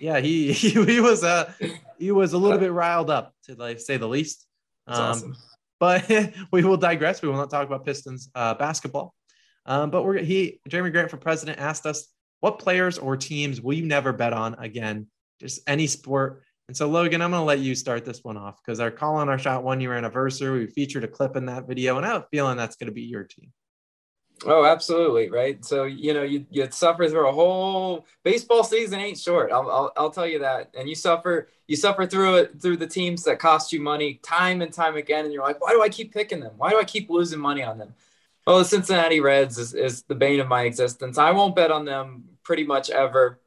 Yeah, 0.01 0.21
he 0.21 0.53
he, 0.61 0.71
he 0.85 1.01
was 1.01 1.23
uh 1.25 1.53
he 1.99 2.11
was 2.11 2.33
a 2.33 2.39
little 2.39 2.59
bit 2.59 2.73
riled 2.73 3.11
up 3.11 3.33
to 3.45 3.55
like 3.55 3.81
say 3.81 3.97
the 3.97 4.09
least. 4.09 4.47
That's 4.87 4.99
Um, 4.99 5.11
awesome. 5.11 5.37
But 5.85 6.33
we 6.51 6.65
will 6.65 6.79
digress. 6.79 7.21
We 7.21 7.29
will 7.29 7.37
not 7.37 7.51
talk 7.51 7.67
about 7.67 7.85
Pistons 7.85 8.31
uh, 8.35 8.55
basketball. 8.55 9.15
Um, 9.67 9.91
but 9.91 10.03
we're 10.03 10.17
he 10.17 10.61
Jerami 10.67 10.91
Grant 10.91 11.11
for 11.11 11.19
president 11.19 11.59
asked 11.59 11.85
us 11.85 12.09
what 12.41 12.59
players 12.59 12.97
or 12.97 13.19
teams 13.19 13.61
will 13.61 13.75
you 13.75 13.85
never 13.85 14.11
bet 14.15 14.33
on 14.33 14.55
again? 14.55 15.09
Just 15.41 15.61
any 15.67 15.87
sport. 15.87 16.43
And 16.69 16.77
so 16.77 16.89
Logan, 16.89 17.21
I'm 17.21 17.33
gonna 17.33 17.45
let 17.45 17.59
you 17.59 17.75
start 17.75 18.07
this 18.07 18.25
one 18.25 18.39
off 18.39 18.63
because 18.65 18.81
our 18.81 18.91
call 18.91 19.17
on 19.17 19.29
our 19.29 19.39
shot 19.39 19.63
one 19.63 19.79
year 19.79 19.93
anniversary. 19.93 20.61
We 20.61 20.67
featured 20.69 21.05
a 21.05 21.09
clip 21.09 21.37
in 21.37 21.45
that 21.47 21.69
video, 21.69 21.99
and 21.99 22.07
I 22.07 22.15
have 22.15 22.23
a 22.23 22.27
feeling 22.31 22.57
that's 22.57 22.77
gonna 22.77 22.93
be 22.93 23.03
your 23.03 23.25
team. 23.25 23.53
Oh, 24.47 24.65
absolutely, 24.65 25.31
right. 25.31 25.65
So 25.65 25.85
you 25.85 26.13
know, 26.13 26.23
you 26.23 26.45
you 26.51 26.69
suffer 26.71 27.09
through 27.09 27.29
a 27.29 27.33
whole 27.33 28.05
baseball 28.25 28.65
season 28.65 29.01
ain't 29.01 29.19
short. 29.19 29.53
I'll, 29.53 29.71
I'll 29.71 29.93
I'll 29.97 30.11
tell 30.11 30.27
you 30.27 30.41
that. 30.41 30.71
And 30.79 30.89
you 30.89 30.95
suffer 30.95 31.49
you 31.67 31.77
suffer 31.77 32.07
through 32.07 32.37
it 32.37 32.61
through 32.61 32.77
the 32.79 32.87
teams 32.87 33.25
that 33.25 33.39
cost 33.39 33.73
you 33.73 33.81
money 33.81 34.15
time 34.23 34.61
and 34.61 34.73
time 34.73 34.97
again. 34.97 35.25
And 35.25 35.33
you're 35.33 35.43
like, 35.43 35.61
why 35.61 35.73
do 35.73 35.83
I 35.83 35.89
keep 35.89 36.13
picking 36.13 36.41
them? 36.41 36.53
Why 36.57 36.71
do 36.71 36.79
I 36.79 36.85
keep 36.85 37.09
losing 37.09 37.41
money 37.41 37.63
on 37.63 37.79
them? 37.79 37.95
Well, 38.47 38.59
the 38.59 38.65
Cincinnati 38.65 39.21
Reds 39.21 39.57
is, 39.57 39.73
is 39.73 40.03
the 40.03 40.15
bane 40.15 40.41
of 40.41 40.49
my 40.49 40.63
existence. 40.63 41.17
I 41.17 41.31
won't 41.31 41.57
bet 41.57 41.71
on 41.71 41.87
them 41.87 42.25
pretty 42.43 42.65
much 42.65 42.91
ever. 42.91 43.39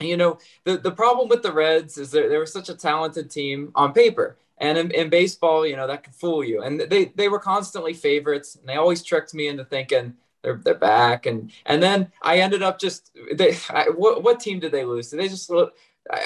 You 0.00 0.16
know, 0.16 0.38
the, 0.64 0.78
the 0.78 0.90
problem 0.90 1.28
with 1.28 1.42
the 1.42 1.52
Reds 1.52 1.98
is 1.98 2.10
they 2.10 2.36
were 2.36 2.46
such 2.46 2.68
a 2.68 2.74
talented 2.74 3.30
team 3.30 3.70
on 3.74 3.92
paper. 3.92 4.36
And 4.58 4.76
in, 4.76 4.90
in 4.90 5.08
baseball, 5.08 5.66
you 5.66 5.76
know, 5.76 5.86
that 5.86 6.02
can 6.02 6.12
fool 6.12 6.42
you. 6.42 6.62
And 6.62 6.80
they, 6.80 7.06
they 7.14 7.28
were 7.28 7.38
constantly 7.38 7.94
favorites. 7.94 8.56
And 8.56 8.68
they 8.68 8.74
always 8.74 9.02
tricked 9.02 9.34
me 9.34 9.46
into 9.46 9.64
thinking 9.64 10.14
they're, 10.42 10.60
they're 10.64 10.74
back. 10.74 11.26
And 11.26 11.52
and 11.66 11.82
then 11.82 12.10
I 12.22 12.38
ended 12.38 12.62
up 12.62 12.78
just, 12.78 13.10
they, 13.32 13.56
I, 13.68 13.86
what, 13.94 14.22
what 14.22 14.40
team 14.40 14.60
did 14.60 14.72
they 14.72 14.84
lose? 14.84 15.10
Did 15.10 15.20
they 15.20 15.28
just, 15.28 15.50
I, 15.50 15.66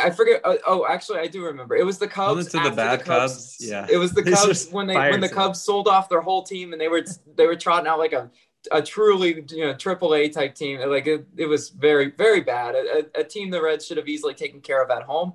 I 0.04 0.10
forget. 0.10 0.40
Oh, 0.44 0.58
oh, 0.66 0.86
actually, 0.88 1.18
I 1.18 1.26
do 1.26 1.44
remember. 1.44 1.74
It 1.76 1.84
was 1.84 1.98
the 1.98 2.08
Cubs. 2.08 2.46
It 2.46 2.52
the 2.52 2.70
bad 2.70 3.04
Cubs? 3.04 3.58
Yeah. 3.60 3.86
It 3.90 3.96
was 3.96 4.12
the 4.12 4.22
Cubs 4.22 4.68
when 4.70 4.86
they 4.86 4.94
when 4.94 5.20
the. 5.20 5.28
Cubs 5.28 5.60
sold 5.60 5.88
off 5.88 6.08
their 6.08 6.20
whole 6.20 6.42
team 6.42 6.72
and 6.72 6.80
they 6.80 6.88
were 6.88 7.04
they 7.36 7.46
were 7.46 7.56
trotting 7.56 7.88
out 7.88 7.98
like 7.98 8.12
a 8.12 8.30
a 8.70 8.80
truly 8.80 9.44
you 9.50 9.66
know 9.66 9.74
triple 9.74 10.14
A 10.14 10.28
type 10.28 10.54
team. 10.54 10.80
Like 10.88 11.06
it, 11.06 11.26
it 11.36 11.46
was 11.46 11.70
very 11.70 12.10
very 12.10 12.40
bad. 12.40 12.74
A, 12.74 13.04
a, 13.18 13.20
a 13.20 13.24
team 13.24 13.50
the 13.50 13.60
Reds 13.60 13.84
should 13.84 13.96
have 13.96 14.08
easily 14.08 14.34
taken 14.34 14.60
care 14.60 14.82
of 14.82 14.90
at 14.90 15.02
home. 15.02 15.34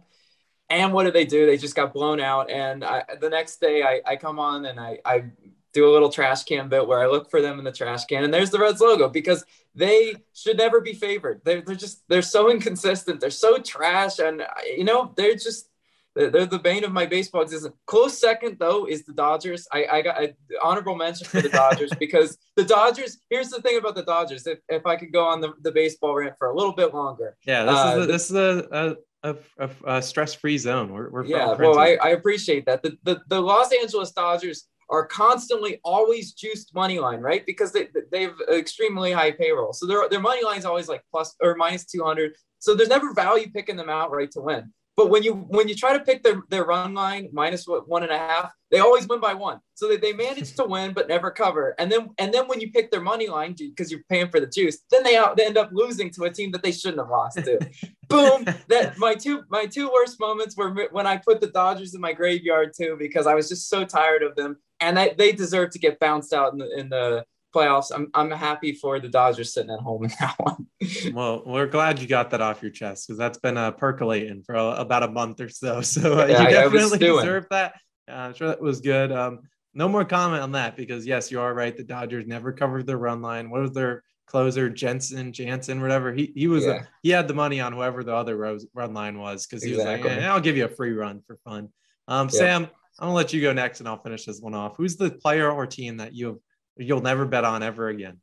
And 0.69 0.93
what 0.93 1.03
did 1.03 1.13
they 1.13 1.25
do? 1.25 1.45
They 1.45 1.57
just 1.57 1.75
got 1.75 1.93
blown 1.93 2.19
out. 2.19 2.49
And 2.49 2.83
I, 2.83 3.03
the 3.19 3.29
next 3.29 3.59
day, 3.59 3.81
I, 3.81 4.01
I 4.05 4.15
come 4.15 4.37
on 4.37 4.65
and 4.65 4.79
I, 4.79 4.99
I 5.03 5.23
do 5.73 5.89
a 5.89 5.91
little 5.91 6.09
trash 6.09 6.43
can 6.43 6.69
bit 6.69 6.87
where 6.87 6.99
I 6.99 7.07
look 7.07 7.29
for 7.29 7.41
them 7.41 7.59
in 7.59 7.65
the 7.65 7.71
trash 7.71 8.05
can, 8.05 8.23
and 8.23 8.33
there's 8.33 8.49
the 8.49 8.59
Reds 8.59 8.81
logo 8.81 9.09
because 9.09 9.43
they 9.75 10.15
should 10.33 10.57
never 10.57 10.81
be 10.81 10.93
favored. 10.93 11.41
They're, 11.43 11.61
they're 11.61 11.75
just 11.75 12.03
they're 12.07 12.21
so 12.21 12.49
inconsistent. 12.51 13.19
They're 13.19 13.29
so 13.29 13.57
trash, 13.59 14.19
and 14.19 14.43
you 14.77 14.83
know 14.83 15.13
they're 15.15 15.35
just 15.35 15.69
they're, 16.15 16.29
they're 16.31 16.45
the 16.47 16.59
bane 16.59 16.83
of 16.83 16.91
my 16.91 17.05
baseball 17.05 17.43
existence. 17.43 17.75
Close 17.85 18.17
second 18.17 18.57
though 18.59 18.85
is 18.87 19.05
the 19.05 19.13
Dodgers. 19.13 19.67
I, 19.71 19.85
I 19.85 20.01
got 20.01 20.21
an 20.21 20.33
honorable 20.63 20.95
mention 20.95 21.27
for 21.27 21.41
the 21.41 21.49
Dodgers 21.49 21.91
because 21.99 22.37
the 22.55 22.63
Dodgers. 22.65 23.19
Here's 23.29 23.49
the 23.49 23.61
thing 23.61 23.77
about 23.77 23.95
the 23.95 24.03
Dodgers. 24.03 24.47
If, 24.47 24.59
if 24.69 24.85
I 24.85 24.95
could 24.95 25.13
go 25.13 25.25
on 25.25 25.39
the, 25.39 25.53
the 25.61 25.71
baseball 25.71 26.15
rant 26.15 26.35
for 26.37 26.49
a 26.49 26.55
little 26.55 26.73
bit 26.73 26.93
longer, 26.93 27.37
Yeah, 27.45 27.63
this 27.63 27.75
Uh, 27.75 27.95
is 27.97 28.03
a, 28.03 28.07
this 28.07 28.29
is 28.31 28.35
a 28.35 28.97
a, 29.23 29.35
a, 29.57 29.69
a 29.85 30.01
stress 30.01 30.33
free 30.33 30.57
zone. 30.57 30.91
We're, 30.93 31.09
we're 31.09 31.25
yeah, 31.25 31.53
well, 31.53 31.77
I. 31.77 31.97
I 32.01 32.09
appreciate 32.09 32.65
that. 32.65 32.83
The, 32.83 32.97
the 33.03 33.21
the 33.27 33.39
Los 33.39 33.71
Angeles 33.71 34.11
Dodgers 34.11 34.67
are 34.89 35.05
constantly 35.05 35.79
always 35.83 36.33
juiced 36.33 36.73
money 36.73 36.99
line, 36.99 37.19
right? 37.19 37.45
Because 37.45 37.71
they 37.71 37.89
they 38.11 38.23
have 38.23 38.35
extremely 38.51 39.11
high 39.11 39.31
payroll, 39.31 39.73
so 39.73 39.85
their 39.85 40.07
their 40.09 40.19
money 40.19 40.43
line 40.43 40.59
is 40.59 40.65
always 40.65 40.87
like 40.87 41.03
plus 41.11 41.35
or 41.41 41.55
minus 41.55 41.85
two 41.85 42.03
hundred. 42.03 42.35
So 42.59 42.75
there's 42.75 42.89
never 42.89 43.13
value 43.13 43.49
picking 43.51 43.77
them 43.77 43.89
out 43.89 44.11
right 44.11 44.29
to 44.31 44.41
win. 44.41 44.73
But 44.99 45.09
when 45.09 45.23
you 45.23 45.33
when 45.33 45.69
you 45.69 45.75
try 45.75 45.93
to 45.97 46.03
pick 46.03 46.23
their, 46.23 46.41
their 46.49 46.65
run 46.65 46.93
line 46.93 47.29
minus 47.31 47.65
what 47.65 47.87
one 47.87 48.03
and 48.03 48.11
a 48.11 48.17
half, 48.17 48.51
they 48.69 48.79
always 48.79 49.07
win 49.07 49.21
by 49.21 49.33
one. 49.33 49.61
So 49.75 49.87
they, 49.87 49.95
they 49.95 50.11
manage 50.11 50.53
to 50.57 50.65
win 50.65 50.91
but 50.91 51.07
never 51.07 51.31
cover. 51.31 51.73
And 51.79 51.89
then 51.89 52.09
and 52.17 52.33
then 52.33 52.49
when 52.49 52.59
you 52.59 52.69
pick 52.69 52.91
their 52.91 52.99
money 52.99 53.27
line 53.27 53.55
because 53.57 53.89
you're 53.89 54.03
paying 54.09 54.29
for 54.29 54.41
the 54.41 54.47
juice, 54.47 54.79
then 54.91 55.03
they 55.03 55.15
out 55.15 55.37
they 55.37 55.45
end 55.45 55.57
up 55.57 55.69
losing 55.71 56.11
to 56.11 56.23
a 56.23 56.29
team 56.29 56.51
that 56.51 56.63
they 56.63 56.73
shouldn't 56.73 56.99
have 56.99 57.09
lost 57.09 57.37
to. 57.37 57.59
Boom! 58.09 58.43
That 58.67 58.97
my 58.97 59.15
two 59.15 59.43
my 59.49 59.67
two 59.67 59.89
worst 59.89 60.19
moments 60.19 60.57
were 60.57 60.89
when 60.91 61.07
I 61.07 61.15
put 61.15 61.39
the 61.39 61.47
Dodgers 61.47 61.95
in 61.95 62.01
my 62.01 62.11
graveyard 62.11 62.73
too 62.75 62.97
because 62.99 63.25
I 63.25 63.35
was 63.35 63.47
just 63.47 63.69
so 63.69 63.85
tired 63.85 64.21
of 64.21 64.35
them 64.35 64.57
and 64.81 64.97
I, 64.99 65.13
they 65.17 65.31
deserve 65.31 65.71
to 65.71 65.79
get 65.79 65.99
bounced 65.99 66.33
out 66.33 66.53
in 66.53 66.59
the 66.59 66.79
in 66.79 66.89
the 66.89 67.25
playoffs. 67.55 67.91
I'm 67.93 68.09
I'm 68.13 68.31
happy 68.31 68.73
for 68.73 68.99
the 68.99 69.09
Dodgers 69.09 69.53
sitting 69.53 69.71
at 69.71 69.79
home 69.79 70.03
in 70.05 70.11
that 70.19 70.35
one. 70.39 70.67
Well, 71.13 71.43
we're 71.45 71.67
glad 71.67 71.99
you 71.99 72.07
got 72.07 72.29
that 72.31 72.41
off 72.41 72.61
your 72.61 72.71
chest 72.71 73.07
because 73.07 73.17
that's 73.17 73.37
been 73.39 73.57
uh, 73.57 73.71
percolating 73.71 74.43
for 74.43 74.55
a, 74.55 74.65
about 74.75 75.03
a 75.03 75.07
month 75.09 75.41
or 75.41 75.49
so. 75.49 75.81
So 75.83 76.19
uh, 76.21 76.25
Yeah, 76.25 76.43
you 76.43 76.49
definitely 76.49 76.99
deserve 76.99 77.47
that. 77.51 77.73
Uh, 78.09 78.13
I'm 78.13 78.33
sure 78.33 78.47
that 78.47 78.61
was 78.61 78.81
good. 78.81 79.11
Um, 79.11 79.39
no 79.73 79.87
more 79.87 80.03
comment 80.05 80.41
on 80.41 80.51
that 80.53 80.75
because 80.75 81.05
yes, 81.05 81.31
you 81.31 81.39
are 81.39 81.53
right. 81.53 81.75
The 81.75 81.83
Dodgers 81.83 82.25
never 82.27 82.51
covered 82.51 82.87
their 82.87 82.97
run 82.97 83.21
line. 83.21 83.49
What 83.49 83.61
was 83.61 83.71
their 83.73 84.03
closer, 84.25 84.69
Jensen, 84.69 85.31
Jansen, 85.33 85.81
whatever? 85.81 86.11
He 86.13 86.31
he 86.35 86.47
was 86.47 86.65
Yeah. 86.65 86.71
a, 86.71 86.87
he 87.03 87.09
had 87.09 87.27
the 87.27 87.33
money 87.33 87.59
on 87.59 87.73
whoever 87.73 88.03
the 88.03 88.13
other 88.13 88.35
rose, 88.37 88.65
run 88.73 88.93
line 88.93 89.17
was 89.19 89.45
because 89.45 89.63
he 89.63 89.71
was 89.75 89.85
like, 89.85 90.05
eh, 90.05 90.25
I'll 90.27 90.39
give 90.41 90.57
you 90.57 90.65
a 90.65 90.69
free 90.69 90.93
run 90.93 91.21
for 91.25 91.37
fun. 91.43 91.69
Um, 92.07 92.27
Yeah. 92.31 92.39
Sam, 92.39 92.67
I'm 92.99 93.07
gonna 93.07 93.15
let 93.15 93.33
you 93.33 93.41
go 93.41 93.53
next, 93.53 93.79
and 93.79 93.87
I'll 93.87 94.01
finish 94.01 94.25
this 94.25 94.41
one 94.41 94.53
off. 94.53 94.75
Who's 94.75 94.97
the 94.97 95.09
player 95.09 95.49
or 95.49 95.65
team 95.65 95.97
that 95.97 96.13
you 96.13 96.41
you'll 96.77 97.01
never 97.01 97.25
bet 97.25 97.45
on 97.45 97.63
ever 97.63 97.87
again? 97.87 98.19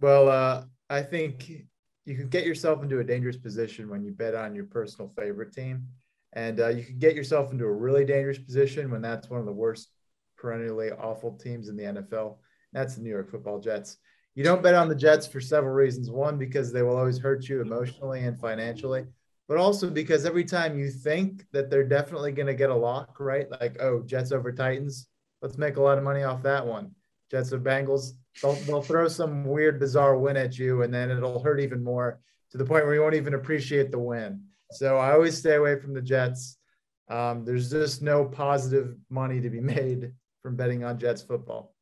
Well, 0.00 0.28
uh, 0.28 0.64
I 0.90 1.02
think 1.02 1.50
you 2.04 2.16
can 2.16 2.28
get 2.28 2.46
yourself 2.46 2.82
into 2.82 3.00
a 3.00 3.04
dangerous 3.04 3.36
position 3.36 3.88
when 3.88 4.04
you 4.04 4.12
bet 4.12 4.34
on 4.34 4.54
your 4.54 4.66
personal 4.66 5.10
favorite 5.16 5.52
team. 5.52 5.88
And 6.32 6.60
uh, 6.60 6.68
you 6.68 6.84
can 6.84 6.98
get 6.98 7.16
yourself 7.16 7.52
into 7.52 7.64
a 7.64 7.72
really 7.72 8.04
dangerous 8.04 8.38
position 8.38 8.90
when 8.90 9.00
that's 9.00 9.30
one 9.30 9.40
of 9.40 9.46
the 9.46 9.52
worst 9.52 9.88
perennially 10.36 10.90
awful 10.92 11.32
teams 11.32 11.68
in 11.68 11.76
the 11.76 11.84
NFL. 11.84 12.36
That's 12.72 12.94
the 12.94 13.02
New 13.02 13.10
York 13.10 13.30
football 13.30 13.58
Jets. 13.58 13.96
You 14.34 14.44
don't 14.44 14.62
bet 14.62 14.74
on 14.74 14.88
the 14.88 14.94
Jets 14.94 15.26
for 15.26 15.40
several 15.40 15.72
reasons. 15.72 16.10
One, 16.10 16.36
because 16.36 16.72
they 16.72 16.82
will 16.82 16.96
always 16.96 17.18
hurt 17.18 17.48
you 17.48 17.62
emotionally 17.62 18.20
and 18.20 18.38
financially, 18.38 19.04
but 19.48 19.58
also 19.58 19.90
because 19.90 20.26
every 20.26 20.44
time 20.44 20.78
you 20.78 20.90
think 20.90 21.44
that 21.52 21.70
they're 21.70 21.86
definitely 21.86 22.32
going 22.32 22.46
to 22.46 22.54
get 22.54 22.70
a 22.70 22.74
lock, 22.74 23.20
right? 23.20 23.50
Like, 23.50 23.76
oh, 23.80 24.02
Jets 24.02 24.32
over 24.32 24.52
Titans, 24.52 25.08
let's 25.42 25.58
make 25.58 25.76
a 25.76 25.82
lot 25.82 25.98
of 25.98 26.04
money 26.04 26.24
off 26.24 26.42
that 26.42 26.66
one. 26.66 26.92
Jets 27.30 27.52
or 27.52 27.60
Bengals, 27.60 28.12
they'll, 28.42 28.54
they'll 28.54 28.82
throw 28.82 29.08
some 29.08 29.44
weird, 29.44 29.78
bizarre 29.78 30.16
win 30.16 30.36
at 30.36 30.58
you, 30.58 30.82
and 30.82 30.92
then 30.92 31.10
it'll 31.10 31.42
hurt 31.42 31.60
even 31.60 31.82
more 31.82 32.20
to 32.50 32.58
the 32.58 32.64
point 32.64 32.84
where 32.84 32.94
you 32.94 33.02
won't 33.02 33.14
even 33.14 33.34
appreciate 33.34 33.90
the 33.90 33.98
win. 33.98 34.42
So 34.72 34.96
I 34.96 35.12
always 35.12 35.38
stay 35.38 35.54
away 35.54 35.78
from 35.78 35.94
the 35.94 36.02
Jets. 36.02 36.58
Um, 37.08 37.44
there's 37.44 37.70
just 37.70 38.02
no 38.02 38.24
positive 38.24 38.96
money 39.10 39.40
to 39.40 39.50
be 39.50 39.60
made 39.76 40.12
from 40.42 40.56
betting 40.56 40.84
on 40.84 40.98
Jets 40.98 41.22
football. 41.22 41.75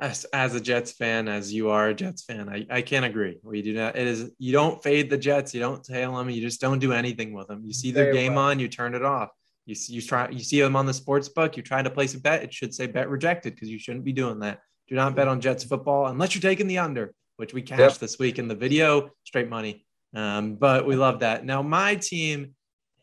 As, 0.00 0.24
as 0.32 0.54
a 0.54 0.60
Jets 0.60 0.92
fan, 0.92 1.28
as 1.28 1.52
you 1.52 1.70
are 1.70 1.88
a 1.88 1.94
Jets 1.94 2.24
fan, 2.24 2.48
I, 2.48 2.66
I 2.70 2.82
can't 2.82 3.04
agree. 3.04 3.38
We 3.42 3.62
do 3.62 3.72
not. 3.72 3.96
It 3.96 4.06
is 4.06 4.30
you 4.38 4.52
don't 4.52 4.82
fade 4.82 5.08
the 5.10 5.16
Jets, 5.18 5.54
you 5.54 5.60
don't 5.60 5.82
tail 5.82 6.16
them, 6.16 6.28
you 6.30 6.40
just 6.42 6.60
don't 6.60 6.78
do 6.78 6.92
anything 6.92 7.32
with 7.32 7.48
them. 7.48 7.62
You 7.64 7.72
see 7.72 7.90
their 7.92 8.12
Stay 8.12 8.22
game 8.22 8.32
away. 8.32 8.42
on, 8.42 8.58
you 8.58 8.68
turn 8.68 8.94
it 8.94 9.04
off. 9.04 9.30
You 9.64 9.74
see, 9.74 9.94
you 9.94 10.02
try, 10.02 10.28
you 10.28 10.40
see 10.40 10.60
them 10.60 10.76
on 10.76 10.86
the 10.86 10.94
sports 10.94 11.28
book. 11.28 11.56
You 11.56 11.62
try 11.62 11.82
to 11.82 11.90
place 11.90 12.14
a 12.14 12.20
bet. 12.20 12.42
It 12.42 12.52
should 12.52 12.72
say 12.74 12.86
bet 12.86 13.08
rejected 13.08 13.54
because 13.54 13.68
you 13.68 13.78
shouldn't 13.78 14.04
be 14.04 14.12
doing 14.12 14.38
that. 14.40 14.60
Do 14.88 14.94
not 14.94 15.16
bet 15.16 15.26
on 15.28 15.40
Jets 15.40 15.64
football 15.64 16.06
unless 16.06 16.34
you're 16.34 16.42
taking 16.42 16.68
the 16.68 16.78
under, 16.78 17.12
which 17.36 17.52
we 17.52 17.62
cashed 17.62 17.80
Yep. 17.80 17.92
this 17.98 18.18
week 18.18 18.38
in 18.38 18.46
the 18.48 18.54
video. 18.54 19.10
Straight 19.24 19.48
money. 19.48 19.84
Um, 20.14 20.54
but 20.54 20.86
we 20.86 20.94
love 20.94 21.20
that. 21.20 21.44
Now 21.44 21.62
my 21.62 21.96
team, 21.96 22.54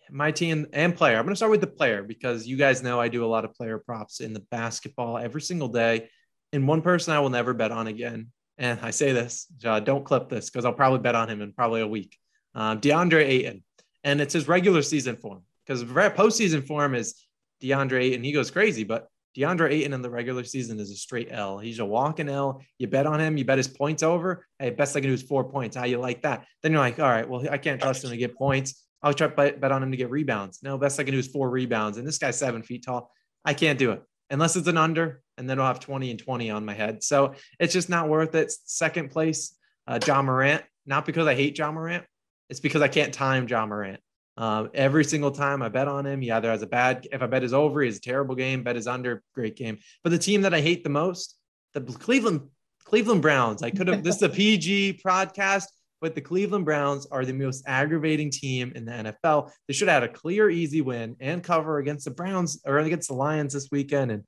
my 0.09 0.31
team 0.31 0.67
and 0.73 0.95
player. 0.95 1.17
I'm 1.17 1.23
going 1.23 1.33
to 1.33 1.35
start 1.35 1.51
with 1.51 1.61
the 1.61 1.67
player 1.67 2.03
because 2.03 2.47
you 2.47 2.55
guys 2.55 2.81
know 2.83 2.99
I 2.99 3.07
do 3.09 3.25
a 3.25 3.27
lot 3.27 3.43
of 3.45 3.53
player 3.53 3.77
props 3.79 4.21
in 4.21 4.31
the 4.33 4.39
basketball 4.51 5.17
every 5.17 5.41
single 5.41 5.67
day 5.67 6.09
and 6.53 6.67
one 6.67 6.81
person 6.81 7.13
I 7.13 7.19
will 7.19 7.31
never 7.31 7.53
bet 7.53 7.71
on 7.71 7.87
again. 7.87 8.27
And 8.57 8.79
I 8.81 8.91
say 8.91 9.11
this, 9.11 9.47
uh, 9.65 9.79
don't 9.79 10.05
clip 10.05 10.29
this 10.29 10.49
because 10.49 10.63
I'll 10.63 10.73
probably 10.73 10.99
bet 10.99 11.15
on 11.15 11.27
him 11.27 11.41
in 11.41 11.51
probably 11.51 11.81
a 11.81 11.87
week. 11.87 12.17
Um, 12.53 12.79
DeAndre 12.79 13.25
Ayton, 13.25 13.63
and 14.03 14.21
it's 14.21 14.33
his 14.33 14.47
regular 14.47 14.83
season 14.83 15.17
form 15.17 15.41
because 15.65 15.83
postseason 15.83 16.65
form 16.65 16.93
is 16.93 17.15
DeAndre 17.63 18.03
Ayton. 18.03 18.23
He 18.23 18.31
goes 18.31 18.51
crazy, 18.51 18.83
but 18.83 19.07
DeAndre 19.35 19.71
Ayton 19.71 19.93
in 19.93 20.03
the 20.03 20.09
regular 20.09 20.43
season 20.43 20.79
is 20.79 20.91
a 20.91 20.95
straight 20.95 21.29
L. 21.31 21.57
He's 21.57 21.79
a 21.79 21.85
walking 21.85 22.29
L. 22.29 22.61
You 22.77 22.85
bet 22.85 23.07
on 23.07 23.19
him, 23.19 23.37
you 23.37 23.43
bet 23.43 23.57
his 23.57 23.67
points 23.67 24.03
over. 24.03 24.45
Hey, 24.59 24.69
best 24.69 24.95
I 24.95 24.99
can 24.99 25.09
do 25.09 25.15
is 25.15 25.23
four 25.23 25.43
points. 25.45 25.75
How 25.75 25.85
you 25.85 25.97
like 25.97 26.21
that? 26.21 26.45
Then 26.61 26.73
you're 26.73 26.81
like, 26.81 26.99
all 26.99 27.09
right, 27.09 27.27
well, 27.27 27.43
I 27.49 27.57
can't 27.57 27.81
trust 27.81 28.03
him 28.03 28.11
to 28.11 28.17
get 28.17 28.37
points. 28.37 28.85
I'll 29.01 29.15
try 29.15 29.27
to 29.27 29.35
bet, 29.35 29.59
bet 29.59 29.71
on 29.71 29.81
him 29.81 29.89
to 29.89 29.97
get 29.97 30.11
rebounds. 30.11 30.61
No, 30.61 30.77
best 30.77 30.99
I 30.99 31.03
can 31.03 31.13
do 31.13 31.19
is 31.19 31.27
four 31.27 31.49
rebounds. 31.49 31.97
And 31.97 32.07
this 32.07 32.19
guy's 32.19 32.37
seven 32.37 32.61
feet 32.61 32.85
tall. 32.85 33.11
I 33.43 33.55
can't 33.55 33.79
do 33.79 33.91
it 33.91 34.03
unless 34.33 34.55
it's 34.55 34.67
an 34.67 34.77
under, 34.77 35.21
and 35.37 35.49
then 35.49 35.59
I'll 35.59 35.67
have 35.67 35.79
20 35.79 36.11
and 36.11 36.19
20 36.19 36.49
on 36.49 36.65
my 36.65 36.73
head. 36.73 37.03
So 37.03 37.35
it's 37.59 37.71
just 37.71 37.89
not 37.89 38.09
worth 38.09 38.35
it. 38.35 38.51
Second 38.65 39.11
place, 39.11 39.55
uh, 39.87 39.99
Ja 40.05 40.21
Morant. 40.21 40.63
Not 40.85 41.05
because 41.05 41.27
I 41.27 41.35
hate 41.35 41.57
Ja 41.57 41.71
Morant, 41.71 42.03
it's 42.49 42.59
because 42.59 42.81
I 42.81 42.89
can't 42.89 43.13
time 43.13 43.47
Ja 43.47 43.65
Morant. 43.65 44.01
Um, 44.35 44.71
every 44.73 45.05
single 45.05 45.31
time 45.31 45.61
I 45.61 45.69
bet 45.69 45.87
on 45.87 46.05
him, 46.05 46.19
he 46.19 46.31
either 46.31 46.49
has 46.49 46.63
a 46.63 46.67
bad, 46.67 47.07
if 47.11 47.21
I 47.21 47.27
bet 47.27 47.43
is 47.43 47.53
over, 47.53 47.81
he 47.81 47.87
has 47.87 47.97
a 47.97 48.01
terrible 48.01 48.35
game, 48.35 48.63
bet 48.63 48.75
is 48.75 48.87
under, 48.87 49.23
great 49.33 49.55
game. 49.55 49.77
But 50.03 50.09
the 50.09 50.17
team 50.17 50.41
that 50.41 50.53
I 50.53 50.59
hate 50.59 50.83
the 50.83 50.89
most, 50.89 51.37
the 51.73 51.81
Cleveland 51.81 52.41
Cleveland 52.83 53.21
Browns. 53.21 53.63
I 53.63 53.69
could 53.69 53.87
have, 53.87 54.03
this 54.03 54.17
is 54.17 54.23
a 54.23 54.29
PG 54.29 55.01
podcast, 55.05 55.65
but 56.03 56.15
the 56.15 56.21
Cleveland 56.21 56.65
Browns 56.65 57.05
are 57.05 57.23
the 57.23 57.31
most 57.31 57.63
aggravating 57.65 58.29
team 58.29 58.73
in 58.75 58.83
the 58.83 58.91
NFL. 58.91 59.49
They 59.67 59.73
should 59.73 59.87
have 59.87 60.03
had 60.03 60.09
a 60.09 60.13
clear, 60.13 60.49
easy 60.49 60.81
win 60.81 61.15
and 61.21 61.41
cover 61.41 61.77
against 61.77 62.03
the 62.03 62.11
Browns 62.11 62.61
or 62.65 62.77
against 62.79 63.07
the 63.07 63.13
Lions 63.13 63.53
this 63.53 63.69
weekend, 63.71 64.11
and 64.11 64.23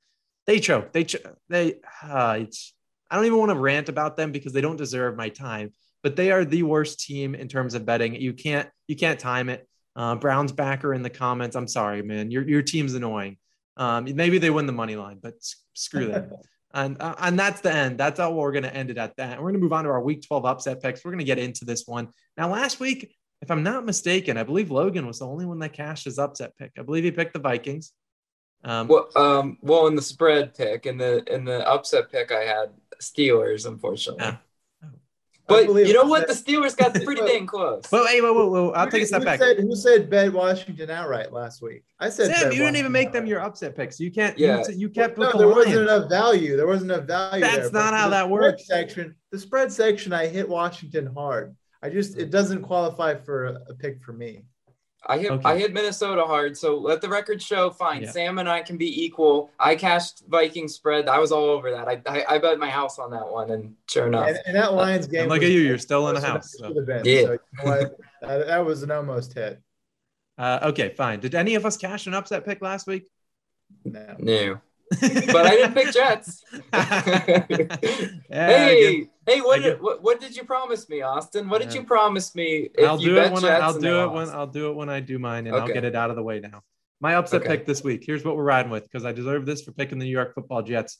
they 0.47 0.61
choke. 0.61 0.93
They 0.93 1.03
cho- 1.03 1.35
they. 1.49 1.81
Uh, 2.01 2.45
I 3.11 3.15
don't 3.15 3.25
even 3.25 3.37
want 3.37 3.51
to 3.51 3.57
rant 3.57 3.89
about 3.89 4.15
them 4.15 4.31
because 4.31 4.53
they 4.53 4.61
don't 4.61 4.77
deserve 4.77 5.17
my 5.17 5.27
time. 5.27 5.73
But 6.01 6.15
they 6.15 6.31
are 6.31 6.45
the 6.45 6.63
worst 6.63 7.01
team 7.01 7.35
in 7.35 7.49
terms 7.49 7.73
of 7.73 7.85
betting. 7.85 8.15
You 8.15 8.31
can't 8.31 8.69
you 8.87 8.95
can't 8.95 9.19
time 9.19 9.49
it. 9.49 9.67
Uh, 9.97 10.15
Browns 10.15 10.53
backer 10.53 10.93
in 10.93 11.01
the 11.01 11.09
comments. 11.09 11.57
I'm 11.57 11.67
sorry, 11.67 12.01
man. 12.01 12.31
Your 12.31 12.47
your 12.47 12.61
team's 12.61 12.93
annoying. 12.93 13.35
Um, 13.75 14.05
maybe 14.15 14.37
they 14.37 14.49
win 14.49 14.65
the 14.65 14.71
money 14.71 14.95
line, 14.95 15.19
but 15.21 15.33
screw 15.73 16.07
them. 16.07 16.31
and 16.75 17.01
uh, 17.01 17.15
and 17.19 17.39
that's 17.39 17.61
the 17.61 17.73
end. 17.73 17.97
That's 17.97 18.19
how 18.19 18.31
we're 18.31 18.51
going 18.51 18.63
to 18.63 18.75
end 18.75 18.91
it 18.91 18.97
at 18.97 19.15
that. 19.15 19.37
We're 19.37 19.45
going 19.45 19.55
to 19.55 19.59
move 19.59 19.73
on 19.73 19.85
to 19.85 19.89
our 19.89 20.01
Week 20.01 20.21
12 20.21 20.45
upset 20.45 20.83
picks. 20.83 21.03
We're 21.03 21.11
going 21.11 21.19
to 21.19 21.25
get 21.25 21.39
into 21.39 21.65
this 21.65 21.87
one 21.87 22.09
now. 22.37 22.49
Last 22.49 22.79
week, 22.79 23.15
if 23.41 23.49
I'm 23.49 23.63
not 23.63 23.85
mistaken, 23.85 24.37
I 24.37 24.43
believe 24.43 24.69
Logan 24.69 25.07
was 25.07 25.19
the 25.19 25.27
only 25.27 25.45
one 25.45 25.59
that 25.59 25.73
cashed 25.73 26.05
his 26.05 26.19
upset 26.19 26.55
pick. 26.57 26.71
I 26.77 26.83
believe 26.83 27.03
he 27.03 27.11
picked 27.11 27.33
the 27.33 27.39
Vikings. 27.39 27.93
Um, 28.63 28.87
well, 28.87 29.09
um, 29.15 29.57
well, 29.61 29.87
in 29.87 29.95
the 29.95 30.01
spread 30.01 30.53
pick, 30.53 30.85
in 30.85 30.97
the 30.97 31.23
in 31.33 31.45
the 31.45 31.67
upset 31.67 32.11
pick, 32.11 32.31
I 32.31 32.41
had 32.41 32.71
Steelers, 33.01 33.65
unfortunately. 33.65 34.25
Yeah. 34.25 34.37
But 35.47 35.67
you 35.67 35.93
know 35.93 36.05
what? 36.05 36.27
The 36.27 36.33
Steelers 36.33 36.75
got 36.75 36.93
pretty 37.03 37.21
dang 37.21 37.45
close. 37.45 37.83
Well, 37.91 38.07
hey, 38.07 38.19
whoa, 38.19 38.33
whoa, 38.33 38.49
whoa. 38.49 38.71
I'll 38.71 38.89
take 38.89 39.03
a 39.03 39.05
step 39.05 39.21
who 39.21 39.25
back. 39.25 39.39
Said, 39.39 39.57
who 39.57 39.75
said 39.75 40.09
bet 40.09 40.33
Washington 40.33 40.89
outright 40.89 41.31
last 41.31 41.61
week? 41.61 41.83
I 41.99 42.09
said 42.09 42.35
Sam, 42.35 42.51
you 42.51 42.59
didn't 42.59 42.77
even 42.77 42.91
make 42.91 43.11
them 43.11 43.27
your 43.27 43.41
upset 43.41 43.75
picks. 43.75 43.99
You 43.99 44.11
can't. 44.11 44.37
Yeah. 44.37 44.63
You, 44.69 44.75
you 44.75 44.89
kept. 44.89 45.17
No, 45.17 45.31
there 45.37 45.47
wasn't 45.47 45.75
enough 45.75 46.09
value. 46.09 46.57
There 46.57 46.67
wasn't 46.67 46.91
enough 46.91 47.05
value. 47.05 47.41
That's 47.41 47.69
there, 47.69 47.81
not 47.81 47.93
how 47.93 48.09
that 48.09 48.29
works. 48.29 48.65
Section, 48.65 49.15
the 49.31 49.37
spread 49.37 49.71
section, 49.71 50.13
I 50.13 50.27
hit 50.27 50.49
Washington 50.49 51.05
hard. 51.05 51.55
I 51.83 51.89
just 51.89 52.17
it 52.17 52.31
doesn't 52.31 52.63
qualify 52.63 53.15
for 53.15 53.45
a, 53.45 53.53
a 53.69 53.75
pick 53.75 54.01
for 54.01 54.13
me. 54.13 54.45
I 55.07 55.17
hit 55.17 55.31
okay. 55.31 55.49
I 55.49 55.57
hit 55.57 55.73
Minnesota 55.73 56.23
hard, 56.23 56.57
so 56.57 56.77
let 56.77 57.01
the 57.01 57.09
record 57.09 57.41
show. 57.41 57.69
Fine, 57.69 58.03
yeah. 58.03 58.11
Sam 58.11 58.39
and 58.39 58.49
I 58.49 58.61
can 58.61 58.77
be 58.77 59.03
equal. 59.03 59.51
I 59.59 59.75
cashed 59.75 60.23
Viking 60.27 60.67
spread. 60.67 61.07
I 61.07 61.19
was 61.19 61.31
all 61.31 61.45
over 61.45 61.71
that. 61.71 61.87
I 61.87 62.01
I, 62.07 62.35
I 62.35 62.37
bet 62.39 62.57
my 62.59 62.69
house 62.69 62.97
on 62.99 63.11
that 63.11 63.27
one, 63.27 63.51
and 63.51 63.75
sure 63.87 64.07
enough. 64.07 64.27
And, 64.27 64.39
and 64.47 64.55
that 64.55 64.73
Lions 64.73 65.07
game. 65.07 65.21
And 65.21 65.29
look 65.29 65.43
at 65.43 65.49
you, 65.49 65.59
you're 65.59 65.77
still 65.77 66.07
in 66.09 66.15
the 66.15 66.21
house. 66.21 66.55
So. 66.57 66.73
Yeah, 66.87 67.01
so, 67.01 67.31
you 67.31 67.39
know 67.63 67.89
that, 68.21 68.47
that, 68.47 68.65
was 68.65 68.83
an 68.83 68.91
almost 68.91 69.33
hit. 69.33 69.61
Uh, 70.37 70.59
okay, 70.63 70.89
fine. 70.89 71.19
Did 71.19 71.35
any 71.35 71.55
of 71.55 71.65
us 71.65 71.77
cash 71.77 72.07
an 72.07 72.13
upset 72.13 72.45
pick 72.45 72.61
last 72.61 72.87
week? 72.87 73.07
No. 73.83 74.15
No 74.19 74.61
but 75.01 75.45
I 75.45 75.51
didn't 75.51 75.73
pick 75.73 75.91
Jets. 75.91 76.43
yeah, 76.73 77.45
hey, 78.29 79.09
hey, 79.25 79.41
what 79.41 79.61
did, 79.61 79.81
what, 79.81 80.01
what 80.03 80.19
did 80.19 80.35
you 80.35 80.43
promise 80.43 80.87
me, 80.89 81.01
Austin? 81.01 81.49
What 81.49 81.61
did 81.61 81.73
you 81.73 81.83
promise 81.83 82.35
me? 82.35 82.69
I'll 82.79 82.97
do 82.97 83.17
it 83.17 83.31
when 83.31 83.45
I, 83.45 83.67
will 83.67 83.79
do 83.79 84.03
it 84.03 84.11
when 84.11 84.29
I'll 84.29 84.47
do 84.47 84.69
it 84.69 84.75
when 84.75 84.89
I 84.89 84.99
do 84.99 85.19
mine, 85.19 85.47
and 85.47 85.55
okay. 85.55 85.61
I'll 85.63 85.73
get 85.73 85.83
it 85.83 85.95
out 85.95 86.09
of 86.09 86.15
the 86.15 86.23
way 86.23 86.39
now. 86.39 86.61
My 87.01 87.15
upset 87.15 87.41
okay. 87.41 87.57
pick 87.57 87.65
this 87.65 87.83
week. 87.83 88.03
Here's 88.05 88.23
what 88.23 88.35
we're 88.37 88.43
riding 88.43 88.71
with 88.71 88.83
because 88.83 89.05
I 89.05 89.11
deserve 89.11 89.45
this 89.45 89.61
for 89.61 89.71
picking 89.71 89.99
the 89.99 90.05
New 90.05 90.11
York 90.11 90.33
Football 90.33 90.63
Jets. 90.63 90.99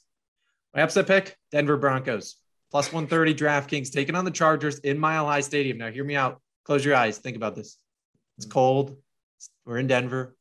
My 0.74 0.82
upset 0.82 1.08
pick: 1.08 1.38
Denver 1.52 1.78
Broncos 1.78 2.36
plus 2.72 2.92
130. 2.92 3.36
DraftKings 3.36 3.92
taking 3.92 4.16
on 4.16 4.26
the 4.26 4.32
Chargers 4.32 4.80
in 4.80 5.00
Mile 5.00 5.26
High 5.26 5.42
Stadium. 5.42 5.78
Now, 5.78 5.92
hear 5.92 6.04
me 6.04 6.16
out. 6.16 6.42
Close 6.66 6.84
your 6.84 6.96
eyes. 6.96 7.18
Think 7.18 7.38
about 7.38 7.56
this. 7.56 7.78
It's 8.38 8.46
hmm. 8.46 8.52
cold. 8.52 8.98
We're 9.66 9.78
in 9.78 9.88
Denver 9.88 10.35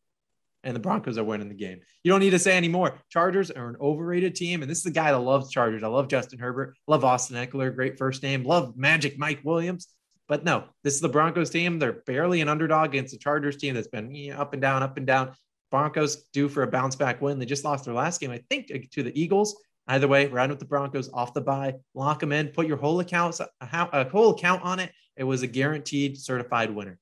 and 0.65 0.75
the 0.75 0.81
Broncos 0.81 1.19
are 1.19 1.25
winning 1.25 1.49
the 1.49 1.55
game. 1.55 1.81
You 2.03 2.11
don't 2.11 2.21
need 2.21 2.31
to 2.31 2.39
say 2.39 2.57
anymore. 2.57 2.99
Chargers 3.11 3.51
are 3.51 3.69
an 3.69 3.77
overrated 3.81 4.35
team, 4.35 4.63
and 4.63 4.71
this 4.71 4.79
is 4.79 4.85
the 4.85 4.91
guy 4.91 5.13
that 5.13 5.19
loves 5.19 5.51
Chargers. 5.51 5.83
I 5.83 5.89
love 5.89 6.09
Justin 6.09 6.39
Herbert, 6.39 6.77
love 6.87 7.05
Austin 7.05 7.37
Ekeler, 7.37 7.75
great 7.75 7.99
first 7.99 8.23
name, 8.23 8.45
love 8.45 8.77
Magic 8.77 9.19
Mike 9.19 9.41
Williams. 9.45 9.89
But 10.27 10.43
no, 10.43 10.65
this 10.83 10.95
is 10.95 11.01
the 11.01 11.09
Broncos 11.09 11.51
team. 11.51 11.79
They're 11.79 12.03
barely 12.07 12.41
an 12.41 12.49
underdog 12.49 12.91
against 12.91 13.13
the 13.13 13.19
Chargers 13.19 13.59
team 13.59 13.75
that's 13.75 13.89
been 13.89 14.33
up 14.33 14.55
and 14.55 14.63
down, 14.63 14.83
up 14.83 14.97
and 14.97 15.07
down. 15.07 15.33
Broncos 15.71 16.25
due 16.33 16.49
for 16.49 16.63
a 16.63 16.67
bounce 16.67 16.97
back 16.97 17.21
win. 17.21 17.39
They 17.39 17.47
just 17.47 17.65
lost 17.65 17.85
their 17.85 17.95
last 17.95 18.21
game, 18.21 18.31
I 18.31 18.41
think, 18.49 18.91
to 18.93 19.03
the 19.03 19.21
Eagles. 19.21 19.61
Either 19.87 20.09
way, 20.09 20.27
riding 20.29 20.51
with 20.51 20.61
the 20.61 20.65
Broncos 20.65 21.11
off 21.13 21.35
the 21.35 21.43
bye, 21.43 21.75
lock 21.95 22.21
them 22.21 22.33
in, 22.33 22.49
put 22.49 22.67
your 22.67 22.79
whole 22.79 23.01
account, 23.01 23.39
a 23.61 24.09
whole 24.09 24.31
account 24.31 24.63
on 24.63 24.81
it. 24.81 24.91
It 25.17 25.25
was 25.25 25.43
a 25.43 25.47
guaranteed 25.47 26.17
certified 26.17 26.71
winner. 26.71 26.99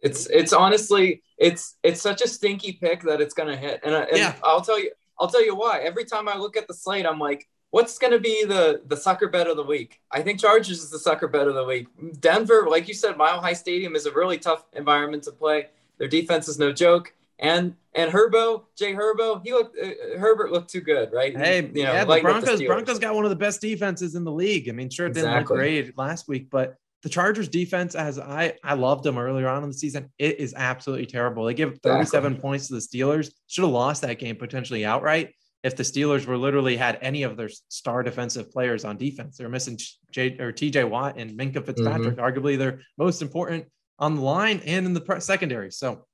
It's 0.00 0.26
it's 0.26 0.52
honestly 0.52 1.22
it's 1.38 1.76
it's 1.82 2.00
such 2.00 2.22
a 2.22 2.28
stinky 2.28 2.72
pick 2.72 3.02
that 3.02 3.20
it's 3.20 3.34
gonna 3.34 3.56
hit, 3.56 3.80
and, 3.84 3.94
and 3.94 4.08
yeah. 4.16 4.34
I'll 4.44 4.60
tell 4.60 4.78
you 4.78 4.90
I'll 5.18 5.28
tell 5.28 5.44
you 5.44 5.54
why. 5.54 5.80
Every 5.80 6.04
time 6.04 6.28
I 6.28 6.36
look 6.36 6.56
at 6.56 6.68
the 6.68 6.74
slate, 6.74 7.06
I'm 7.06 7.18
like, 7.18 7.48
what's 7.70 7.98
gonna 7.98 8.18
be 8.20 8.44
the 8.44 8.82
the 8.86 8.96
sucker 8.96 9.28
bet 9.28 9.46
of 9.46 9.56
the 9.56 9.62
week? 9.64 10.00
I 10.10 10.22
think 10.22 10.40
Chargers 10.40 10.82
is 10.82 10.90
the 10.90 10.98
sucker 10.98 11.28
bet 11.28 11.48
of 11.48 11.54
the 11.54 11.64
week. 11.64 11.88
Denver, 12.20 12.66
like 12.68 12.88
you 12.88 12.94
said, 12.94 13.16
Mile 13.16 13.40
High 13.40 13.54
Stadium 13.54 13.96
is 13.96 14.06
a 14.06 14.12
really 14.12 14.38
tough 14.38 14.64
environment 14.74 15.22
to 15.24 15.32
play. 15.32 15.68
Their 15.98 16.08
defense 16.08 16.48
is 16.48 16.58
no 16.58 16.72
joke. 16.72 17.12
And 17.38 17.74
and 17.94 18.10
Herbo, 18.10 18.64
Jay 18.76 18.94
Herbo, 18.94 19.42
he 19.44 19.52
looked 19.52 19.78
uh, 19.78 20.18
Herbert 20.18 20.52
looked 20.52 20.70
too 20.70 20.80
good, 20.80 21.12
right? 21.12 21.36
Hey, 21.36 21.58
you 21.62 21.84
know, 21.84 21.92
yeah, 21.92 22.04
the 22.04 22.20
Broncos 22.20 22.58
the 22.58 22.66
Broncos 22.66 22.98
got 22.98 23.14
one 23.14 23.24
of 23.24 23.30
the 23.30 23.36
best 23.36 23.60
defenses 23.60 24.14
in 24.14 24.24
the 24.24 24.32
league. 24.32 24.68
I 24.68 24.72
mean, 24.72 24.88
sure, 24.88 25.06
it 25.06 25.14
didn't 25.14 25.30
exactly. 25.30 25.56
look 25.56 25.62
great 25.62 25.98
last 25.98 26.28
week, 26.28 26.48
but 26.50 26.78
the 27.02 27.08
Chargers 27.08 27.48
defense, 27.48 27.94
as 27.94 28.18
I 28.18 28.54
I 28.64 28.74
loved 28.74 29.04
them 29.04 29.18
earlier 29.18 29.48
on 29.48 29.62
in 29.62 29.68
the 29.68 29.74
season, 29.74 30.10
it 30.18 30.40
is 30.40 30.54
absolutely 30.56 31.06
terrible. 31.06 31.44
They 31.44 31.54
give 31.54 31.78
37 31.82 32.32
exactly. 32.32 32.42
points 32.42 32.68
to 32.68 32.74
the 32.74 32.80
Steelers. 32.80 33.30
Should 33.46 33.64
have 33.64 33.72
lost 33.72 34.02
that 34.02 34.18
game 34.18 34.36
potentially 34.36 34.84
outright 34.84 35.34
if 35.62 35.76
the 35.76 35.82
Steelers 35.82 36.26
were 36.26 36.36
literally 36.36 36.76
had 36.76 36.98
any 37.02 37.24
of 37.24 37.36
their 37.36 37.48
star 37.68 38.02
defensive 38.02 38.50
players 38.50 38.84
on 38.84 38.96
defense. 38.96 39.36
They're 39.36 39.48
missing 39.48 39.78
J 40.10 40.38
or 40.38 40.52
TJ 40.52 40.88
Watt 40.88 41.18
and 41.18 41.38
Minkah 41.38 41.64
Fitzpatrick, 41.66 42.16
mm-hmm. 42.16 42.20
arguably 42.20 42.56
their 42.56 42.80
most 42.96 43.20
important 43.22 43.66
on 43.98 44.14
the 44.14 44.20
line 44.20 44.60
and 44.64 44.86
in 44.86 44.94
the 44.94 45.20
secondary. 45.20 45.70
So 45.70 46.06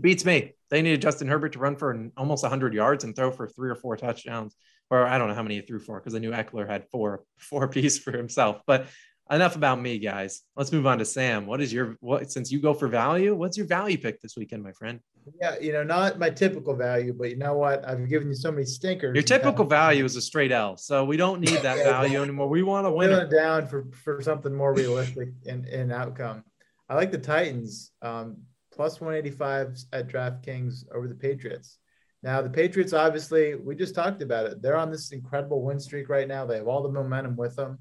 beats 0.00 0.24
me. 0.24 0.54
They 0.70 0.82
needed 0.82 1.02
Justin 1.02 1.28
Herbert 1.28 1.54
to 1.54 1.58
run 1.58 1.76
for 1.76 1.90
an, 1.90 2.12
almost 2.16 2.42
100 2.42 2.74
yards 2.74 3.04
and 3.04 3.16
throw 3.16 3.30
for 3.30 3.48
three 3.48 3.70
or 3.70 3.74
four 3.74 3.96
touchdowns. 3.96 4.54
Or 4.90 5.06
I 5.06 5.18
don't 5.18 5.28
know 5.28 5.34
how 5.34 5.42
many 5.42 5.56
he 5.56 5.62
threw 5.62 5.80
for 5.80 5.98
because 5.98 6.14
I 6.14 6.18
knew 6.18 6.30
Ekeler 6.30 6.68
had 6.68 6.88
four 6.90 7.24
four 7.38 7.68
piece 7.76 7.98
for 7.98 8.16
himself. 8.16 8.60
But 8.66 8.86
enough 9.30 9.56
about 9.56 9.80
me, 9.80 9.98
guys. 9.98 10.42
Let's 10.56 10.72
move 10.72 10.86
on 10.86 10.98
to 10.98 11.04
Sam. 11.04 11.46
What 11.46 11.60
is 11.60 11.72
your 11.72 11.96
what 12.00 12.30
since 12.30 12.50
you 12.50 12.60
go 12.60 12.74
for 12.74 12.88
value? 12.88 13.34
What's 13.34 13.56
your 13.56 13.66
value 13.66 13.98
pick 13.98 14.20
this 14.20 14.36
weekend, 14.36 14.62
my 14.62 14.72
friend? 14.72 15.00
Yeah, 15.40 15.58
you 15.60 15.72
know, 15.72 15.82
not 15.82 16.18
my 16.18 16.30
typical 16.30 16.74
value, 16.74 17.12
but 17.12 17.30
you 17.30 17.36
know 17.36 17.54
what? 17.54 17.86
I've 17.86 18.08
given 18.08 18.28
you 18.28 18.34
so 18.34 18.50
many 18.50 18.64
stinkers. 18.64 19.14
Your 19.14 19.22
typical 19.22 19.64
value 19.64 20.04
is 20.04 20.16
a 20.16 20.22
straight 20.22 20.52
L, 20.52 20.76
so 20.76 21.04
we 21.04 21.16
don't 21.16 21.40
need 21.40 21.58
that 21.60 21.76
value 21.84 22.22
anymore. 22.22 22.48
We 22.48 22.62
want 22.62 22.86
to 22.86 22.90
win 22.90 23.12
it 23.12 23.30
down 23.30 23.66
for 23.66 23.86
for 23.92 24.22
something 24.22 24.54
more 24.54 24.74
realistic 24.74 25.28
in 25.44 25.64
in 25.66 25.92
outcome. 25.92 26.44
I 26.88 26.94
like 26.94 27.10
the 27.10 27.18
Titans 27.18 27.92
um, 28.00 28.38
plus 28.72 29.00
185 29.00 29.76
at 29.92 30.08
DraftKings 30.08 30.84
over 30.94 31.06
the 31.06 31.14
Patriots. 31.14 31.78
Now, 32.22 32.42
the 32.42 32.50
Patriots, 32.50 32.92
obviously, 32.92 33.54
we 33.54 33.76
just 33.76 33.94
talked 33.94 34.22
about 34.22 34.46
it. 34.46 34.62
They're 34.62 34.76
on 34.76 34.90
this 34.90 35.12
incredible 35.12 35.62
win 35.62 35.78
streak 35.78 36.08
right 36.08 36.26
now. 36.26 36.46
They 36.46 36.56
have 36.56 36.66
all 36.66 36.82
the 36.82 36.88
momentum 36.88 37.36
with 37.36 37.54
them. 37.54 37.78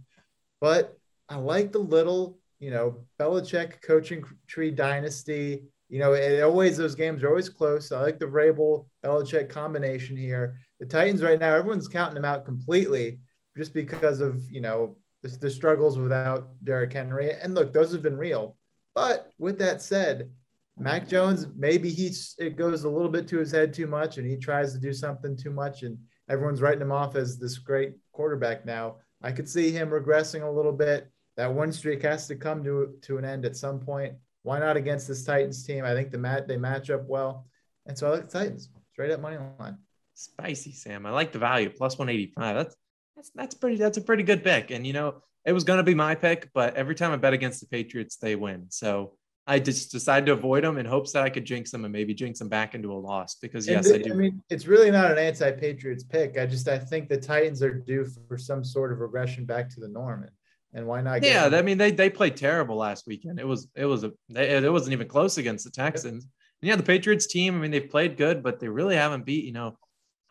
But 0.60 0.98
I 1.30 1.36
like 1.36 1.72
the 1.72 1.80
little, 1.80 2.40
you 2.60 2.72
know, 2.72 2.98
Belichick 3.20 3.82
coaching 3.82 4.24
tree 4.48 4.72
dynasty. 4.72 5.64
You 5.90 6.00
know, 6.00 6.14
it 6.14 6.42
always 6.42 6.78
those 6.78 6.96
games 6.96 7.24
are 7.24 7.30
always 7.30 7.50
close. 7.50 7.92
I 7.92 8.02
like 8.02 8.20
the 8.20 8.26
Vrabel 8.26 8.88
Belichick 9.04 9.50
combination 9.50 10.18
here. 10.18 10.58
The 10.80 10.86
Titans 10.86 11.24
right 11.24 11.40
now, 11.40 11.56
everyone's 11.56 11.88
counting 11.88 12.16
them 12.16 12.26
out 12.26 12.46
completely 12.46 13.20
just 13.58 13.74
because 13.74 14.22
of 14.22 14.42
you 14.52 14.62
know 14.62 14.98
the, 15.24 15.30
the 15.30 15.50
struggles 15.50 15.98
without 15.98 16.50
Derrick 16.64 16.94
Henry. 16.94 17.32
And 17.32 17.56
look, 17.56 17.74
those 17.74 17.92
have 17.92 18.04
been 18.04 18.18
real. 18.18 18.58
But 18.94 19.32
with 19.38 19.60
that 19.60 19.82
said, 19.82 20.30
Mac 20.78 21.08
Jones, 21.08 21.48
maybe 21.56 21.90
he's 21.90 22.36
it 22.38 22.56
goes 22.56 22.84
a 22.84 22.90
little 22.90 23.10
bit 23.10 23.28
to 23.30 23.38
his 23.38 23.52
head 23.52 23.74
too 23.74 23.88
much, 23.88 24.18
and 24.18 24.28
he 24.28 24.38
tries 24.38 24.74
to 24.74 24.80
do 24.80 24.94
something 24.94 25.36
too 25.36 25.52
much, 25.52 25.84
and 25.84 25.98
everyone's 26.30 26.62
writing 26.62 26.82
him 26.82 26.92
off 26.92 27.16
as 27.16 27.38
this 27.38 27.58
great 27.58 27.96
quarterback 28.12 28.66
now. 28.66 28.98
I 29.22 29.32
could 29.32 29.50
see 29.50 29.72
him 29.72 29.90
regressing 29.90 30.44
a 30.44 30.52
little 30.52 30.72
bit 30.72 31.10
that 31.38 31.54
one 31.54 31.72
streak 31.72 32.02
has 32.02 32.28
to 32.28 32.36
come 32.36 32.64
to 32.64 32.96
to 33.04 33.18
an 33.18 33.26
end 33.26 33.46
at 33.46 33.56
some 33.56 33.80
point. 33.80 34.16
Why 34.44 34.60
not 34.60 34.78
against 34.78 35.08
this 35.08 35.24
Titans 35.24 35.64
team? 35.64 35.86
I 35.86 35.94
think 35.94 36.12
the 36.12 36.18
mat 36.18 36.48
they 36.48 36.58
match 36.58 36.90
up 36.90 37.06
well, 37.08 37.48
and 37.86 37.98
so 37.98 38.08
I 38.08 38.12
like 38.12 38.30
the 38.30 38.40
Titans 38.40 38.70
straight 38.92 39.12
up 39.12 39.22
money 39.22 39.38
line. 39.60 39.78
Spicy, 40.16 40.72
Sam. 40.72 41.06
I 41.06 41.12
like 41.12 41.32
the 41.32 41.40
value 41.40 41.70
plus 41.70 41.98
one 41.98 42.10
eighty 42.10 42.34
five. 42.36 42.56
That's 42.56 42.76
that's 43.16 43.32
that's 43.36 43.56
pretty. 43.56 43.78
That's 43.78 43.98
a 43.98 44.02
pretty 44.02 44.24
good 44.24 44.44
pick. 44.44 44.72
And 44.72 44.86
you 44.86 44.94
know, 44.94 45.22
it 45.46 45.52
was 45.54 45.64
going 45.64 45.78
to 45.78 45.84
be 45.84 45.96
my 45.96 46.16
pick, 46.16 46.50
but 46.54 46.76
every 46.76 46.96
time 46.96 47.12
I 47.12 47.18
bet 47.18 47.34
against 47.34 47.60
the 47.60 47.68
Patriots, 47.68 48.18
they 48.18 48.36
win. 48.36 48.66
So 48.70 49.14
I 49.46 49.60
just 49.60 49.92
decided 49.92 50.26
to 50.26 50.34
avoid 50.34 50.64
them 50.64 50.78
in 50.78 50.86
hopes 50.86 51.14
that 51.14 51.24
I 51.24 51.30
could 51.30 51.46
jinx 51.46 51.72
them 51.72 51.86
and 51.86 51.94
maybe 51.94 52.14
jinx 52.14 52.40
them 52.40 52.50
back 52.50 52.76
into 52.76 52.92
a 52.92 53.00
loss. 53.00 53.36
Because 53.36 53.68
yes, 53.68 53.92
I 53.92 54.00
do. 54.00 54.12
I 54.12 54.16
mean, 54.16 54.42
it's 54.50 54.68
really 54.68 54.92
not 54.92 55.12
an 55.12 55.18
anti-Patriots 55.18 56.04
pick. 56.04 56.38
I 56.38 56.46
just 56.46 56.68
I 56.68 56.80
think 56.80 57.10
the 57.10 57.18
Titans 57.18 57.62
are 57.62 57.74
due 57.74 58.06
for 58.28 58.38
some 58.38 58.64
sort 58.64 58.92
of 58.92 59.00
regression 59.00 59.46
back 59.46 59.70
to 59.70 59.80
the 59.80 59.88
norm. 59.88 60.24
And 60.24 60.32
and 60.74 60.86
why 60.86 61.02
not? 61.02 61.24
yeah, 61.24 61.50
I 61.52 61.62
mean 61.62 61.78
they 61.78 61.92
they 61.92 62.10
played 62.10 62.38
terrible 62.38 62.78
last 62.78 63.08
weekend. 63.08 63.40
It 63.40 63.48
was 63.48 63.68
it 63.76 63.86
was 63.86 64.04
a 64.04 64.12
it 64.36 64.72
wasn't 64.72 64.94
even 64.94 65.08
close 65.08 65.38
against 65.38 65.66
the 65.66 65.72
Texans. 65.72 66.28
And 66.62 66.70
yeah, 66.70 66.76
the 66.76 66.84
Patriots 66.84 67.28
team. 67.28 67.56
I 67.56 67.58
mean 67.60 67.72
they've 67.72 67.90
played 67.90 68.18
good, 68.18 68.44
but 68.44 68.60
they 68.60 68.68
really 68.68 68.96
haven't 68.96 69.26
beat 69.26 69.46
you 69.46 69.54
know 69.54 69.78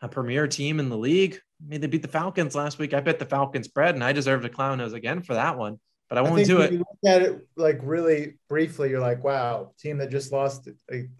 a 0.01 0.07
premier 0.07 0.47
team 0.47 0.79
in 0.79 0.89
the 0.89 0.97
league. 0.97 1.39
I 1.63 1.69
mean 1.69 1.81
they 1.81 1.87
beat 1.87 2.01
the 2.01 2.07
Falcons 2.07 2.55
last 2.55 2.79
week. 2.79 2.93
I 2.93 2.99
bet 2.99 3.19
the 3.19 3.25
Falcons 3.25 3.65
spread, 3.65 3.95
and 3.95 4.03
I 4.03 4.13
deserve 4.13 4.43
to 4.43 4.49
clown 4.49 4.77
nose 4.77 4.93
again 4.93 5.21
for 5.21 5.33
that 5.33 5.57
one. 5.57 5.79
but 6.09 6.17
I 6.17 6.21
won't 6.21 6.39
I 6.39 6.43
do 6.43 6.61
it. 6.61 6.71
you 6.73 6.79
look 6.79 6.87
at 7.05 7.21
it 7.21 7.47
like 7.55 7.79
really 7.83 8.35
briefly, 8.47 8.89
you're 8.89 9.01
like, 9.01 9.23
wow, 9.23 9.73
team 9.79 9.97
that 9.97 10.11
just 10.11 10.31
lost 10.31 10.69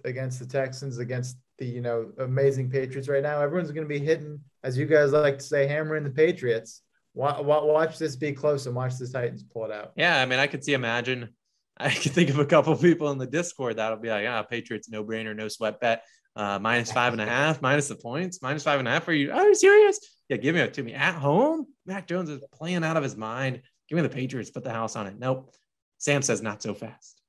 against 0.06 0.40
the 0.40 0.46
Texans, 0.46 0.98
against 1.00 1.38
the 1.58 1.66
you 1.66 1.82
know 1.82 2.12
amazing 2.20 2.70
Patriots 2.70 3.10
right 3.10 3.24
now. 3.24 3.42
Everyone's 3.42 3.72
going 3.72 3.88
to 3.88 3.94
be 3.94 4.00
hitting, 4.00 4.40
as 4.64 4.78
you 4.78 4.86
guys 4.86 5.12
like 5.12 5.40
to 5.40 5.44
say, 5.44 5.68
hammering 5.68 6.04
the 6.04 6.10
Patriots. 6.10 6.82
Watch 7.18 7.98
this 7.98 8.16
be 8.16 8.32
close 8.32 8.68
and 8.68 8.76
watch 8.76 8.98
the 8.98 9.08
Titans 9.08 9.44
pull 9.44 9.66
it 9.66 9.72
out. 9.72 9.94
Yeah, 9.96 10.22
I 10.22 10.26
mean, 10.26 10.40
I 10.40 10.48
could 10.48 10.64
see 10.64 10.74
imagine. 10.74 11.30
I 11.80 11.92
could 11.92 12.12
think 12.12 12.30
of 12.30 12.40
a 12.40 12.46
couple 12.46 12.74
of 12.74 12.82
people 12.82 13.12
in 13.12 13.18
the 13.18 13.28
Discord 13.28 13.78
that'll 13.78 14.00
be 14.00 14.10
like, 14.10 14.28
ah, 14.28 14.44
Patriots, 14.44 14.90
no 14.90 15.04
brainer, 15.04 15.36
no 15.36 15.48
sweat 15.48 15.80
bet. 15.80 16.04
Uh, 16.36 16.60
minus 16.60 16.92
five 16.92 17.14
and 17.14 17.22
a 17.22 17.26
half, 17.26 17.62
minus 17.62 17.88
the 17.88 17.96
points, 17.96 18.42
minus 18.42 18.64
five 18.64 18.78
and 18.80 18.88
a 18.88 18.92
half. 18.92 19.08
Are 19.08 19.14
you, 19.14 19.32
are 19.32 19.48
you 19.48 19.56
serious? 19.56 20.00
Yeah, 20.30 20.38
give 20.38 20.54
me 20.54 20.62
it 20.62 20.76
to 20.76 20.84
me 20.84 20.94
at 20.94 21.16
home. 21.16 21.66
Mac 21.88 22.08
Jones 22.08 22.30
is 22.30 22.42
playing 22.54 22.84
out 22.84 22.98
of 22.98 23.04
his 23.04 23.16
mind. 23.16 23.62
Give 23.90 23.96
me 23.96 24.04
the 24.04 24.10
Patriots, 24.10 24.52
put 24.52 24.64
the 24.64 24.72
house 24.72 24.96
on 24.96 25.08
it. 25.08 25.18
Nope. 25.18 25.52
Sam 25.98 26.22
says 26.22 26.44
not 26.44 26.62
so 26.62 26.76
fast. 26.76 27.20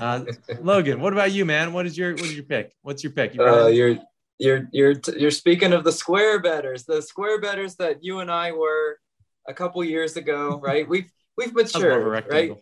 Uh, 0.00 0.24
Logan, 0.62 1.00
what 1.00 1.12
about 1.12 1.32
you, 1.32 1.44
man? 1.44 1.74
What 1.74 1.84
is 1.84 1.98
your 1.98 2.12
what 2.12 2.22
is 2.22 2.34
your 2.34 2.44
pick? 2.44 2.72
What's 2.80 3.02
your 3.02 3.12
pick? 3.12 3.34
You 3.34 3.42
uh, 3.42 3.66
you're 3.66 3.98
you're 4.38 4.68
you're 4.72 4.94
you're 5.16 5.30
speaking 5.30 5.74
of 5.74 5.84
the 5.84 5.92
square 5.92 6.40
betters, 6.40 6.84
the 6.84 7.02
square 7.02 7.40
betters 7.40 7.76
that 7.76 8.02
you 8.02 8.20
and 8.20 8.30
I 8.30 8.52
were 8.52 8.98
a 9.48 9.54
couple 9.54 9.82
years 9.84 10.16
ago, 10.16 10.58
right? 10.62 10.88
We've 10.88 11.10
we've 11.36 11.54
matured, 11.54 12.24
right? 12.30 12.52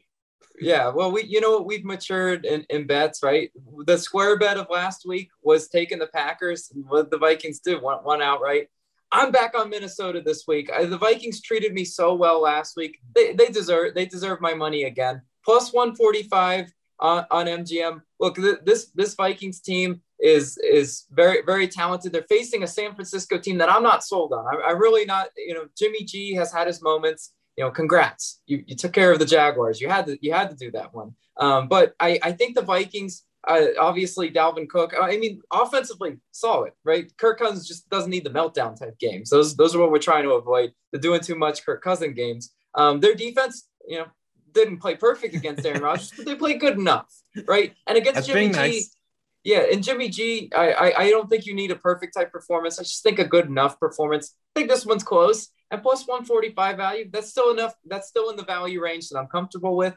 yeah, 0.61 0.89
well, 0.89 1.11
we 1.11 1.25
you 1.25 1.41
know 1.41 1.53
what 1.53 1.67
we've 1.67 1.85
matured 1.85 2.45
in, 2.45 2.65
in 2.71 2.87
bets, 2.87 3.23
right? 3.23 3.51
The 3.87 3.99
square 3.99 4.39
bet 4.39 4.57
of 4.57 4.69
last 4.71 5.07
week 5.07 5.31
was 5.43 5.69
taking 5.69 5.99
the 5.99 6.07
Packers. 6.07 6.71
What 6.89 7.11
the 7.11 7.19
Vikings 7.19 7.61
did 7.61 7.83
one, 7.83 7.99
one 7.99 8.23
outright. 8.23 8.69
I'm 9.11 9.31
back 9.31 9.55
on 9.55 9.69
Minnesota 9.69 10.23
this 10.25 10.45
week. 10.49 10.71
I, 10.73 10.87
the 10.87 10.97
Vikings 10.97 11.43
treated 11.43 11.75
me 11.75 11.85
so 11.85 12.15
well 12.15 12.41
last 12.41 12.77
week. 12.77 12.99
They, 13.15 13.35
they 13.35 13.49
deserve 13.49 13.95
they 13.95 14.07
deserve 14.07 14.41
my 14.41 14.55
money 14.55 14.85
again. 14.85 15.23
Plus 15.45 15.73
145 15.73 16.73
on, 17.03 17.27
on 17.31 17.47
MGM. 17.47 18.01
Look, 18.19 18.37
th- 18.37 18.61
this 18.65 18.91
this 18.95 19.15
Vikings 19.15 19.61
team 19.61 20.01
is 20.19 20.57
is 20.59 21.05
very 21.11 21.43
very 21.45 21.69
talented. 21.69 22.13
They're 22.13 22.23
facing 22.23 22.63
a 22.63 22.67
San 22.67 22.95
Francisco 22.95 23.37
team 23.37 23.59
that 23.59 23.71
I'm 23.71 23.83
not 23.83 24.05
sold 24.05 24.33
on. 24.33 24.47
I, 24.47 24.71
I'm 24.71 24.79
really 24.79 25.05
not. 25.05 25.29
You 25.37 25.53
know, 25.53 25.67
Jimmy 25.77 26.05
G 26.05 26.35
has 26.35 26.51
had 26.51 26.67
his 26.67 26.81
moments 26.81 27.35
you 27.57 27.65
know, 27.65 27.71
congrats. 27.71 28.41
You, 28.47 28.65
you 28.67 28.77
took 28.77 28.93
care 28.93 29.13
of 29.13 29.19
the 29.19 29.27
Jaguars. 29.27 29.81
You 29.81 29.89
had 29.89 30.07
to 30.07 30.19
you 30.21 30.33
had 30.33 30.51
to 30.51 30.57
do 30.57 30.71
that 30.73 30.95
one. 30.95 31.15
Um, 31.37 31.69
but 31.69 31.95
I, 32.01 32.19
I 32.23 32.33
think 32.33 32.55
the 32.55 32.63
Vikings, 32.63 33.25
uh, 33.47 33.67
obviously 33.79 34.31
Dalvin 34.31 34.69
Cook. 34.69 34.95
I 35.01 35.17
mean, 35.17 35.41
offensively 35.53 36.19
solid, 36.31 36.73
right? 36.85 37.13
Kirk 37.17 37.39
Cousins 37.39 37.67
just 37.67 37.89
doesn't 37.91 38.11
need 38.11 38.25
the 38.25 38.31
meltdown 38.31 38.79
type 38.79 38.99
games. 38.99 39.31
Those 39.31 39.57
those 39.57 39.75
are 39.75 39.81
what 39.81 39.91
we're 39.91 39.99
trying 39.99 40.25
to 40.25 40.33
avoid. 40.33 40.73
The 40.93 40.99
doing 40.99 41.21
too 41.21 41.35
much 41.35 41.65
Kirk 41.65 41.83
Cousin 41.83 42.15
games. 42.15 42.53
Um, 42.75 43.01
their 43.01 43.15
defense, 43.15 43.69
you 43.87 43.99
know, 43.99 44.07
didn't 44.55 44.79
play 44.79 44.97
perfect 44.97 45.35
against 45.35 45.65
Aaron 45.67 45.83
Rodgers, 45.83 46.13
but 46.17 46.27
they 46.27 46.35
played 46.35 46.61
good 46.61 46.79
enough, 46.79 47.13
right? 47.47 47.75
And 47.87 47.99
against 47.99 48.15
That's 48.15 48.27
Jimmy 48.27 48.49
G, 48.49 48.53
nice. 48.53 48.97
yeah, 49.45 49.65
and 49.73 49.83
Jimmy 49.83 50.09
G, 50.09 50.51
I, 50.55 50.73
I 50.73 50.99
I 51.03 51.11
don't 51.11 51.29
think 51.29 51.47
you 51.47 51.55
need 51.55 51.71
a 51.71 51.77
perfect 51.77 52.15
type 52.15 52.33
performance. 52.33 52.79
I 52.79 52.83
just 52.83 53.03
think 53.03 53.19
a 53.19 53.25
good 53.25 53.47
enough 53.47 53.79
performance. 53.79 54.35
I 54.55 54.61
think 54.61 54.71
this 54.71 54.87
one's 54.87 55.05
close 55.05 55.49
and 55.73 55.83
plus 55.83 56.07
145 56.07 56.77
value. 56.77 57.09
That's 57.11 57.31
still 57.31 57.51
enough. 57.51 57.75
That's 57.87 58.07
still 58.07 58.31
in 58.31 58.37
the 58.37 58.45
value 58.45 58.81
range 58.81 59.09
that 59.09 59.19
I'm 59.19 59.27
comfortable 59.27 59.75
with. 59.75 59.97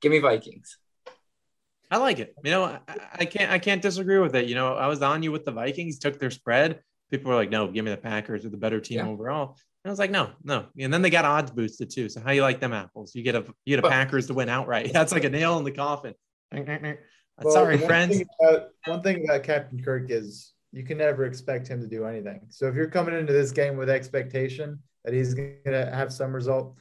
Give 0.00 0.10
me 0.10 0.18
Vikings. 0.18 0.78
I 1.90 1.98
like 1.98 2.20
it. 2.20 2.34
You 2.42 2.50
know, 2.52 2.64
I, 2.64 2.78
I, 3.14 3.24
can't 3.26 3.50
I 3.50 3.58
can't 3.58 3.82
disagree 3.82 4.18
with 4.18 4.34
it. 4.34 4.46
You 4.46 4.54
know, 4.54 4.74
I 4.74 4.86
was 4.86 5.02
on 5.02 5.22
you 5.22 5.30
with 5.30 5.44
the 5.44 5.52
Vikings, 5.52 5.98
took 5.98 6.18
their 6.18 6.30
spread. 6.30 6.80
People 7.10 7.30
were 7.30 7.36
like, 7.36 7.50
no, 7.50 7.70
give 7.70 7.84
me 7.84 7.90
the 7.90 7.96
Packers. 7.96 8.42
They're 8.42 8.50
the 8.50 8.56
better 8.56 8.80
team 8.80 8.98
yeah. 8.98 9.08
overall. 9.08 9.56
And 9.82 9.90
I 9.90 9.92
was 9.92 9.98
like, 9.98 10.10
no, 10.10 10.30
no. 10.44 10.66
And 10.78 10.92
then 10.92 11.00
they 11.00 11.08
got 11.08 11.24
odds 11.24 11.50
boosted 11.50 11.90
too. 11.90 12.10
So 12.10 12.20
how 12.20 12.32
you 12.32 12.42
like 12.42 12.60
them 12.60 12.74
apples? 12.74 13.14
You 13.14 13.22
get 13.22 13.34
a 13.34 13.44
you 13.64 13.76
get 13.76 13.78
a 13.78 13.82
but, 13.82 13.92
Packers 13.92 14.26
to 14.26 14.34
win 14.34 14.48
outright. 14.48 14.92
That's 14.92 15.12
like 15.12 15.24
a 15.24 15.30
nail 15.30 15.58
in 15.58 15.64
the 15.64 15.72
coffin. 15.72 16.14
Uh, 17.38 17.44
well, 17.44 17.54
Sorry, 17.54 17.76
one 17.78 17.86
friends. 17.86 18.18
Thing 18.18 18.26
about, 18.38 18.68
one 18.84 19.02
thing 19.02 19.24
about 19.24 19.44
Captain 19.44 19.82
Kirk 19.82 20.10
is 20.10 20.52
you 20.72 20.82
can 20.82 20.98
never 20.98 21.24
expect 21.24 21.68
him 21.68 21.80
to 21.80 21.86
do 21.86 22.04
anything. 22.04 22.42
So 22.50 22.66
if 22.66 22.74
you're 22.74 22.90
coming 22.90 23.18
into 23.18 23.32
this 23.32 23.50
game 23.50 23.78
with 23.78 23.88
expectation, 23.88 24.80
that 25.04 25.14
he's 25.14 25.32
going 25.32 25.56
to 25.64 25.90
have 25.90 26.12
some 26.12 26.34
result, 26.34 26.74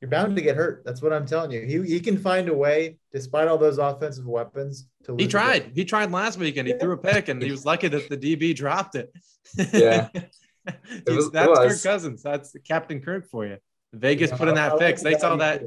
you're 0.00 0.10
bound 0.10 0.36
to 0.36 0.42
get 0.42 0.56
hurt. 0.56 0.82
That's 0.84 1.02
what 1.02 1.12
I'm 1.12 1.26
telling 1.26 1.50
you. 1.50 1.62
He, 1.62 1.94
he 1.94 2.00
can 2.00 2.16
find 2.16 2.48
a 2.48 2.54
way, 2.54 2.98
despite 3.12 3.48
all 3.48 3.58
those 3.58 3.78
offensive 3.78 4.26
weapons. 4.26 4.86
To 5.04 5.12
lose 5.12 5.22
he 5.22 5.28
tried. 5.28 5.72
He 5.74 5.84
tried 5.84 6.12
last 6.12 6.38
week 6.38 6.56
and 6.56 6.68
he 6.68 6.74
threw 6.74 6.92
a 6.92 6.98
pick, 6.98 7.28
and 7.28 7.42
he 7.42 7.50
was 7.50 7.66
lucky 7.66 7.88
that 7.88 8.08
the 8.08 8.16
DB 8.16 8.54
dropped 8.54 8.94
it. 8.94 9.12
Yeah, 9.56 10.08
it 10.14 10.32
was, 11.06 11.30
that's 11.30 11.58
Kirk 11.58 11.82
Cousins. 11.82 12.22
That's 12.22 12.54
Captain 12.66 13.00
Kirk 13.00 13.28
for 13.28 13.46
you. 13.46 13.58
Vegas 13.92 14.30
put 14.30 14.48
in 14.48 14.54
that 14.54 14.78
fix. 14.78 15.02
They 15.02 15.14
saw 15.14 15.36
that. 15.36 15.62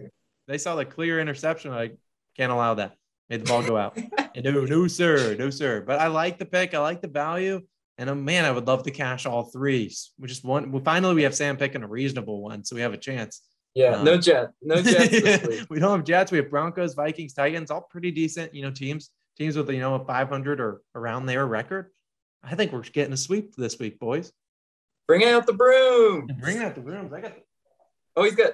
They 0.48 0.58
saw 0.58 0.76
the 0.76 0.86
clear 0.86 1.20
interception. 1.20 1.72
Like, 1.72 1.98
can't 2.38 2.52
allow 2.52 2.76
that. 2.76 2.96
Made 3.30 3.42
the 3.42 3.46
ball 3.46 3.64
go 3.64 3.78
out. 3.78 3.98
and 4.36 4.44
no, 4.44 4.66
no, 4.66 4.88
sir, 4.88 5.36
no, 5.38 5.50
sir. 5.50 5.82
But 5.82 6.00
I 6.00 6.08
like 6.08 6.38
the 6.38 6.46
pick. 6.46 6.74
I 6.74 6.80
like 6.80 7.02
the 7.02 7.08
value. 7.08 7.62
And 7.98 8.10
uh, 8.10 8.16
man, 8.16 8.46
I 8.46 8.52
would 8.52 8.68
love 8.68 8.84
to 8.84 8.92
cash 8.92 9.26
all 9.26 9.44
three. 9.44 9.94
We 10.20 10.28
just 10.28 10.44
want. 10.44 10.72
Well, 10.72 10.82
finally, 10.84 11.16
we 11.16 11.24
have 11.24 11.36
Sam 11.36 11.58
picking 11.58 11.84
a 11.84 11.88
reasonable 11.88 12.42
one, 12.42 12.64
so 12.64 12.76
we 12.76 12.82
have 12.82 12.94
a 12.94 12.98
chance. 12.98 13.42
Yeah, 13.74 13.98
um, 13.98 14.06
no 14.06 14.18
jet, 14.18 14.50
no 14.62 14.82
jets. 14.82 15.70
we 15.70 15.80
don't 15.80 15.98
have 15.98 16.06
Jets. 16.06 16.32
We 16.32 16.40
have 16.40 16.50
Broncos, 16.50 16.94
Vikings, 16.94 17.34
Titans, 17.34 17.72
all 17.72 17.82
pretty 17.82 18.12
decent. 18.12 18.54
You 18.54 18.64
know, 18.64 18.72
teams 18.72 19.12
teams 19.38 19.56
with 19.56 19.70
you 19.70 19.80
know 19.80 19.96
a 19.96 20.06
500 20.06 20.60
or 20.60 20.82
around 20.96 21.26
their 21.26 21.46
record. 21.46 21.92
I 22.44 22.56
think 22.56 22.72
we're 22.72 22.82
getting 22.82 23.14
a 23.14 23.18
sweep 23.18 23.56
this 23.56 23.80
week, 23.80 24.00
boys. 24.00 24.34
Bring 25.12 25.26
out 25.26 25.46
the 25.46 25.52
broom. 25.52 26.30
Bring 26.40 26.60
out 26.60 26.74
the 26.74 26.80
brooms. 26.80 27.12
I 27.12 27.20
got. 27.20 27.36
The- 27.36 27.42
oh, 28.16 28.24
he's 28.24 28.36
got. 28.36 28.54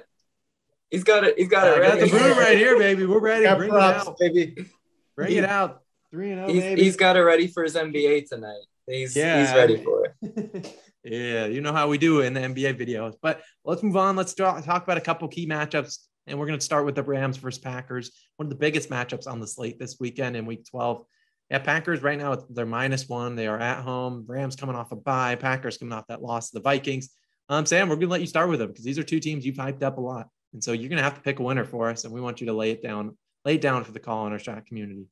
He's 0.90 1.04
got 1.04 1.22
it. 1.22 1.38
He's 1.38 1.46
got 1.46 1.66
yeah, 1.66 1.74
it. 1.74 1.78
Ready. 1.78 1.86
I 1.86 2.00
got 2.00 2.10
the 2.10 2.18
broom 2.18 2.36
right 2.36 2.58
here, 2.58 2.76
baby. 2.76 3.06
We're 3.06 3.20
ready. 3.20 3.56
Bring 3.56 3.70
props, 3.70 4.02
it 4.02 4.08
out, 4.08 4.18
baby. 4.18 4.66
Bring 5.14 5.36
it 5.36 5.44
out. 5.44 5.82
Three 6.10 6.32
and 6.32 6.40
zero, 6.40 6.50
oh, 6.50 6.60
baby. 6.60 6.82
He's 6.82 6.96
got 6.96 7.16
it 7.16 7.20
ready 7.20 7.46
for 7.46 7.62
his 7.62 7.76
NBA 7.76 8.28
tonight. 8.28 8.64
He's 8.88 9.14
yeah. 9.14 9.40
he's 9.40 9.54
ready 9.54 9.84
for 9.84 10.12
it. 10.20 10.80
yeah, 11.04 11.46
you 11.46 11.60
know 11.60 11.72
how 11.72 11.86
we 11.86 11.96
do 11.96 12.22
in 12.22 12.34
the 12.34 12.40
NBA 12.40 12.76
videos. 12.76 13.14
But 13.22 13.40
let's 13.64 13.84
move 13.84 13.96
on. 13.96 14.16
Let's 14.16 14.34
talk, 14.34 14.64
talk 14.64 14.82
about 14.82 14.98
a 14.98 15.00
couple 15.00 15.28
key 15.28 15.46
matchups. 15.46 15.98
And 16.26 16.40
we're 16.40 16.46
going 16.46 16.58
to 16.58 16.64
start 16.64 16.86
with 16.86 16.96
the 16.96 17.04
Rams 17.04 17.36
versus 17.36 17.60
Packers, 17.60 18.10
one 18.36 18.46
of 18.46 18.50
the 18.50 18.56
biggest 18.56 18.90
matchups 18.90 19.28
on 19.28 19.38
the 19.38 19.46
slate 19.46 19.78
this 19.78 19.98
weekend 20.00 20.34
in 20.34 20.44
week 20.44 20.66
12. 20.68 21.04
Yeah, 21.50 21.58
Packers 21.60 22.02
right 22.02 22.18
now, 22.18 22.44
they're 22.50 22.66
minus 22.66 23.08
one. 23.08 23.34
They 23.34 23.46
are 23.46 23.58
at 23.58 23.82
home. 23.82 24.24
Rams 24.26 24.54
coming 24.54 24.76
off 24.76 24.92
a 24.92 24.96
bye. 24.96 25.34
Packers 25.34 25.78
coming 25.78 25.92
off 25.92 26.06
that 26.08 26.22
loss 26.22 26.50
to 26.50 26.58
the 26.58 26.62
Vikings. 26.62 27.08
Um, 27.48 27.64
Sam, 27.64 27.88
we're 27.88 27.96
going 27.96 28.08
to 28.08 28.12
let 28.12 28.20
you 28.20 28.26
start 28.26 28.50
with 28.50 28.58
them 28.58 28.68
because 28.68 28.84
these 28.84 28.98
are 28.98 29.02
two 29.02 29.20
teams 29.20 29.46
you've 29.46 29.56
hyped 29.56 29.82
up 29.82 29.96
a 29.96 30.00
lot. 30.00 30.28
And 30.52 30.62
so 30.62 30.72
you're 30.72 30.90
going 30.90 30.98
to 30.98 31.02
have 31.02 31.14
to 31.14 31.22
pick 31.22 31.38
a 31.38 31.42
winner 31.42 31.64
for 31.64 31.88
us. 31.88 32.04
And 32.04 32.12
we 32.12 32.20
want 32.20 32.40
you 32.40 32.48
to 32.48 32.52
lay 32.52 32.70
it 32.70 32.82
down, 32.82 33.16
lay 33.44 33.54
it 33.54 33.62
down 33.62 33.84
for 33.84 33.92
the 33.92 34.00
call 34.00 34.26
on 34.26 34.32
our 34.32 34.38
shot 34.38 34.66
community. 34.66 35.06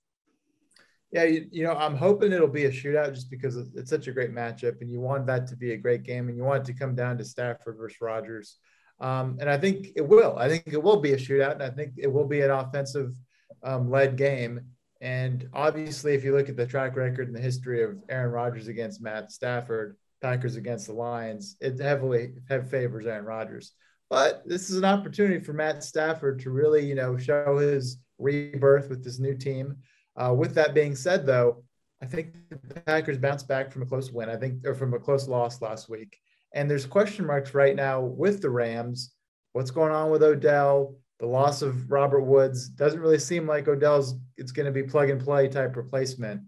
Yeah, 1.13 1.25
you, 1.25 1.47
you, 1.51 1.65
know, 1.65 1.73
I'm 1.73 1.97
hoping 1.97 2.33
it'll 2.33 2.49
be 2.49 2.65
a 2.65 2.71
shootout 2.71 3.15
just 3.15 3.31
because 3.31 3.57
it's 3.57 3.89
such 3.89 4.09
a 4.09 4.13
great 4.13 4.35
matchup, 4.35 4.81
and 4.81 4.91
you 4.91 5.01
want 5.01 5.27
that 5.29 5.47
to 5.47 5.57
be 5.57 5.73
a 5.73 5.77
great 5.77 6.03
game, 6.03 6.29
and 6.29 6.37
you 6.37 6.43
want 6.43 6.69
it 6.69 6.73
to 6.73 6.79
come 6.79 6.95
down 6.95 7.17
to 7.19 7.25
Stafford 7.25 7.77
versus 7.79 8.01
Rodgers, 8.01 8.59
Um, 9.01 9.39
and 9.41 9.49
I 9.49 9.57
think 9.57 9.89
it 9.95 10.07
will. 10.07 10.37
I 10.37 10.49
think 10.49 10.65
it 10.67 10.83
will 10.83 11.01
be 11.01 11.13
a 11.13 11.17
shootout, 11.17 11.53
and 11.53 11.63
I 11.63 11.71
think 11.71 11.93
it 11.97 12.13
will 12.13 12.27
be 12.27 12.41
an 12.41 12.51
offensive 12.51 13.15
um, 13.63 13.89
led 13.89 14.17
game. 14.17 14.61
And 15.01 15.49
obviously, 15.53 16.15
if 16.15 16.25
you 16.25 16.35
look 16.35 16.49
at 16.49 16.57
the 16.57 16.67
track 16.67 16.97
record 16.97 17.29
and 17.29 17.37
the 17.37 17.41
history 17.41 17.83
of 17.83 17.99
Aaron 18.09 18.33
Rodgers 18.33 18.69
against 18.69 19.03
Matt 19.03 19.31
Stafford, 19.31 19.97
Packers 20.23 20.57
against 20.57 20.87
the 20.87 20.95
Lions, 20.95 21.57
it 21.61 21.79
heavily 21.79 22.35
have 22.49 22.71
favors 22.71 23.07
Aaron 23.07 23.25
Rodgers. 23.25 23.73
But 24.09 24.43
this 24.47 24.71
is 24.71 24.77
an 24.77 24.85
opportunity 24.85 25.41
for 25.41 25.53
Matt 25.53 25.83
Stafford 25.83 26.41
to 26.41 26.51
really, 26.51 26.87
you 26.87 26.95
know, 26.95 27.17
show 27.17 27.59
his 27.59 27.99
rebirth 28.19 28.89
with 28.89 29.05
this 29.05 29.19
new 29.19 29.37
team. 29.37 29.77
Uh, 30.17 30.33
with 30.33 30.55
that 30.55 30.75
being 30.75 30.95
said, 30.95 31.27
though, 31.27 31.65
I 32.03 32.07
think 32.07 32.35
the 32.51 32.81
Packers 32.83 33.19
bounced 33.19 33.49
back 33.49 33.73
from 33.73 33.83
a 33.83 33.87
close 33.87 34.11
win. 34.11 34.31
I 34.31 34.37
think, 34.37 34.67
or 34.67 34.75
from 34.75 34.95
a 34.95 34.99
close 34.99 35.29
loss 35.29 35.61
last 35.61 35.89
week. 35.89 36.19
And 36.55 36.71
there's 36.71 36.87
question 36.87 37.27
marks 37.27 37.53
right 37.53 37.77
now 37.77 38.01
with 38.01 38.41
the 38.41 38.51
Rams. 38.51 39.13
What's 39.53 39.71
going 39.71 39.93
on 39.93 40.11
with 40.11 40.23
Odell? 40.23 40.97
The 41.19 41.27
loss 41.27 41.63
of 41.63 41.91
Robert 41.91 42.23
Woods 42.23 42.69
doesn't 42.69 43.01
really 43.01 43.19
seem 43.19 43.47
like 43.47 43.69
Odell's. 43.69 44.15
It's 44.37 44.53
going 44.53 44.67
to 44.67 44.73
be 44.73 44.83
plug 44.83 45.11
and 45.11 45.21
play 45.21 45.49
type 45.49 45.77
replacement. 45.77 46.43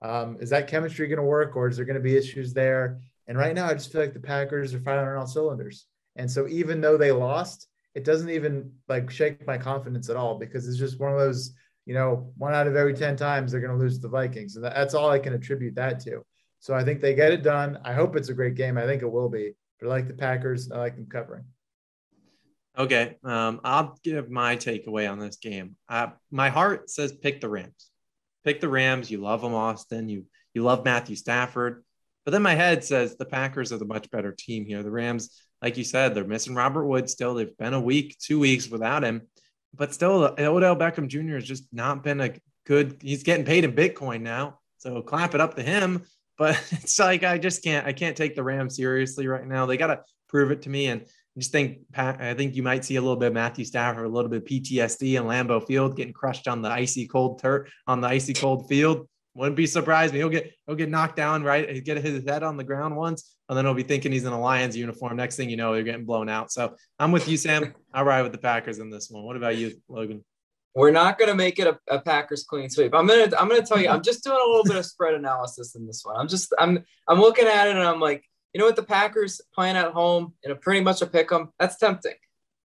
Um, 0.00 0.38
is 0.40 0.50
that 0.50 0.68
chemistry 0.68 1.08
going 1.08 1.18
to 1.18 1.24
work, 1.24 1.56
or 1.56 1.68
is 1.68 1.76
there 1.76 1.86
going 1.86 1.96
to 1.96 2.00
be 2.00 2.16
issues 2.16 2.52
there? 2.52 3.00
And 3.26 3.38
right 3.38 3.54
now, 3.54 3.66
I 3.66 3.74
just 3.74 3.92
feel 3.92 4.00
like 4.00 4.14
the 4.14 4.20
Packers 4.20 4.74
are 4.74 4.80
firing 4.80 5.10
on 5.10 5.18
all 5.18 5.26
cylinders. 5.26 5.86
And 6.16 6.30
so, 6.30 6.46
even 6.48 6.80
though 6.80 6.96
they 6.96 7.12
lost, 7.12 7.68
it 7.94 8.04
doesn't 8.04 8.30
even 8.30 8.72
like 8.88 9.10
shake 9.10 9.46
my 9.46 9.58
confidence 9.58 10.08
at 10.08 10.16
all 10.16 10.38
because 10.38 10.68
it's 10.68 10.78
just 10.78 11.00
one 11.00 11.12
of 11.12 11.18
those 11.18 11.52
you 11.84 11.94
know, 11.94 12.32
one 12.36 12.54
out 12.54 12.66
of 12.66 12.76
every 12.76 12.94
10 12.94 13.16
times 13.16 13.50
they're 13.50 13.60
going 13.60 13.72
to 13.72 13.78
lose 13.78 13.96
to 13.96 14.02
the 14.02 14.08
Vikings. 14.08 14.56
And 14.56 14.64
that's 14.64 14.94
all 14.94 15.10
I 15.10 15.18
can 15.18 15.34
attribute 15.34 15.74
that 15.74 16.00
to. 16.00 16.24
So 16.60 16.74
I 16.74 16.84
think 16.84 17.00
they 17.00 17.14
get 17.14 17.32
it 17.32 17.42
done. 17.42 17.78
I 17.84 17.92
hope 17.92 18.14
it's 18.14 18.28
a 18.28 18.34
great 18.34 18.54
game. 18.54 18.78
I 18.78 18.86
think 18.86 19.02
it 19.02 19.10
will 19.10 19.28
be. 19.28 19.52
But 19.80 19.88
I 19.88 19.90
like 19.90 20.06
the 20.06 20.14
Packers. 20.14 20.70
I 20.70 20.78
like 20.78 20.94
them 20.94 21.08
covering. 21.10 21.44
Okay. 22.78 23.16
Um, 23.22 23.60
I'll 23.64 23.98
give 24.02 24.30
my 24.30 24.56
takeaway 24.56 25.10
on 25.10 25.18
this 25.18 25.36
game. 25.36 25.76
My 26.30 26.48
heart 26.48 26.90
says 26.90 27.12
pick 27.12 27.40
the 27.40 27.48
Rams. 27.48 27.90
Pick 28.44 28.60
the 28.60 28.68
Rams. 28.68 29.10
You 29.10 29.18
love 29.18 29.42
them, 29.42 29.54
Austin. 29.54 30.08
You 30.08 30.24
you 30.54 30.62
love 30.62 30.84
Matthew 30.84 31.16
Stafford. 31.16 31.84
But 32.24 32.32
then 32.32 32.42
my 32.42 32.54
head 32.54 32.84
says 32.84 33.16
the 33.16 33.24
Packers 33.24 33.72
are 33.72 33.78
the 33.78 33.84
much 33.84 34.10
better 34.10 34.32
team 34.32 34.64
here. 34.64 34.82
The 34.82 34.90
Rams, 34.90 35.42
like 35.60 35.76
you 35.76 35.84
said, 35.84 36.14
they're 36.14 36.24
missing 36.24 36.54
Robert 36.54 36.86
Woods 36.86 37.12
still. 37.12 37.34
They've 37.34 37.56
been 37.56 37.74
a 37.74 37.80
week, 37.80 38.16
two 38.18 38.38
weeks 38.38 38.68
without 38.68 39.02
him. 39.02 39.22
but 39.74 39.92
still, 39.92 40.34
Odell 40.38 40.76
Beckham 40.76 41.08
Jr. 41.08 41.34
has 41.34 41.44
just 41.44 41.64
not 41.72 42.04
been 42.04 42.20
a 42.20 42.34
good. 42.66 42.98
He's 43.02 43.22
getting 43.22 43.44
paid 43.44 43.64
in 43.64 43.72
Bitcoin 43.72 44.22
now, 44.22 44.60
so 44.78 45.02
clap 45.02 45.34
it 45.34 45.40
up 45.40 45.56
to 45.56 45.62
him. 45.62 46.04
But 46.38 46.62
it's 46.70 46.98
like 46.98 47.24
I 47.24 47.38
just 47.38 47.62
can't. 47.62 47.86
I 47.86 47.92
can't 47.92 48.16
take 48.16 48.34
the 48.34 48.42
Rams 48.42 48.76
seriously 48.76 49.26
right 49.26 49.46
now. 49.46 49.66
They 49.66 49.76
got 49.76 49.88
to 49.88 50.02
prove 50.28 50.50
it 50.50 50.62
to 50.62 50.70
me. 50.70 50.86
And 50.86 51.06
I 51.36 51.40
just 51.40 51.52
think 51.52 51.78
I 51.96 52.34
think 52.34 52.54
you 52.56 52.62
might 52.62 52.84
see 52.84 52.96
a 52.96 53.00
little 53.00 53.16
bit 53.16 53.28
of 53.28 53.32
Matthew 53.32 53.64
Stafford, 53.64 54.04
a 54.04 54.08
little 54.08 54.30
bit 54.30 54.42
of 54.42 54.48
PTSD 54.48 55.18
in 55.18 55.24
Lambeau 55.24 55.66
Field, 55.66 55.96
getting 55.96 56.12
crushed 56.12 56.46
on 56.46 56.60
the 56.60 56.68
icy 56.68 57.06
cold 57.06 57.40
turf 57.40 57.72
on 57.86 58.02
the 58.02 58.08
icy 58.08 58.34
cold 58.34 58.68
field. 58.68 59.08
Wouldn't 59.34 59.56
be 59.56 59.66
surprised 59.66 60.12
me. 60.12 60.20
He'll 60.20 60.28
get 60.28 60.52
he'll 60.66 60.76
get 60.76 60.90
knocked 60.90 61.16
down, 61.16 61.42
right? 61.42 61.70
He'll 61.70 61.82
get 61.82 61.96
his 62.04 62.22
head 62.28 62.42
on 62.42 62.58
the 62.58 62.64
ground 62.64 62.96
once, 62.96 63.34
and 63.48 63.56
then 63.56 63.64
he'll 63.64 63.72
be 63.72 63.82
thinking 63.82 64.12
he's 64.12 64.24
in 64.24 64.32
a 64.32 64.38
Lions 64.38 64.76
uniform. 64.76 65.16
Next 65.16 65.36
thing 65.36 65.48
you 65.48 65.56
know, 65.56 65.72
they're 65.72 65.82
getting 65.82 66.04
blown 66.04 66.28
out. 66.28 66.52
So 66.52 66.74
I'm 66.98 67.12
with 67.12 67.26
you, 67.26 67.38
Sam. 67.38 67.72
I'll 67.94 68.04
ride 68.04 68.22
with 68.22 68.32
the 68.32 68.38
Packers 68.38 68.78
in 68.78 68.90
this 68.90 69.08
one. 69.10 69.24
What 69.24 69.36
about 69.36 69.56
you, 69.56 69.72
Logan? 69.88 70.22
We're 70.74 70.90
not 70.90 71.18
going 71.18 71.28
to 71.28 71.34
make 71.34 71.58
it 71.58 71.66
a, 71.66 71.78
a, 71.88 72.00
Packers 72.00 72.44
clean 72.44 72.70
sweep. 72.70 72.94
I'm 72.94 73.06
gonna 73.06 73.30
I'm 73.38 73.48
gonna 73.48 73.62
tell 73.62 73.80
you. 73.80 73.88
I'm 73.88 74.02
just 74.02 74.24
doing 74.24 74.38
a 74.38 74.48
little 74.48 74.64
bit 74.64 74.76
of 74.76 74.84
spread 74.92 75.14
analysis 75.14 75.74
in 75.74 75.86
this 75.86 76.02
one. 76.04 76.16
I'm 76.16 76.28
just 76.28 76.52
I'm 76.58 76.84
I'm 77.08 77.20
looking 77.20 77.46
at 77.46 77.68
it 77.68 77.76
and 77.76 77.82
I'm 77.82 78.00
like, 78.00 78.24
you 78.52 78.58
know 78.58 78.66
what? 78.66 78.76
The 78.76 78.82
Packers 78.82 79.40
playing 79.54 79.76
at 79.76 79.92
home 79.92 80.34
in 80.42 80.50
a 80.50 80.56
pretty 80.56 80.80
much 80.80 81.02
a 81.02 81.06
pick 81.06 81.32
'em. 81.32 81.52
That's 81.58 81.76
tempting, 81.76 82.16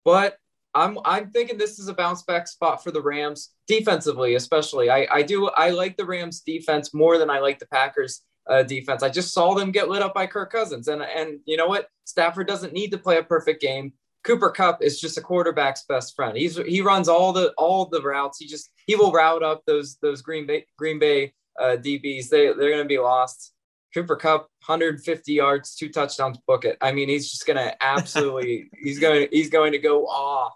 but 0.06 0.38
I'm 0.76 0.98
I'm 1.06 1.30
thinking 1.32 1.58
this 1.58 1.80
is 1.80 1.88
a 1.88 1.94
bounce 1.94 2.24
back 2.24 2.48
spot 2.48 2.84
for 2.84 2.92
the 2.92 3.02
Rams 3.02 3.50
defensively, 3.68 4.36
especially. 4.36 4.90
I 4.90 5.08
I 5.12 5.22
do 5.22 5.48
I 5.50 5.70
like 5.70 5.98
the 5.98 6.06
Rams 6.06 6.42
defense 6.42 6.94
more 6.94 7.18
than 7.18 7.30
I 7.30 7.40
like 7.40 7.60
the 7.60 7.68
Packers 7.68 8.22
uh, 8.50 8.64
defense. 8.64 9.04
I 9.04 9.10
just 9.10 9.34
saw 9.34 9.54
them 9.54 9.72
get 9.72 9.90
lit 9.90 10.02
up 10.02 10.14
by 10.14 10.28
Kirk 10.28 10.52
Cousins, 10.52 10.88
and 10.88 11.04
and 11.04 11.40
you 11.46 11.58
know 11.58 11.68
what? 11.68 11.90
Stafford 12.06 12.48
doesn't 12.48 12.74
need 12.74 12.92
to 12.92 12.98
play 12.98 13.18
a 13.18 13.24
perfect 13.24 13.62
game. 13.62 13.94
Cooper 14.24 14.50
Kupp 14.50 14.82
is 14.82 15.00
just 15.00 15.18
a 15.18 15.22
quarterback's 15.22 15.84
best 15.88 16.16
friend. 16.16 16.38
He's 16.38 16.58
he 16.58 16.82
runs 16.82 17.08
all 17.08 17.34
the 17.34 17.54
all 17.58 17.86
the 17.86 18.02
routes. 18.02 18.40
He 18.40 18.48
just 18.48 18.72
he 18.88 18.96
will 18.96 19.12
route 19.12 19.44
up 19.44 19.64
those 19.68 19.98
those 20.02 20.22
Green 20.22 20.48
Bay 20.48 20.66
Green 20.78 20.98
Bay 20.98 21.34
uh, 21.60 21.78
DBs. 21.78 22.30
They 22.30 22.46
they're 22.48 22.72
going 22.72 22.78
to 22.80 22.86
be 22.86 23.00
lost. 23.00 23.53
Cooper 23.94 24.16
Kupp, 24.16 24.42
150 24.66 25.34
yards, 25.34 25.76
two 25.76 25.90
touchdowns, 25.90 26.38
book 26.48 26.66
it. 26.66 26.78
I 26.82 26.92
mean, 26.92 27.10
he's 27.10 27.30
just 27.30 27.46
going 27.46 27.58
to 27.58 27.76
absolutely 27.84 28.70
he's 28.82 29.00
going 29.00 29.28
he's 29.32 29.50
going 29.50 29.72
to 29.74 29.78
go 29.78 30.08
off 30.08 30.54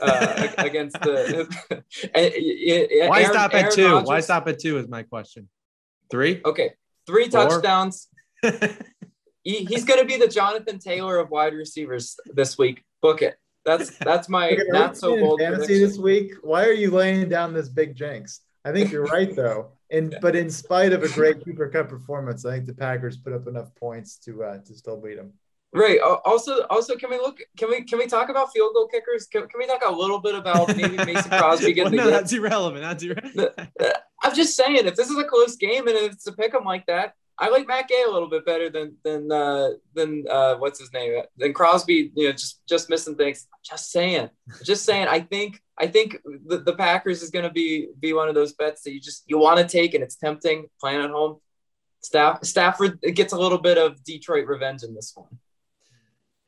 uh, 0.00 0.48
against 0.58 1.00
the. 1.00 1.46
Why 3.08 3.22
Aaron, 3.22 3.32
stop 3.32 3.54
at 3.54 3.62
Aaron 3.62 3.74
two? 3.74 3.92
Rodgers. 3.92 4.08
Why 4.08 4.20
stop 4.20 4.48
at 4.48 4.58
two? 4.58 4.78
Is 4.78 4.88
my 4.88 5.02
question. 5.02 5.48
Three. 6.10 6.40
Okay, 6.44 6.74
three 7.06 7.28
Four? 7.28 7.48
touchdowns. 7.48 8.08
he, 8.42 9.64
he's 9.64 9.84
going 9.84 10.00
to 10.00 10.06
be 10.06 10.18
the 10.18 10.28
Jonathan 10.28 10.78
Taylor 10.78 11.18
of 11.18 11.30
wide 11.30 11.54
receivers 11.54 12.16
this 12.26 12.58
week. 12.58 12.82
Book 13.00 13.22
it. 13.22 13.36
That's 13.64 13.96
that's 13.98 14.28
my 14.28 14.58
not 14.68 14.96
so 14.96 15.16
bold 15.16 15.40
fantasy 15.40 15.66
prediction. 15.66 15.88
this 15.88 15.98
week. 15.98 16.32
Why 16.42 16.64
are 16.64 16.72
you 16.72 16.90
laying 16.90 17.28
down 17.28 17.52
this 17.52 17.68
big 17.68 17.94
jinx? 17.94 18.40
I 18.64 18.72
think 18.72 18.90
you're 18.90 19.04
right 19.04 19.34
though. 19.34 19.72
And 19.92 20.16
but 20.20 20.34
in 20.34 20.50
spite 20.50 20.92
of 20.92 21.02
a 21.02 21.08
great 21.08 21.44
Cooper 21.44 21.68
Kupp 21.68 21.88
performance, 21.88 22.44
I 22.44 22.52
think 22.52 22.66
the 22.66 22.74
Packers 22.74 23.18
put 23.18 23.32
up 23.32 23.46
enough 23.46 23.74
points 23.74 24.16
to 24.24 24.42
uh, 24.42 24.58
to 24.58 24.74
still 24.74 25.00
beat 25.00 25.16
them. 25.16 25.34
Right. 25.74 25.98
Also, 26.00 26.66
also, 26.68 26.96
can 26.96 27.08
we 27.10 27.16
look? 27.16 27.38
Can 27.56 27.70
we 27.70 27.82
can 27.84 27.98
we 27.98 28.06
talk 28.06 28.28
about 28.28 28.52
field 28.52 28.74
goal 28.74 28.88
kickers? 28.88 29.26
Can, 29.26 29.48
can 29.48 29.58
we 29.58 29.66
talk 29.66 29.82
a 29.86 29.92
little 29.92 30.18
bit 30.18 30.34
about 30.34 30.74
maybe 30.76 30.96
Mason 30.96 31.30
Crosby 31.30 31.72
getting 31.72 31.96
well, 31.96 32.06
no, 32.06 32.10
that's 32.10 32.32
irrelevant. 32.32 32.82
That's 32.82 33.02
irrelevant. 33.02 33.70
I'm 34.22 34.34
just 34.34 34.54
saying, 34.54 34.86
if 34.86 34.96
this 34.96 35.10
is 35.10 35.18
a 35.18 35.24
close 35.24 35.56
game 35.56 35.88
and 35.88 35.96
if 35.96 36.12
it's 36.12 36.26
a 36.26 36.32
pick 36.32 36.54
'em 36.54 36.64
like 36.64 36.86
that, 36.86 37.14
I 37.38 37.48
like 37.48 37.66
Matt 37.66 37.88
Gay 37.88 38.04
a 38.06 38.10
little 38.10 38.28
bit 38.28 38.44
better 38.44 38.68
than 38.68 38.96
than 39.02 39.32
uh, 39.32 39.70
than 39.94 40.24
uh, 40.30 40.56
what's 40.56 40.78
his 40.78 40.92
name 40.92 41.22
than 41.38 41.54
Crosby. 41.54 42.12
You 42.14 42.28
know, 42.28 42.32
just 42.32 42.66
just 42.68 42.90
missing 42.90 43.16
things. 43.16 43.46
Just 43.64 43.90
saying, 43.90 44.28
just 44.62 44.84
saying. 44.84 45.08
I 45.08 45.20
think 45.20 45.60
I 45.82 45.88
think 45.88 46.18
the, 46.46 46.58
the 46.58 46.74
Packers 46.74 47.22
is 47.22 47.30
going 47.30 47.44
to 47.44 47.50
be 47.50 47.88
be 47.98 48.12
one 48.12 48.28
of 48.28 48.36
those 48.36 48.52
bets 48.52 48.82
that 48.82 48.92
you 48.92 49.00
just 49.00 49.24
you 49.26 49.36
want 49.36 49.58
to 49.58 49.66
take 49.66 49.94
and 49.94 50.02
it's 50.02 50.14
tempting 50.14 50.66
playing 50.80 51.02
at 51.02 51.10
home. 51.10 51.38
Staff 52.02 52.44
Stafford 52.44 53.00
gets 53.14 53.32
a 53.32 53.38
little 53.38 53.58
bit 53.58 53.78
of 53.78 54.02
Detroit 54.04 54.46
revenge 54.46 54.84
in 54.84 54.94
this 54.94 55.12
one. 55.14 55.26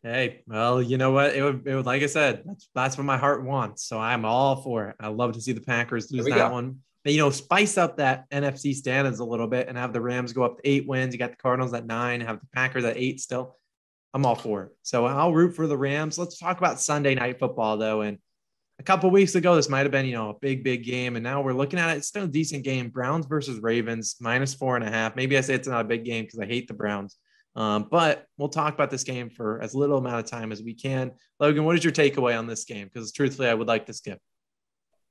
Hey, 0.05 0.43
well, 0.47 0.81
you 0.81 0.99
know 0.99 1.13
what? 1.13 1.35
It 1.35 1.43
would, 1.43 1.67
it 1.67 1.75
would, 1.75 1.87
like 1.87 2.03
I 2.03 2.07
said, 2.07 2.43
that's 2.45 2.69
that's 2.75 2.97
what 2.97 3.05
my 3.05 3.17
heart 3.17 3.43
wants. 3.43 3.85
So 3.85 3.99
I'm 3.99 4.25
all 4.25 4.57
for 4.63 4.91
it. 4.91 4.97
I 5.01 5.09
love 5.09 5.33
to 5.33 5.41
see 5.41 5.53
the 5.53 5.63
Packers 5.63 6.13
lose 6.13 6.27
that 6.27 6.37
go. 6.37 6.51
one. 6.51 6.81
But, 7.03 7.13
you 7.13 7.19
know, 7.19 7.31
spice 7.31 7.77
up 7.77 7.99
that 7.99 8.31
NFC 8.31 8.75
standings 8.75 9.19
a 9.19 9.25
little 9.25 9.47
bit 9.47 9.69
and 9.69 9.77
have 9.77 9.93
the 9.93 10.01
Rams 10.01 10.33
go 10.33 10.43
up 10.43 10.57
to 10.57 10.69
eight 10.69 10.87
wins. 10.87 11.13
You 11.13 11.19
got 11.19 11.31
the 11.31 11.37
Cardinals 11.37 11.75
at 11.75 11.87
nine, 11.87 12.23
have 12.23 12.41
the 12.41 12.47
Packers 12.55 12.85
at 12.85 12.97
eight 12.97 13.21
still. 13.21 13.57
I'm 14.15 14.25
all 14.25 14.37
for 14.37 14.65
it. 14.65 14.73
So 14.83 15.07
I'll 15.07 15.35
root 15.35 15.57
for 15.57 15.67
the 15.67 15.77
Rams. 15.77 16.19
Let's 16.19 16.39
talk 16.39 16.59
about 16.59 16.81
Sunday 16.81 17.15
night 17.15 17.39
football 17.39 17.77
though. 17.77 18.03
And 18.03 18.19
a 18.79 18.83
couple 18.83 19.11
weeks 19.11 19.35
ago, 19.35 19.55
this 19.55 19.69
might 19.69 19.81
have 19.81 19.93
been, 19.93 20.07
you 20.07 20.15
know, 20.15 20.31
a 20.31 20.39
big, 20.41 20.65
big 20.65 20.85
game. 20.85 21.17
And 21.17 21.23
now 21.23 21.43
we're 21.43 21.53
looking 21.53 21.79
at 21.79 21.91
it. 21.91 21.99
It's 21.99 22.09
still 22.09 22.25
a 22.25 22.29
decent 22.29 22.65
game. 22.65 22.89
Browns 22.89 23.27
versus 23.27 23.61
Ravens, 23.61 24.17
minus 24.21 24.55
four 24.55 24.77
and 24.77 24.85
a 24.85 24.91
half. 24.91 25.15
Maybe 25.17 25.39
I 25.39 25.41
say 25.43 25.55
it's 25.55 25.69
not 25.69 25.83
a 25.83 25.89
big 25.89 26.05
game 26.05 26.25
because 26.25 26.41
I 26.41 26.47
hate 26.47 26.67
the 26.67 26.75
Browns. 26.75 27.17
Um, 27.57 27.87
but 27.89 28.27
we'll 28.37 28.49
talk 28.49 28.75
about 28.75 28.91
this 28.91 29.05
game 29.05 29.31
for 29.31 29.61
as 29.63 29.77
little 29.77 29.99
amount 29.99 30.25
of 30.25 30.31
time 30.31 30.51
as 30.51 30.61
we 30.61 30.75
can. 30.75 31.13
Logan, 31.39 31.65
what 31.65 31.77
is 31.77 31.85
your 31.85 31.93
takeaway 31.93 32.37
on 32.37 32.49
this 32.49 32.65
game? 32.65 32.91
Because 32.93 33.13
truthfully, 33.13 33.49
I 33.49 33.55
would 33.55 33.69
like 33.69 33.87
to 33.87 33.93
skip. 33.93 34.19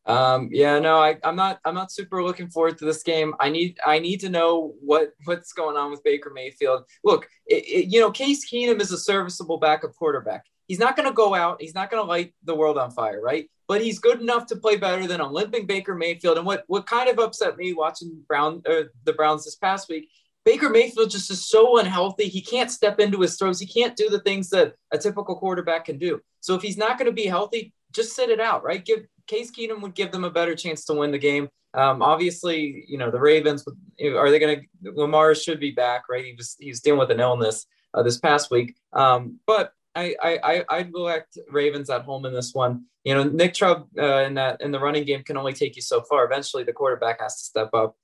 Um, 0.06 0.50
yeah, 0.52 0.80
no, 0.80 0.98
I, 0.98 1.16
I'm 1.24 1.38
not. 1.38 1.60
I'm 1.64 1.74
not 1.74 1.90
super 1.90 2.22
looking 2.22 2.50
forward 2.50 2.78
to 2.80 2.86
this 2.86 3.04
game. 3.04 3.34
I 3.40 3.50
need. 3.50 3.78
I 3.86 4.00
need 4.00 4.20
to 4.20 4.30
know 4.30 4.74
what 4.82 5.12
what's 5.24 5.54
going 5.54 5.78
on 5.78 5.92
with 5.92 6.04
Baker 6.04 6.32
Mayfield. 6.34 6.84
Look, 7.06 7.30
it, 7.46 7.64
it, 7.64 7.94
you 7.94 8.02
know, 8.02 8.12
Case 8.12 8.46
Keenum 8.52 8.82
is 8.82 8.92
a 8.92 8.98
serviceable 8.98 9.58
backup 9.58 9.96
quarterback. 9.96 10.44
He's 10.68 10.80
not 10.80 10.98
going 10.98 11.08
to 11.08 11.14
go 11.14 11.34
out. 11.34 11.62
He's 11.62 11.76
not 11.76 11.90
going 11.90 12.04
to 12.04 12.08
light 12.08 12.34
the 12.44 12.56
world 12.56 12.78
on 12.78 12.92
fire, 12.92 13.22
right? 13.22 13.50
But 13.68 13.82
he's 13.82 14.00
good 14.00 14.22
enough 14.22 14.46
to 14.48 14.56
play 14.56 14.76
better 14.76 15.08
than 15.08 15.22
a 15.22 15.32
limping 15.32 15.66
Baker 15.66 15.96
Mayfield. 15.96 16.38
And 16.38 16.46
what 16.46 16.64
what 16.68 16.86
kind 16.86 17.10
of 17.10 17.20
upset 17.20 17.58
me 17.58 17.74
watching 17.74 18.22
Brown 18.28 18.62
uh, 18.70 18.84
the 19.06 19.14
Browns 19.14 19.46
this 19.46 19.56
past 19.56 19.90
week 19.90 20.10
Baker 20.46 20.70
Mayfield 20.70 21.10
just 21.10 21.32
is 21.32 21.48
so 21.48 21.78
unhealthy. 21.78 22.26
He 22.26 22.42
can't 22.42 22.70
step 22.70 23.00
into 23.00 23.22
his 23.22 23.38
throws. 23.38 23.60
He 23.60 23.66
can't 23.66 23.96
do 23.96 24.10
the 24.10 24.20
things 24.20 24.50
that 24.50 24.76
a 24.92 24.98
typical 24.98 25.36
quarterback 25.36 25.86
can 25.86 25.98
do. 25.98 26.20
So 26.42 26.56
if 26.56 26.62
he's 26.62 26.78
not 26.78 26.98
going 26.98 27.10
to 27.10 27.16
be 27.16 27.26
healthy, 27.26 27.74
just 27.94 28.16
sit 28.16 28.30
it 28.30 28.40
out, 28.40 28.64
right? 28.64 28.84
Give 28.84 29.06
Case 29.28 29.52
Keenum 29.52 29.82
would 29.82 29.96
give 29.96 30.12
them 30.12 30.26
a 30.26 30.30
better 30.30 30.54
chance 30.54 30.84
to 30.86 30.94
win 30.94 31.12
the 31.12 31.18
game. 31.18 31.48
Um, 31.74 32.02
obviously, 32.02 32.84
you 32.88 32.98
know 32.98 33.10
the 33.10 33.20
Ravens. 33.20 33.64
Are 33.66 34.30
they 34.30 34.40
going 34.40 34.68
to? 34.84 34.92
Lamar 34.92 35.34
should 35.34 35.60
be 35.60 35.72
back, 35.72 36.04
right? 36.10 36.26
He 36.26 36.34
was 36.34 36.58
he's 36.60 36.82
dealing 36.82 37.00
with 37.00 37.10
an 37.10 37.22
illness 37.22 37.66
uh, 37.94 38.04
this 38.04 38.20
past 38.20 38.52
week. 38.52 38.76
Um, 38.92 39.40
but 39.48 39.72
I 39.96 40.16
I 40.22 40.66
I'd 40.70 40.92
go 40.92 41.02
elect 41.02 41.38
Ravens 41.50 41.90
at 41.90 42.04
home 42.04 42.26
in 42.26 42.34
this 42.34 42.54
one. 42.54 42.86
You 43.04 43.16
know, 43.16 43.24
Nick 43.24 43.54
Chubb 43.54 43.88
uh, 43.98 44.24
in 44.24 44.36
that 44.36 44.62
in 44.62 44.72
the 44.72 44.80
running 44.80 45.06
game 45.06 45.24
can 45.24 45.38
only 45.38 45.54
take 45.54 45.76
you 45.76 45.82
so 45.82 46.02
far. 46.02 46.26
Eventually, 46.26 46.64
the 46.64 46.74
quarterback 46.74 47.22
has 47.22 47.38
to 47.38 47.44
step 47.44 47.70
up. 47.74 47.96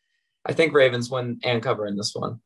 I 0.45 0.53
think 0.53 0.73
Ravens 0.73 1.09
win 1.09 1.39
and 1.43 1.63
cover 1.63 1.87
in 1.87 1.95
this 1.95 2.13
one. 2.13 2.39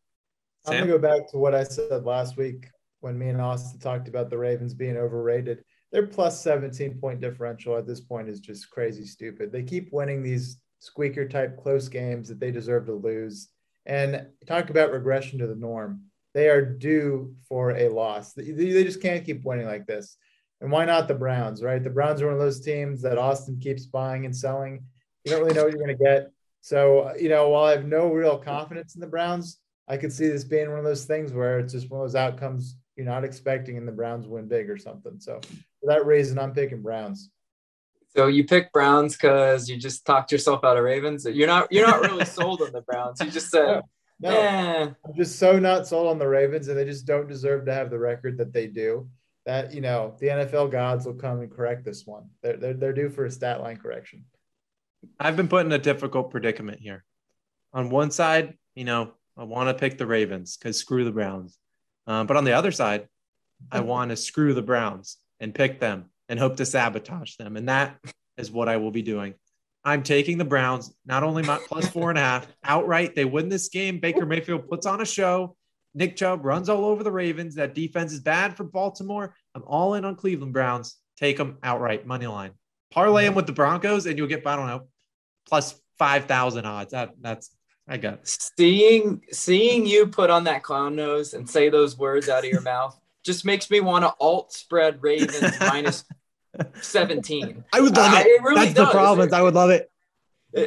I'm 0.65 0.73
gonna 0.73 0.87
go 0.87 0.97
back 0.97 1.29
to 1.31 1.37
what 1.37 1.53
I 1.53 1.63
said 1.63 2.05
last 2.05 2.37
week 2.37 2.67
when 3.01 3.17
me 3.17 3.29
and 3.29 3.41
Austin 3.41 3.79
talked 3.79 4.07
about 4.07 4.29
the 4.29 4.37
Ravens 4.37 4.73
being 4.73 4.97
overrated. 4.97 5.63
Their 5.91 6.07
plus 6.07 6.41
17 6.41 6.99
point 6.99 7.19
differential 7.19 7.77
at 7.77 7.85
this 7.85 7.99
point 7.99 8.29
is 8.29 8.39
just 8.39 8.69
crazy 8.71 9.05
stupid. 9.05 9.51
They 9.51 9.63
keep 9.63 9.91
winning 9.91 10.23
these 10.23 10.57
squeaker 10.79 11.27
type 11.27 11.61
close 11.61 11.87
games 11.87 12.29
that 12.29 12.39
they 12.39 12.51
deserve 12.51 12.85
to 12.85 12.93
lose. 12.93 13.49
And 13.85 14.27
talk 14.47 14.69
about 14.69 14.93
regression 14.93 15.39
to 15.39 15.47
the 15.47 15.55
norm. 15.55 16.03
They 16.33 16.49
are 16.49 16.65
due 16.65 17.35
for 17.47 17.71
a 17.71 17.89
loss. 17.89 18.33
They 18.33 18.51
they 18.51 18.83
just 18.83 19.01
can't 19.01 19.25
keep 19.25 19.43
winning 19.43 19.67
like 19.67 19.85
this. 19.85 20.17
And 20.61 20.71
why 20.71 20.85
not 20.85 21.07
the 21.07 21.13
Browns, 21.13 21.61
right? 21.61 21.83
The 21.83 21.89
Browns 21.89 22.21
are 22.21 22.25
one 22.25 22.35
of 22.35 22.39
those 22.39 22.61
teams 22.61 23.01
that 23.01 23.17
Austin 23.17 23.59
keeps 23.59 23.85
buying 23.85 24.25
and 24.25 24.35
selling. 24.35 24.83
You 25.25 25.31
don't 25.31 25.41
really 25.41 25.53
know 25.53 25.65
what 25.65 25.73
you're 25.73 25.85
going 25.85 25.97
to 25.97 26.03
get. 26.03 26.31
So, 26.61 27.13
you 27.19 27.27
know, 27.27 27.49
while 27.49 27.65
I 27.65 27.71
have 27.71 27.85
no 27.85 28.07
real 28.07 28.37
confidence 28.37 28.95
in 28.95 29.01
the 29.01 29.07
Browns, 29.07 29.59
I 29.89 29.97
could 29.97 30.13
see 30.13 30.27
this 30.27 30.45
being 30.45 30.69
one 30.69 30.79
of 30.79 30.85
those 30.85 31.03
things 31.03 31.33
where 31.33 31.59
it's 31.59 31.73
just 31.73 31.89
one 31.89 31.99
of 31.99 32.07
those 32.07 32.15
outcomes 32.15 32.77
you're 32.95 33.05
not 33.05 33.25
expecting 33.25 33.77
and 33.77 33.87
the 33.87 33.91
Browns 33.91 34.27
win 34.27 34.47
big 34.47 34.69
or 34.69 34.77
something. 34.77 35.19
So, 35.19 35.41
for 35.41 35.87
that 35.87 36.05
reason, 36.05 36.39
I'm 36.39 36.53
picking 36.53 36.81
Browns. 36.81 37.29
So 38.15 38.27
you 38.27 38.45
pick 38.45 38.71
Browns 38.71 39.17
because 39.17 39.67
you 39.67 39.75
just 39.75 40.05
talked 40.05 40.31
yourself 40.31 40.63
out 40.63 40.77
of 40.77 40.83
Ravens. 40.83 41.25
You're 41.25 41.47
not 41.47 41.71
you're 41.71 41.87
not 41.87 42.01
really 42.01 42.25
sold 42.39 42.61
on 42.61 42.71
the 42.71 42.81
Browns. 42.81 43.19
You 43.19 43.31
just 43.31 43.49
said, 43.49 43.81
no, 44.23 44.31
no. 44.31 44.39
Eh. 44.39 44.89
I'm 45.05 45.13
just 45.15 45.37
so 45.37 45.59
not 45.59 45.87
sold 45.87 46.07
on 46.07 46.19
the 46.19 46.27
Ravens, 46.27 46.67
and 46.67 46.77
they 46.77 46.85
just 46.85 47.05
don't 47.05 47.27
deserve 47.27 47.65
to 47.65 47.73
have 47.73 47.89
the 47.89 47.99
record 47.99 48.37
that 48.37 48.53
they 48.53 48.67
do. 48.67 49.09
That 49.45 49.73
you 49.73 49.81
know, 49.81 50.15
the 50.19 50.27
NFL 50.27 50.71
gods 50.71 51.05
will 51.05 51.15
come 51.15 51.41
and 51.41 51.51
correct 51.51 51.83
this 51.83 52.05
one. 52.05 52.29
They're 52.41 52.57
they're, 52.57 52.73
they're 52.73 52.93
due 52.93 53.09
for 53.09 53.25
a 53.25 53.31
stat 53.31 53.61
line 53.61 53.77
correction. 53.77 54.25
I've 55.19 55.35
been 55.35 55.47
put 55.49 55.65
in 55.65 55.71
a 55.71 55.77
difficult 55.77 56.31
predicament 56.31 56.79
here. 56.79 57.03
On 57.73 57.89
one 57.89 58.11
side, 58.11 58.57
you 58.75 58.85
know, 58.85 59.11
I 59.37 59.43
want 59.43 59.69
to 59.69 59.73
pick 59.73 59.97
the 59.97 60.05
Ravens 60.05 60.57
because 60.57 60.77
screw 60.77 61.03
the 61.03 61.11
Browns. 61.11 61.57
Um, 62.07 62.27
but 62.27 62.37
on 62.37 62.43
the 62.43 62.53
other 62.53 62.71
side, 62.71 63.07
I 63.71 63.79
want 63.81 64.11
to 64.11 64.15
screw 64.15 64.53
the 64.53 64.61
Browns 64.61 65.17
and 65.39 65.53
pick 65.53 65.79
them 65.79 66.05
and 66.29 66.39
hope 66.39 66.57
to 66.57 66.65
sabotage 66.65 67.35
them. 67.35 67.57
And 67.57 67.67
that 67.67 67.97
is 68.37 68.51
what 68.51 68.69
I 68.69 68.77
will 68.77 68.91
be 68.91 69.01
doing. 69.01 69.33
I'm 69.85 70.03
taking 70.03 70.37
the 70.37 70.45
Browns, 70.45 70.93
not 71.05 71.23
only 71.23 71.43
my 71.43 71.59
plus 71.67 71.87
four 71.87 72.09
and 72.09 72.19
a 72.19 72.21
half 72.21 72.47
outright. 72.63 73.15
They 73.15 73.25
win 73.25 73.49
this 73.49 73.69
game. 73.69 73.99
Baker 73.99 74.25
Mayfield 74.25 74.69
puts 74.69 74.85
on 74.85 75.01
a 75.01 75.05
show. 75.05 75.55
Nick 75.93 76.15
Chubb 76.15 76.45
runs 76.45 76.69
all 76.69 76.85
over 76.85 77.03
the 77.03 77.11
Ravens. 77.11 77.55
That 77.55 77.75
defense 77.75 78.13
is 78.13 78.19
bad 78.19 78.57
for 78.57 78.63
Baltimore. 78.63 79.35
I'm 79.53 79.63
all 79.65 79.93
in 79.93 80.05
on 80.05 80.15
Cleveland 80.15 80.53
Browns. 80.53 80.95
Take 81.17 81.37
them 81.37 81.57
outright, 81.61 82.07
money 82.07 82.27
line 82.27 82.51
parlay 82.93 83.25
them 83.25 83.33
with 83.33 83.47
the 83.47 83.53
Broncos, 83.53 84.05
and 84.05 84.17
you'll 84.17 84.27
get 84.27 84.45
I 84.45 84.55
don't 84.55 84.67
know 84.67 84.87
plus 85.47 85.79
five 85.97 86.25
thousand 86.25 86.65
odds. 86.65 86.91
That 86.91 87.13
that's 87.19 87.49
I 87.87 87.97
got 87.97 88.19
seeing 88.23 89.21
seeing 89.31 89.85
you 89.85 90.07
put 90.07 90.29
on 90.29 90.45
that 90.45 90.63
clown 90.63 90.95
nose 90.95 91.33
and 91.33 91.49
say 91.49 91.69
those 91.69 91.97
words 91.97 92.29
out 92.29 92.45
of 92.45 92.51
your 92.51 92.61
mouth 92.73 92.97
just 93.23 93.45
makes 93.45 93.69
me 93.71 93.79
want 93.79 94.03
to 94.03 94.13
alt 94.19 94.53
spread 94.53 95.01
Ravens 95.01 95.59
minus 95.59 96.05
17. 96.81 97.63
I 97.73 97.81
would 97.81 97.95
love 97.95 98.13
it. 98.13 98.17
Uh, 98.17 98.29
it 98.29 98.43
really 98.43 98.55
That's 98.55 98.73
does. 98.73 98.87
the 98.87 98.91
problem. 98.91 99.33
I 99.33 99.41
would 99.41 99.53
love 99.53 99.69
it. 99.69 99.89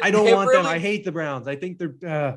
I 0.03 0.11
don't 0.11 0.31
want 0.33 0.49
really, 0.49 0.63
them. 0.63 0.67
I 0.67 0.79
hate 0.79 1.05
the 1.05 1.13
Browns. 1.13 1.47
I 1.49 1.57
think 1.57 1.79
they're. 1.79 1.95
Uh... 2.07 2.37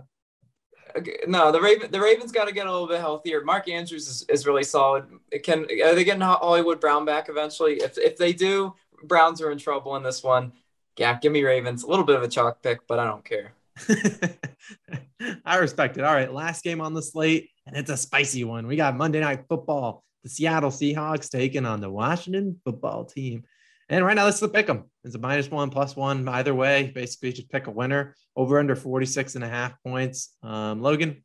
No, 1.28 1.52
the 1.52 1.62
Raven, 1.62 1.92
the 1.92 2.02
Ravens 2.02 2.32
got 2.32 2.48
to 2.48 2.54
get 2.54 2.68
a 2.68 2.72
little 2.72 2.88
bit 2.88 3.00
healthier. 3.00 3.44
Mark 3.44 3.70
Andrews 3.70 4.08
is, 4.08 4.26
is 4.30 4.46
really 4.48 4.64
solid. 4.64 5.06
It 5.32 5.44
can 5.44 5.64
are 5.84 5.96
they 5.96 6.04
getting 6.04 6.22
Hollywood 6.22 6.80
Brown 6.80 7.06
back 7.06 7.30
eventually? 7.30 7.76
If 7.76 7.98
if 7.98 8.18
they 8.18 8.34
do, 8.34 8.74
Browns 9.04 9.42
are 9.42 9.52
in 9.52 9.58
trouble 9.58 9.96
in 9.96 10.04
this 10.04 10.24
one. 10.24 10.52
Yeah, 10.98 11.18
give 11.20 11.32
me 11.32 11.44
Ravens. 11.44 11.84
A 11.84 11.88
little 11.88 12.06
bit 12.06 12.16
of 12.16 12.24
a 12.24 12.28
chalk 12.28 12.62
pick, 12.62 12.88
but 12.88 13.00
I 13.00 13.06
don't 13.06 13.24
care. 13.24 13.54
I 15.46 15.58
respect 15.58 15.98
it. 15.98 16.04
All 16.04 16.14
right, 16.14 16.32
last 16.32 16.64
game 16.64 16.82
on 16.82 16.94
the 16.94 17.02
slate, 17.02 17.50
and 17.66 17.78
it's 17.78 17.90
a 17.90 17.98
spicy 17.98 18.44
one. 18.44 18.68
We 18.68 18.76
got 18.76 18.98
Monday 18.98 19.22
Night 19.22 19.46
Football. 19.48 20.04
The 20.24 20.30
Seattle 20.30 20.72
Seahawks 20.72 21.30
taking 21.30 21.66
on 21.66 21.82
the 21.82 21.90
Washington 21.90 22.60
Football 22.64 23.06
Team. 23.06 23.44
And 23.90 24.06
right 24.06 24.16
now, 24.16 24.26
let's 24.26 24.46
pick 24.48 24.68
them. 24.68 24.90
It's 25.04 25.16
a 25.16 25.20
minus 25.20 25.50
one, 25.50 25.72
plus 25.72 25.96
one, 25.96 26.28
either 26.28 26.54
way. 26.54 26.92
Basically, 26.94 27.34
just 27.34 27.50
pick 27.50 27.68
a 27.68 27.72
winner. 27.72 28.16
Over 28.36 28.60
under 28.60 28.76
46 28.76 29.36
and 29.36 29.44
a 29.44 29.50
half 29.50 29.74
points. 29.84 30.36
Um, 30.44 30.82
Logan, 30.82 31.24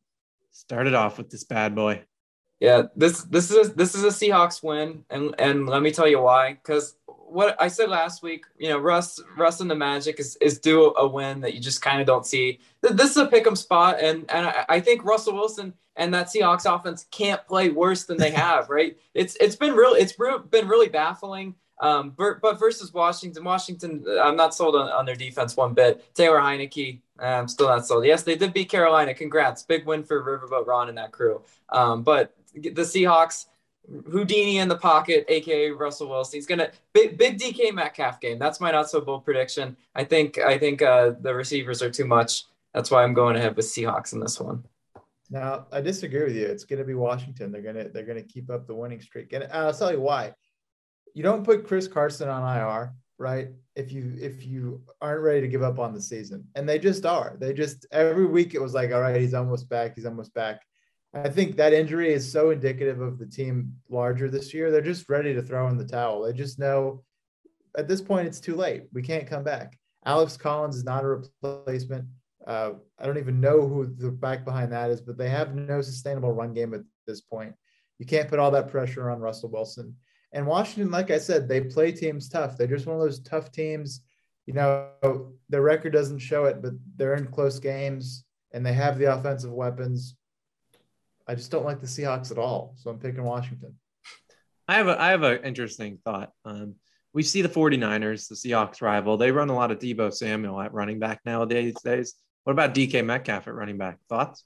started 0.51 0.93
off 0.93 1.17
with 1.17 1.29
this 1.29 1.43
bad 1.43 1.75
boy. 1.75 2.03
Yeah, 2.59 2.83
this 2.95 3.23
this 3.23 3.51
is 3.51 3.69
a, 3.69 3.73
this 3.73 3.95
is 3.95 4.03
a 4.03 4.07
Seahawks 4.07 4.63
win, 4.63 5.03
and 5.09 5.35
and 5.37 5.67
let 5.67 5.81
me 5.81 5.91
tell 5.91 6.07
you 6.07 6.21
why. 6.21 6.53
Because 6.53 6.95
what 7.27 7.59
I 7.59 7.67
said 7.67 7.89
last 7.89 8.23
week, 8.23 8.45
you 8.57 8.69
know, 8.69 8.77
Russ 8.77 9.19
Russ 9.37 9.59
and 9.59 9.69
the 9.69 9.75
Magic 9.75 10.19
is 10.19 10.35
is 10.37 10.59
due 10.59 10.93
a 10.95 11.07
win 11.07 11.41
that 11.41 11.53
you 11.53 11.59
just 11.59 11.81
kind 11.81 11.99
of 11.99 12.07
don't 12.07 12.25
see. 12.25 12.59
This 12.81 13.11
is 13.11 13.17
a 13.17 13.25
pick 13.25 13.45
'em 13.47 13.55
spot, 13.55 13.99
and 13.99 14.29
and 14.31 14.47
I, 14.47 14.65
I 14.69 14.79
think 14.79 15.03
Russell 15.03 15.33
Wilson 15.33 15.73
and 15.95 16.13
that 16.13 16.27
Seahawks 16.27 16.65
offense 16.73 17.05
can't 17.11 17.45
play 17.47 17.69
worse 17.69 18.05
than 18.05 18.17
they 18.17 18.31
have. 18.31 18.69
right? 18.69 18.97
It's 19.13 19.35
it's 19.37 19.55
been 19.55 19.73
real. 19.73 19.93
It's 19.93 20.13
been 20.49 20.67
really 20.67 20.89
baffling. 20.89 21.55
Um, 21.81 22.11
but, 22.15 22.41
but 22.41 22.57
versus 22.57 22.93
Washington, 22.93 23.43
Washington, 23.43 24.05
I'm 24.21 24.37
not 24.37 24.53
sold 24.55 24.75
on, 24.75 24.89
on 24.89 25.05
their 25.05 25.15
defense 25.15 25.57
one 25.57 25.73
bit. 25.73 26.13
Taylor 26.15 26.39
Heinicke, 26.39 27.01
I'm 27.19 27.47
still 27.49 27.67
not 27.67 27.85
sold. 27.85 28.05
Yes, 28.05 28.23
they 28.23 28.35
did 28.35 28.53
beat 28.53 28.69
Carolina. 28.69 29.13
Congrats. 29.13 29.63
Big 29.63 29.85
win 29.85 30.03
for 30.03 30.23
Riverboat 30.23 30.67
Ron 30.67 30.87
and 30.89 30.97
that 30.97 31.11
crew. 31.11 31.41
Um, 31.69 32.03
but 32.03 32.33
the 32.53 32.81
Seahawks, 32.81 33.47
Houdini 34.11 34.57
in 34.57 34.67
the 34.67 34.77
pocket, 34.77 35.25
aka 35.27 35.71
Russell 35.71 36.09
Wilson. 36.09 36.37
He's 36.37 36.47
gonna 36.47 36.71
big 36.93 37.17
big 37.17 37.39
DK 37.39 37.73
Metcalf 37.73 38.19
game. 38.19 38.39
That's 38.39 38.59
my 38.59 38.71
not 38.71 38.89
so 38.89 39.01
bold 39.01 39.25
prediction. 39.25 39.77
I 39.93 40.03
think 40.03 40.37
I 40.37 40.57
think 40.57 40.81
uh, 40.81 41.13
the 41.21 41.33
receivers 41.33 41.81
are 41.81 41.91
too 41.91 42.05
much. 42.05 42.45
That's 42.73 42.91
why 42.91 43.03
I'm 43.03 43.13
going 43.13 43.35
ahead 43.35 43.55
with 43.55 43.65
Seahawks 43.65 44.13
in 44.13 44.19
this 44.19 44.39
one. 44.39 44.63
Now 45.29 45.67
I 45.71 45.81
disagree 45.81 46.23
with 46.23 46.35
you. 46.35 46.45
It's 46.45 46.65
to 46.65 46.83
be 46.83 46.93
Washington. 46.93 47.51
They're 47.51 47.61
gonna 47.61 47.89
they're 47.89 48.05
gonna 48.05 48.23
keep 48.23 48.49
up 48.49 48.67
the 48.67 48.75
winning 48.75 49.01
streak, 49.01 49.33
and 49.33 49.47
I'll 49.51 49.73
tell 49.73 49.91
you 49.91 50.01
why 50.01 50.33
you 51.15 51.23
don't 51.23 51.43
put 51.43 51.65
Chris 51.65 51.87
Carson 51.87 52.29
on 52.29 52.57
IR, 52.57 52.93
right? 53.17 53.49
If 53.75 53.91
you 53.91 54.15
if 54.19 54.45
you 54.45 54.81
aren't 55.01 55.21
ready 55.21 55.41
to 55.41 55.47
give 55.47 55.63
up 55.63 55.79
on 55.79 55.93
the 55.93 56.01
season, 56.01 56.45
and 56.55 56.67
they 56.69 56.77
just 56.77 57.05
are. 57.05 57.37
They 57.39 57.53
just 57.53 57.87
every 57.91 58.25
week 58.25 58.53
it 58.53 58.61
was 58.61 58.73
like, 58.73 58.91
all 58.91 59.01
right, 59.01 59.19
he's 59.19 59.33
almost 59.33 59.67
back. 59.69 59.95
He's 59.95 60.05
almost 60.05 60.33
back. 60.33 60.61
I 61.15 61.29
think 61.29 61.55
that 61.55 61.71
injury 61.71 62.11
is 62.11 62.29
so 62.29 62.49
indicative 62.49 62.99
of 62.99 63.17
the 63.17 63.25
team 63.25 63.73
larger 63.89 64.29
this 64.29 64.53
year. 64.53 64.69
They're 64.69 64.81
just 64.81 65.07
ready 65.07 65.33
to 65.33 65.41
throw 65.41 65.69
in 65.69 65.77
the 65.77 65.85
towel. 65.85 66.21
They 66.23 66.33
just 66.33 66.59
know 66.59 67.03
at 67.77 67.87
this 67.87 68.01
point 68.01 68.27
it's 68.27 68.41
too 68.41 68.55
late. 68.55 68.83
We 68.93 69.01
can't 69.01 69.27
come 69.27 69.43
back. 69.43 69.77
Alex 70.05 70.35
Collins 70.35 70.75
is 70.75 70.83
not 70.83 71.05
a 71.05 71.07
replacement. 71.07 72.05
Uh, 72.45 72.73
I 72.99 73.05
don't 73.05 73.17
even 73.17 73.39
know 73.39 73.67
who 73.67 73.85
the 73.85 74.11
back 74.11 74.43
behind 74.43 74.73
that 74.73 74.91
is, 74.91 75.01
but 75.01 75.17
they 75.17 75.29
have 75.29 75.55
no 75.55 75.81
sustainable 75.81 76.33
run 76.33 76.53
game 76.53 76.73
at 76.73 76.81
this 77.07 77.21
point. 77.21 77.53
You 77.97 78.05
can't 78.05 78.27
put 78.27 78.39
all 78.39 78.51
that 78.51 78.69
pressure 78.69 79.09
on 79.09 79.19
Russell 79.19 79.49
Wilson. 79.49 79.95
And 80.33 80.45
Washington, 80.45 80.91
like 80.91 81.11
I 81.11 81.17
said, 81.17 81.47
they 81.47 81.61
play 81.61 81.93
teams 81.93 82.27
tough. 82.27 82.57
They're 82.57 82.67
just 82.67 82.85
one 82.85 82.97
of 82.97 83.01
those 83.01 83.21
tough 83.21 83.53
teams. 83.53 84.01
You 84.45 84.53
know, 84.53 84.89
their 85.49 85.61
record 85.61 85.93
doesn't 85.93 86.19
show 86.19 86.45
it, 86.45 86.61
but 86.61 86.73
they're 86.97 87.15
in 87.15 87.27
close 87.27 87.57
games 87.57 88.25
and 88.53 88.65
they 88.65 88.73
have 88.73 88.99
the 88.99 89.13
offensive 89.13 89.53
weapons. 89.53 90.17
I 91.27 91.35
just 91.35 91.51
don't 91.51 91.65
like 91.65 91.81
the 91.81 91.87
Seahawks 91.87 92.31
at 92.31 92.37
all. 92.37 92.73
So 92.77 92.89
I'm 92.89 92.99
picking 92.99 93.23
Washington. 93.23 93.75
I 94.67 94.75
have 94.75 94.87
a 94.87 94.99
I 94.99 95.09
have 95.09 95.23
an 95.23 95.43
interesting 95.43 95.99
thought. 96.03 96.31
Um, 96.43 96.75
we 97.13 97.23
see 97.23 97.41
the 97.41 97.49
49ers, 97.49 98.27
the 98.27 98.35
Seahawks 98.35 98.81
rival. 98.81 99.17
They 99.17 99.31
run 99.31 99.49
a 99.49 99.55
lot 99.55 99.71
of 99.71 99.79
Deebo 99.79 100.13
Samuel 100.13 100.59
at 100.59 100.73
running 100.73 100.99
back 100.99 101.21
nowadays. 101.25 101.75
Days. 101.83 102.15
What 102.43 102.53
about 102.53 102.75
DK 102.75 103.05
Metcalf 103.05 103.47
at 103.47 103.53
running 103.53 103.77
back? 103.77 103.99
Thoughts? 104.09 104.43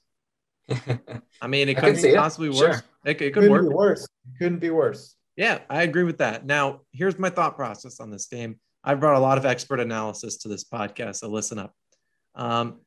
I 1.42 1.46
mean, 1.48 1.68
it 1.68 1.76
could 1.76 1.98
possibly 2.14 2.48
worse. 2.48 2.58
Sure. 2.58 2.84
It, 3.04 3.10
it, 3.10 3.16
could 3.18 3.34
Couldn't 3.34 3.50
work. 3.50 3.68
Be 3.68 3.74
worse. 3.74 4.04
It 4.04 4.38
couldn't 4.38 4.60
be 4.60 4.70
worse. 4.70 5.16
Yeah, 5.36 5.60
I 5.68 5.82
agree 5.82 6.04
with 6.04 6.18
that. 6.18 6.46
Now, 6.46 6.82
here's 6.92 7.18
my 7.18 7.30
thought 7.30 7.56
process 7.56 7.98
on 7.98 8.10
this 8.10 8.26
game. 8.26 8.60
I've 8.84 9.00
brought 9.00 9.16
a 9.16 9.20
lot 9.20 9.38
of 9.38 9.46
expert 9.46 9.80
analysis 9.80 10.38
to 10.38 10.48
this 10.48 10.64
podcast, 10.64 11.16
so 11.16 11.28
listen 11.28 11.58
up. 11.58 11.74
Um, 12.34 12.80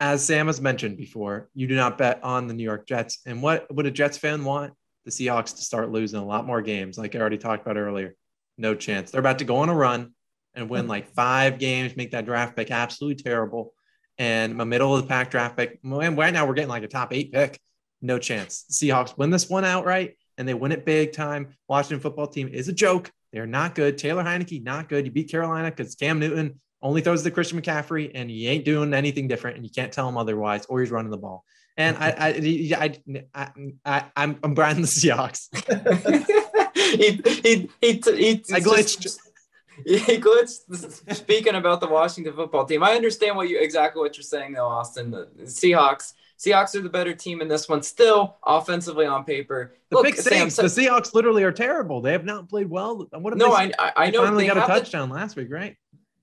as 0.00 0.24
Sam 0.24 0.46
has 0.46 0.60
mentioned 0.60 0.96
before, 0.96 1.48
you 1.54 1.66
do 1.66 1.74
not 1.74 1.98
bet 1.98 2.22
on 2.22 2.48
the 2.48 2.54
New 2.54 2.62
York 2.62 2.86
Jets. 2.86 3.20
And 3.26 3.42
what 3.42 3.72
would 3.74 3.86
a 3.86 3.90
Jets 3.90 4.18
fan 4.18 4.44
want? 4.44 4.74
The 5.04 5.10
Seahawks 5.10 5.56
to 5.56 5.62
start 5.62 5.90
losing 5.90 6.18
a 6.18 6.24
lot 6.24 6.46
more 6.46 6.60
games, 6.60 6.98
like 6.98 7.14
I 7.14 7.20
already 7.20 7.38
talked 7.38 7.62
about 7.62 7.76
earlier. 7.76 8.14
No 8.58 8.74
chance. 8.74 9.10
They're 9.10 9.20
about 9.20 9.38
to 9.38 9.44
go 9.44 9.58
on 9.58 9.68
a 9.68 9.74
run 9.74 10.14
and 10.54 10.68
win 10.68 10.82
mm-hmm. 10.82 10.90
like 10.90 11.14
five 11.14 11.58
games, 11.58 11.96
make 11.96 12.10
that 12.10 12.24
draft 12.24 12.56
pick 12.56 12.70
absolutely 12.70 13.22
terrible. 13.22 13.72
And 14.18 14.60
a 14.60 14.64
middle 14.64 14.96
of 14.96 15.02
the 15.02 15.08
pack 15.08 15.30
draft 15.30 15.56
pick. 15.56 15.78
And 15.84 16.18
right 16.18 16.32
now 16.32 16.46
we're 16.46 16.54
getting 16.54 16.70
like 16.70 16.82
a 16.82 16.88
top 16.88 17.12
eight 17.12 17.32
pick. 17.32 17.60
No 18.00 18.18
chance. 18.18 18.64
Seahawks 18.70 19.16
win 19.16 19.30
this 19.30 19.48
one 19.48 19.64
outright 19.64 20.16
and 20.38 20.48
they 20.48 20.54
win 20.54 20.72
it 20.72 20.86
big 20.86 21.12
time. 21.12 21.54
Washington 21.68 22.00
football 22.00 22.26
team 22.26 22.48
is 22.48 22.68
a 22.68 22.72
joke. 22.72 23.10
They're 23.32 23.46
not 23.46 23.74
good. 23.74 23.98
Taylor 23.98 24.24
Heinicke, 24.24 24.62
not 24.62 24.88
good. 24.88 25.04
You 25.04 25.12
beat 25.12 25.30
Carolina 25.30 25.70
because 25.70 25.94
Cam 25.94 26.18
Newton 26.18 26.60
only 26.82 27.00
throws 27.00 27.22
to 27.22 27.30
Christian 27.30 27.60
McCaffrey, 27.60 28.10
and 28.14 28.30
he 28.30 28.48
ain't 28.48 28.64
doing 28.64 28.94
anything 28.94 29.28
different, 29.28 29.56
and 29.56 29.64
you 29.64 29.70
can't 29.70 29.92
tell 29.92 30.08
him 30.08 30.16
otherwise, 30.16 30.66
or 30.66 30.80
he's 30.80 30.90
running 30.90 31.10
the 31.10 31.16
ball. 31.16 31.44
And 31.76 31.96
I, 31.98 32.10
I, 32.10 32.28
I, 32.78 32.98
I, 33.34 33.50
I 33.84 34.04
I'm, 34.16 34.38
I'm 34.42 34.54
Brian 34.54 34.80
the 34.80 34.86
Seahawks. 34.86 35.48
he, 36.74 37.20
he, 37.42 37.70
he, 37.80 37.92
he, 37.92 38.44
I 38.54 38.60
glitched. 38.60 39.18
He 39.84 39.98
glitched. 39.98 41.14
Speaking 41.14 41.54
about 41.54 41.80
the 41.80 41.88
Washington 41.88 42.34
football 42.34 42.64
team, 42.64 42.82
I 42.82 42.92
understand 42.92 43.36
what 43.36 43.48
you 43.48 43.58
exactly 43.60 44.00
what 44.00 44.16
you're 44.16 44.22
saying, 44.24 44.54
though, 44.54 44.66
Austin. 44.66 45.10
The 45.10 45.28
Seahawks 45.42 46.14
Seahawks 46.38 46.74
are 46.74 46.82
the 46.82 46.90
better 46.90 47.14
team 47.14 47.40
in 47.40 47.48
this 47.48 47.68
one, 47.68 47.82
still 47.82 48.36
offensively 48.44 49.06
on 49.06 49.24
paper. 49.24 49.74
The 49.90 49.96
Look, 49.96 50.04
big 50.04 50.16
thing, 50.16 50.44
the 50.44 50.50
Seahawks 50.50 51.14
literally 51.14 51.42
are 51.44 51.52
terrible. 51.52 52.02
They 52.02 52.12
have 52.12 52.24
not 52.24 52.48
played 52.48 52.68
well. 52.68 53.08
What 53.10 53.36
no, 53.36 53.56
they, 53.56 53.72
I, 53.78 53.86
I, 53.86 53.92
I 53.96 54.10
know. 54.10 54.20
They 54.20 54.26
finally 54.26 54.46
got 54.46 54.58
a 54.58 54.60
touchdown 54.60 55.08
the, 55.08 55.14
last 55.14 55.36
week, 55.36 55.50
right? 55.50 55.76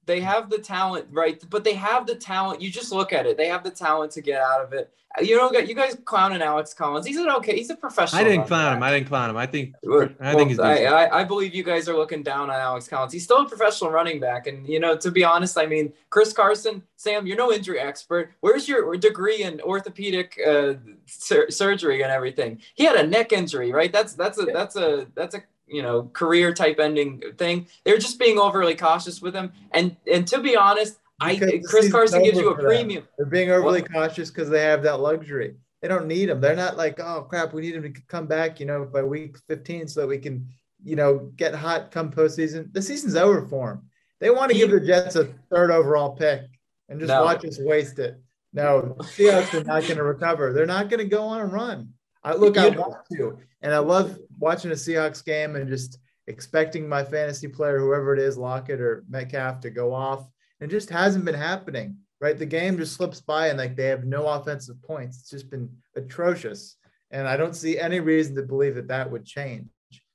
They 0.06 0.20
have 0.22 0.50
the 0.50 0.58
talent, 0.58 1.08
right? 1.12 1.44
But 1.50 1.64
they 1.64 1.74
have 1.74 2.06
the 2.06 2.16
talent. 2.16 2.62
You 2.62 2.70
just 2.70 2.92
look 2.92 3.14
at 3.14 3.26
it. 3.26 3.38
They 3.38 3.48
have 3.48 3.64
the 3.64 3.72
talent 3.72 4.12
to 4.14 4.22
get 4.22 4.42
out 4.42 4.62
of 4.62 4.74
it. 4.74 4.92
You 5.22 5.38
know, 5.38 5.52
you 5.52 5.76
guys 5.76 5.96
clowning 6.06 6.42
Alex 6.42 6.74
Collins. 6.74 7.06
He's 7.06 7.18
an 7.18 7.30
okay. 7.30 7.56
He's 7.56 7.70
a 7.70 7.76
professional. 7.76 8.20
I 8.20 8.24
didn't 8.24 8.48
clown 8.48 8.76
him. 8.76 8.82
I 8.82 8.92
didn't 8.92 9.08
clown 9.08 9.30
him. 9.30 9.38
I 9.38 9.46
think. 9.46 9.76
I 10.20 10.34
think 10.34 10.50
he's. 10.50 10.60
I, 10.60 11.08
I, 11.08 11.24
believe 11.24 11.54
you 11.54 11.64
guys 11.64 11.88
are 11.88 11.96
looking 11.96 12.24
down 12.24 12.50
on 12.50 12.56
Alex 12.60 12.88
Collins. 12.88 13.14
He's 13.14 13.24
still 13.24 13.42
a 13.42 13.48
professional 13.48 13.92
running 13.92 14.20
back, 14.20 14.48
and 14.48 14.68
you 14.68 14.80
know, 14.80 14.98
to 14.98 15.12
be 15.12 15.24
honest, 15.24 15.56
I 15.56 15.68
mean, 15.68 15.94
Chris 16.10 16.34
Carson, 16.34 16.82
Sam, 16.96 17.28
you're 17.28 17.38
no 17.38 17.54
injury 17.54 17.80
expert. 17.80 18.34
Where's 18.40 18.68
your 18.68 18.98
degree 18.98 19.44
in 19.44 19.62
orthopedic 19.62 20.40
uh, 20.46 20.74
sur- 21.06 21.52
surgery 21.52 22.02
and 22.02 22.12
everything? 22.12 22.60
He 22.74 22.84
had 22.84 22.96
a 22.96 23.06
neck 23.06 23.34
injury, 23.34 23.72
right? 23.72 23.94
That's 23.94 24.14
that's 24.14 24.40
a 24.40 24.46
that's 24.46 24.76
a 24.76 25.06
that's 25.14 25.36
a 25.36 25.44
you 25.74 25.82
know 25.82 26.04
career 26.14 26.54
type 26.54 26.80
ending 26.80 27.22
thing. 27.38 27.68
They're 27.84 27.98
just 27.98 28.20
being 28.20 28.40
overly 28.40 28.76
cautious 28.76 29.22
with 29.22 29.36
him. 29.36 29.52
And 29.72 29.98
and 30.12 30.28
to 30.28 30.40
be 30.40 30.56
honest, 30.56 31.00
because 31.20 31.52
I 31.52 31.62
Chris 31.66 31.92
Carson 31.92 32.24
gives 32.24 32.38
you 32.38 32.50
a 32.50 32.56
premium. 32.56 33.08
They're 33.18 33.26
being 33.26 33.52
overly 33.52 33.82
what? 33.82 33.92
cautious 33.92 34.30
because 34.30 34.50
they 34.50 34.62
have 34.62 34.84
that 34.84 35.00
luxury. 35.00 35.56
They 35.82 35.90
don't 35.90 36.08
need 36.08 36.30
him. 36.30 36.40
They're 36.40 36.56
not 36.56 36.78
like, 36.78 37.00
oh 37.00 37.24
crap, 37.30 37.54
we 37.54 37.62
need 37.62 37.76
him 37.76 37.94
to 37.94 38.02
come 38.08 38.26
back, 38.26 38.60
you 38.60 38.66
know, 38.66 38.86
by 38.86 39.04
week 39.04 39.38
15 39.50 39.88
so 39.90 40.02
that 40.02 40.08
we 40.08 40.18
can, 40.18 40.48
you 40.82 40.96
know, 40.96 41.32
get 41.36 41.54
hot 41.54 41.92
come 41.92 42.10
postseason. 42.10 42.72
The 42.72 42.82
season's 42.82 43.18
over 43.18 43.46
for 43.48 43.72
him. 43.72 43.82
They 44.22 44.30
want 44.30 44.52
to 44.52 44.58
give 44.58 44.72
the 44.72 44.80
Jets 44.80 45.18
a 45.18 45.26
third 45.52 45.72
overall 45.72 46.16
pick 46.16 46.44
and 46.88 47.00
just 47.00 47.10
no. 47.10 47.24
watch 47.24 47.44
us 47.44 47.60
waste 47.60 48.00
it. 48.00 48.22
No, 48.54 48.96
the 48.98 49.04
Seahawks 49.04 49.54
are 49.54 49.64
not 49.64 49.82
going 49.82 49.98
to 49.98 50.04
recover. 50.04 50.54
They're 50.54 50.66
not 50.66 50.88
going 50.88 51.00
to 51.00 51.06
go 51.06 51.24
on 51.24 51.42
a 51.42 51.46
run. 51.46 51.90
I 52.24 52.36
look, 52.36 52.58
I 52.58 52.70
want 52.70 52.96
to, 53.14 53.40
and 53.62 53.74
I 53.74 53.80
love 53.80 54.18
watching 54.44 54.72
a 54.72 54.76
Seahawks 54.76 55.24
game 55.24 55.56
and 55.56 55.70
just 55.70 56.00
expecting 56.28 56.88
my 56.88 57.04
fantasy 57.04 57.48
player, 57.48 57.80
whoever 57.80 58.14
it 58.14 58.20
is, 58.20 58.38
Lockett 58.38 58.82
or 58.82 59.06
Metcalf, 59.10 59.62
to 59.62 59.70
go 59.70 59.94
off. 59.94 60.28
It 60.60 60.70
just 60.70 60.90
hasn't 60.90 61.26
been 61.26 61.36
happening, 61.36 61.98
right? 62.22 62.38
The 62.38 62.46
game 62.46 62.78
just 62.78 62.94
slips 62.94 63.22
by 63.22 63.48
and 63.48 63.58
like 63.58 63.76
they 63.76 63.88
have 63.88 64.06
no 64.06 64.28
offensive 64.28 64.82
points. 64.84 65.20
It's 65.20 65.30
just 65.30 65.50
been 65.50 65.70
atrocious, 65.96 66.76
and 67.12 67.28
I 67.28 67.38
don't 67.38 67.56
see 67.56 67.80
any 67.80 68.00
reason 68.00 68.36
to 68.36 68.44
believe 68.44 68.76
that 68.76 68.88
that 68.90 69.10
would 69.10 69.26
change. 69.26 69.68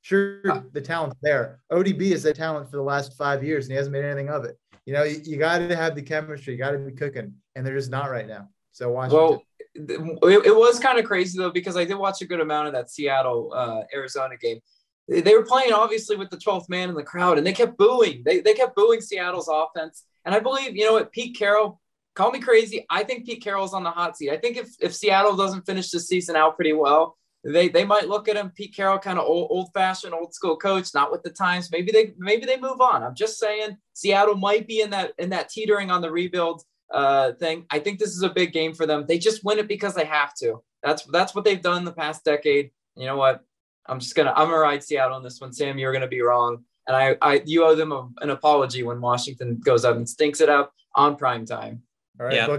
Sure, 0.03 0.65
the 0.73 0.81
talent's 0.81 1.17
there. 1.23 1.61
ODB 1.73 2.13
is 2.13 2.25
a 2.25 2.33
talent 2.33 2.71
for 2.71 2.77
the 2.77 2.83
last 2.83 3.17
five 3.17 3.43
years, 3.43 3.65
and 3.65 3.73
he 3.73 3.77
hasn't 3.77 3.93
made 3.93 4.05
anything 4.05 4.31
of 4.31 4.45
it. 4.45 4.59
You 4.87 4.95
know, 4.95 5.03
you, 5.05 5.21
you 5.25 5.37
got 5.37 5.59
to 5.59 5.77
have 5.77 5.95
the 5.95 6.03
chemistry. 6.03 6.55
You 6.55 6.59
got 6.59 6.71
to 6.71 6.79
be 6.79 6.93
cooking, 6.93 7.35
and 7.55 7.67
they're 7.67 7.77
just 7.77 7.91
not 7.91 8.11
right 8.11 8.27
now. 8.27 8.49
So 8.73 8.91
Washington. 8.91 9.19
Well, 9.19 9.43
it, 9.79 10.47
it 10.47 10.57
was 10.57 10.79
kind 10.79 10.99
of 10.99 11.05
crazy 11.05 11.39
though 11.39 11.51
because 11.51 11.77
I 11.77 11.85
did 11.85 11.97
watch 11.97 12.21
a 12.23 12.27
good 12.27 12.41
amount 12.41 12.69
of 12.69 12.75
that 12.75 12.91
Seattle 12.91 13.53
uh, 13.55 13.83
Arizona 13.95 14.37
game. 14.37 14.61
They 15.09 15.35
were 15.35 15.45
playing 15.45 15.73
obviously 15.73 16.17
with 16.17 16.31
the 16.31 16.37
12th 16.37 16.69
man 16.69 16.91
in 16.91 16.95
the 16.95 17.03
crowd, 17.03 17.39
and 17.39 17.47
they 17.47 17.53
kept 17.53 17.79
booing. 17.79 18.23
They 18.25 18.41
they 18.41 18.55
kept 18.55 18.77
booing 18.77 19.01
Seattle's 19.01 19.49
offense. 19.49 20.05
And 20.25 20.35
I 20.35 20.41
believe 20.41 20.77
you 20.77 20.85
know 20.85 20.95
what 20.95 21.13
Pete 21.13 21.37
Carroll. 21.37 21.81
Call 22.15 22.33
me 22.33 22.41
crazy. 22.41 22.85
I 22.91 23.05
think 23.05 23.27
Pete 23.27 23.43
Carroll's 23.43 23.73
on 23.73 23.85
the 23.85 23.93
hot 23.93 24.17
seat. 24.17 24.31
I 24.31 24.39
think 24.39 24.57
if, 24.57 24.71
if 24.81 24.93
Seattle 24.93 25.37
doesn't 25.37 25.65
finish 25.67 25.91
the 25.91 26.01
season 26.01 26.35
out 26.35 26.57
pretty 26.57 26.73
well, 26.73 27.17
they 27.45 27.69
they 27.69 27.85
might 27.85 28.09
look 28.09 28.29
at 28.29 28.37
him. 28.37 28.51
Pete 28.51 28.75
Carroll, 28.75 28.99
kind 28.99 29.19
of 29.19 29.25
old, 29.25 29.49
old 29.51 29.69
fashioned, 29.73 30.13
old 30.13 30.35
school 30.35 30.57
coach, 30.57 30.93
not 30.95 31.13
with 31.13 31.23
the 31.23 31.31
times. 31.31 31.71
Maybe 31.71 31.93
they 31.93 32.15
maybe 32.19 32.45
they 32.45 32.59
move 32.59 32.81
on. 32.81 33.03
I'm 33.03 33.15
just 33.15 33.39
saying 33.39 33.77
Seattle 33.95 34.37
might 34.37 34.67
be 34.67 34.81
in 34.81 34.91
that 34.91 35.13
in 35.19 35.31
that 35.31 35.49
teetering 35.49 35.91
on 35.91 36.03
the 36.03 36.11
rebuild 36.11 36.63
uh, 36.93 37.33
thing. 37.33 37.67
I 37.71 37.79
think 37.79 37.99
this 37.99 38.11
is 38.11 38.23
a 38.23 38.31
big 38.31 38.53
game 38.53 38.75
for 38.75 38.87
them. 38.87 39.05
They 39.07 39.19
just 39.19 39.45
win 39.45 39.59
it 39.59 39.69
because 39.69 39.95
they 39.95 40.05
have 40.05 40.35
to. 40.37 40.63
That's 40.83 41.05
that's 41.05 41.35
what 41.35 41.45
they've 41.45 41.61
done 41.61 41.85
the 41.85 41.93
past 41.93 42.25
decade. 42.25 42.71
You 42.97 43.07
know 43.07 43.17
what? 43.17 43.43
I'm 43.87 44.01
just 44.01 44.15
gonna 44.15 44.33
I'm 44.37 44.49
gonna 44.49 44.59
ride 44.59 44.83
Seattle 44.83 45.17
on 45.17 45.23
this 45.23 45.41
one. 45.41 45.53
Sam, 45.53 45.79
you're 45.79 45.93
gonna 45.93 46.09
be 46.09 46.21
wrong, 46.21 46.65
and 46.87 46.97
I, 46.97 47.17
I 47.23 47.43
you 47.45 47.65
owe 47.65 47.75
them 47.75 47.93
a, 47.93 48.09
an 48.21 48.31
apology 48.31 48.83
when 48.83 49.01
Washington 49.01 49.59
goes 49.65 49.85
up 49.85 49.97
and 49.97 50.09
stinks 50.09 50.41
it 50.41 50.49
up 50.49 50.73
on 50.95 51.17
prime 51.17 51.47
time. 51.47 51.83
All 52.21 52.27
right, 52.27 52.35
yeah. 52.35 52.59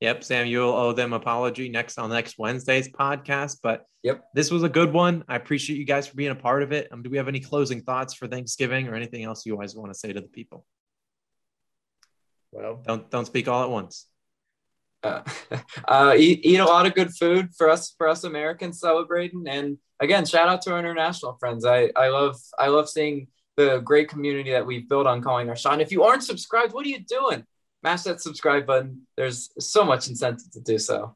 Yep, 0.00 0.24
Sam, 0.24 0.46
you'll 0.46 0.72
owe 0.72 0.92
them 0.92 1.12
apology 1.12 1.68
next 1.68 1.98
on 1.98 2.10
next 2.10 2.38
Wednesday's 2.38 2.88
podcast. 2.88 3.58
But 3.62 3.86
yep, 4.02 4.24
this 4.34 4.50
was 4.50 4.62
a 4.62 4.68
good 4.68 4.92
one. 4.92 5.24
I 5.28 5.36
appreciate 5.36 5.78
you 5.78 5.86
guys 5.86 6.06
for 6.06 6.14
being 6.14 6.30
a 6.30 6.34
part 6.34 6.62
of 6.62 6.72
it. 6.72 6.88
Um, 6.92 7.02
do 7.02 7.08
we 7.08 7.16
have 7.16 7.28
any 7.28 7.40
closing 7.40 7.80
thoughts 7.80 8.12
for 8.12 8.28
Thanksgiving 8.28 8.88
or 8.88 8.94
anything 8.94 9.24
else 9.24 9.46
you 9.46 9.56
guys 9.56 9.74
want 9.74 9.92
to 9.92 9.98
say 9.98 10.12
to 10.12 10.20
the 10.20 10.28
people? 10.28 10.66
Well, 12.54 12.82
don't 12.86 13.10
don't 13.10 13.26
speak 13.26 13.48
all 13.48 13.62
at 13.62 13.70
once. 13.70 14.06
Uh, 15.02 15.22
uh, 15.88 16.14
eat, 16.16 16.40
eat 16.44 16.60
a 16.60 16.64
lot 16.64 16.86
of 16.86 16.94
good 16.94 17.10
food 17.10 17.50
for 17.56 17.68
us 17.68 17.94
for 17.98 18.08
us 18.08 18.24
Americans 18.24 18.80
celebrating, 18.80 19.44
and 19.48 19.78
again, 20.00 20.24
shout 20.24 20.48
out 20.48 20.62
to 20.62 20.72
our 20.72 20.78
international 20.78 21.36
friends. 21.38 21.64
I 21.64 21.90
I 21.96 22.08
love 22.08 22.36
I 22.58 22.68
love 22.68 22.88
seeing 22.88 23.28
the 23.56 23.78
great 23.78 24.08
community 24.08 24.50
that 24.50 24.66
we've 24.66 24.88
built 24.88 25.06
on 25.06 25.22
calling 25.22 25.48
our 25.48 25.56
shot. 25.56 25.74
And 25.74 25.82
if 25.82 25.92
you 25.92 26.02
aren't 26.02 26.24
subscribed, 26.24 26.72
what 26.72 26.84
are 26.86 26.88
you 26.88 26.98
doing? 26.98 27.44
mash 27.84 28.02
that 28.02 28.20
subscribe 28.20 28.66
button. 28.66 29.02
There's 29.16 29.50
so 29.60 29.84
much 29.84 30.08
incentive 30.08 30.50
to 30.52 30.60
do 30.60 30.78
so. 30.78 31.14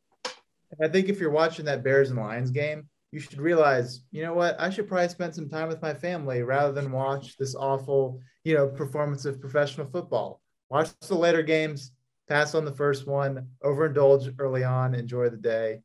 I 0.80 0.86
think 0.86 1.08
if 1.08 1.18
you're 1.18 1.30
watching 1.30 1.64
that 1.64 1.82
Bears 1.82 2.10
and 2.10 2.18
Lions 2.18 2.50
game, 2.50 2.88
you 3.10 3.18
should 3.18 3.40
realize, 3.40 4.02
you 4.12 4.22
know 4.22 4.34
what, 4.34 4.60
I 4.60 4.68
should 4.68 4.86
probably 4.86 5.08
spend 5.08 5.34
some 5.34 5.48
time 5.48 5.68
with 5.68 5.80
my 5.80 5.94
family 5.94 6.42
rather 6.42 6.72
than 6.72 6.92
watch 6.92 7.38
this 7.38 7.54
awful, 7.54 8.20
you 8.44 8.54
know, 8.54 8.68
performance 8.68 9.24
of 9.24 9.40
professional 9.40 9.86
football. 9.86 10.42
Watch 10.70 10.90
the 11.00 11.14
later 11.14 11.42
games, 11.42 11.92
pass 12.28 12.54
on 12.54 12.64
the 12.64 12.72
first 12.72 13.06
one, 13.06 13.48
overindulge 13.64 14.34
early 14.38 14.64
on, 14.64 14.94
enjoy 14.94 15.30
the 15.30 15.36
day. 15.36 15.80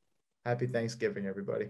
Happy 0.46 0.68
Thanksgiving, 0.68 1.26
everybody. 1.26 1.70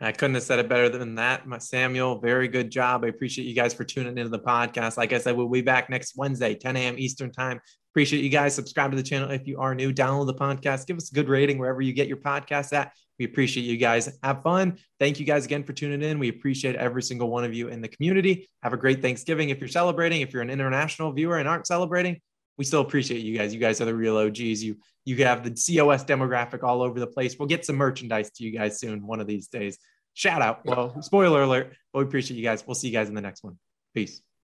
I 0.00 0.12
couldn't 0.12 0.34
have 0.34 0.42
said 0.42 0.58
it 0.58 0.68
better 0.68 0.88
than 0.88 1.14
that. 1.16 1.44
Samuel, 1.62 2.18
very 2.18 2.48
good 2.48 2.70
job. 2.70 3.04
I 3.04 3.08
appreciate 3.08 3.46
you 3.46 3.54
guys 3.54 3.72
for 3.72 3.84
tuning 3.84 4.18
into 4.18 4.30
the 4.30 4.40
podcast. 4.40 4.96
Like 4.96 5.12
I 5.12 5.18
said, 5.18 5.36
we'll 5.36 5.48
be 5.48 5.60
back 5.60 5.88
next 5.88 6.16
Wednesday, 6.16 6.54
10 6.54 6.76
a.m. 6.76 6.94
Eastern 6.98 7.30
time. 7.30 7.60
Appreciate 7.92 8.24
you 8.24 8.30
guys. 8.30 8.54
Subscribe 8.54 8.90
to 8.90 8.96
the 8.96 9.04
channel 9.04 9.30
if 9.30 9.46
you 9.46 9.60
are 9.60 9.72
new. 9.72 9.92
Download 9.92 10.26
the 10.26 10.34
podcast. 10.34 10.86
Give 10.86 10.96
us 10.96 11.12
a 11.12 11.14
good 11.14 11.28
rating 11.28 11.58
wherever 11.58 11.80
you 11.80 11.92
get 11.92 12.08
your 12.08 12.16
podcast 12.16 12.72
at. 12.72 12.92
We 13.20 13.24
appreciate 13.24 13.62
you 13.62 13.76
guys. 13.76 14.18
Have 14.24 14.42
fun. 14.42 14.78
Thank 14.98 15.20
you 15.20 15.26
guys 15.26 15.44
again 15.44 15.62
for 15.62 15.74
tuning 15.74 16.02
in. 16.02 16.18
We 16.18 16.28
appreciate 16.28 16.74
every 16.74 17.02
single 17.02 17.30
one 17.30 17.44
of 17.44 17.54
you 17.54 17.68
in 17.68 17.80
the 17.80 17.86
community. 17.86 18.50
Have 18.64 18.72
a 18.72 18.76
great 18.76 19.00
Thanksgiving. 19.00 19.50
If 19.50 19.60
you're 19.60 19.68
celebrating, 19.68 20.22
if 20.22 20.32
you're 20.32 20.42
an 20.42 20.50
international 20.50 21.12
viewer 21.12 21.36
and 21.36 21.48
aren't 21.48 21.68
celebrating, 21.68 22.20
we 22.56 22.64
still 22.64 22.80
appreciate 22.80 23.20
you 23.20 23.36
guys. 23.36 23.52
You 23.52 23.60
guys 23.60 23.80
are 23.80 23.84
the 23.84 23.94
real 23.94 24.16
OGs. 24.16 24.62
You 24.62 24.76
you 25.04 25.24
have 25.24 25.44
the 25.44 25.50
COS 25.50 26.04
demographic 26.04 26.62
all 26.62 26.82
over 26.82 26.98
the 26.98 27.06
place. 27.06 27.38
We'll 27.38 27.48
get 27.48 27.64
some 27.64 27.76
merchandise 27.76 28.30
to 28.32 28.44
you 28.44 28.50
guys 28.50 28.78
soon, 28.78 29.06
one 29.06 29.20
of 29.20 29.26
these 29.26 29.48
days. 29.48 29.78
Shout 30.14 30.40
out. 30.40 30.64
Well, 30.64 31.02
spoiler 31.02 31.42
alert. 31.42 31.74
But 31.92 32.00
we 32.00 32.04
appreciate 32.04 32.36
you 32.36 32.44
guys. 32.44 32.64
We'll 32.66 32.74
see 32.74 32.88
you 32.88 32.92
guys 32.92 33.08
in 33.08 33.14
the 33.14 33.20
next 33.20 33.42
one. 33.42 33.58
Peace. 33.94 34.22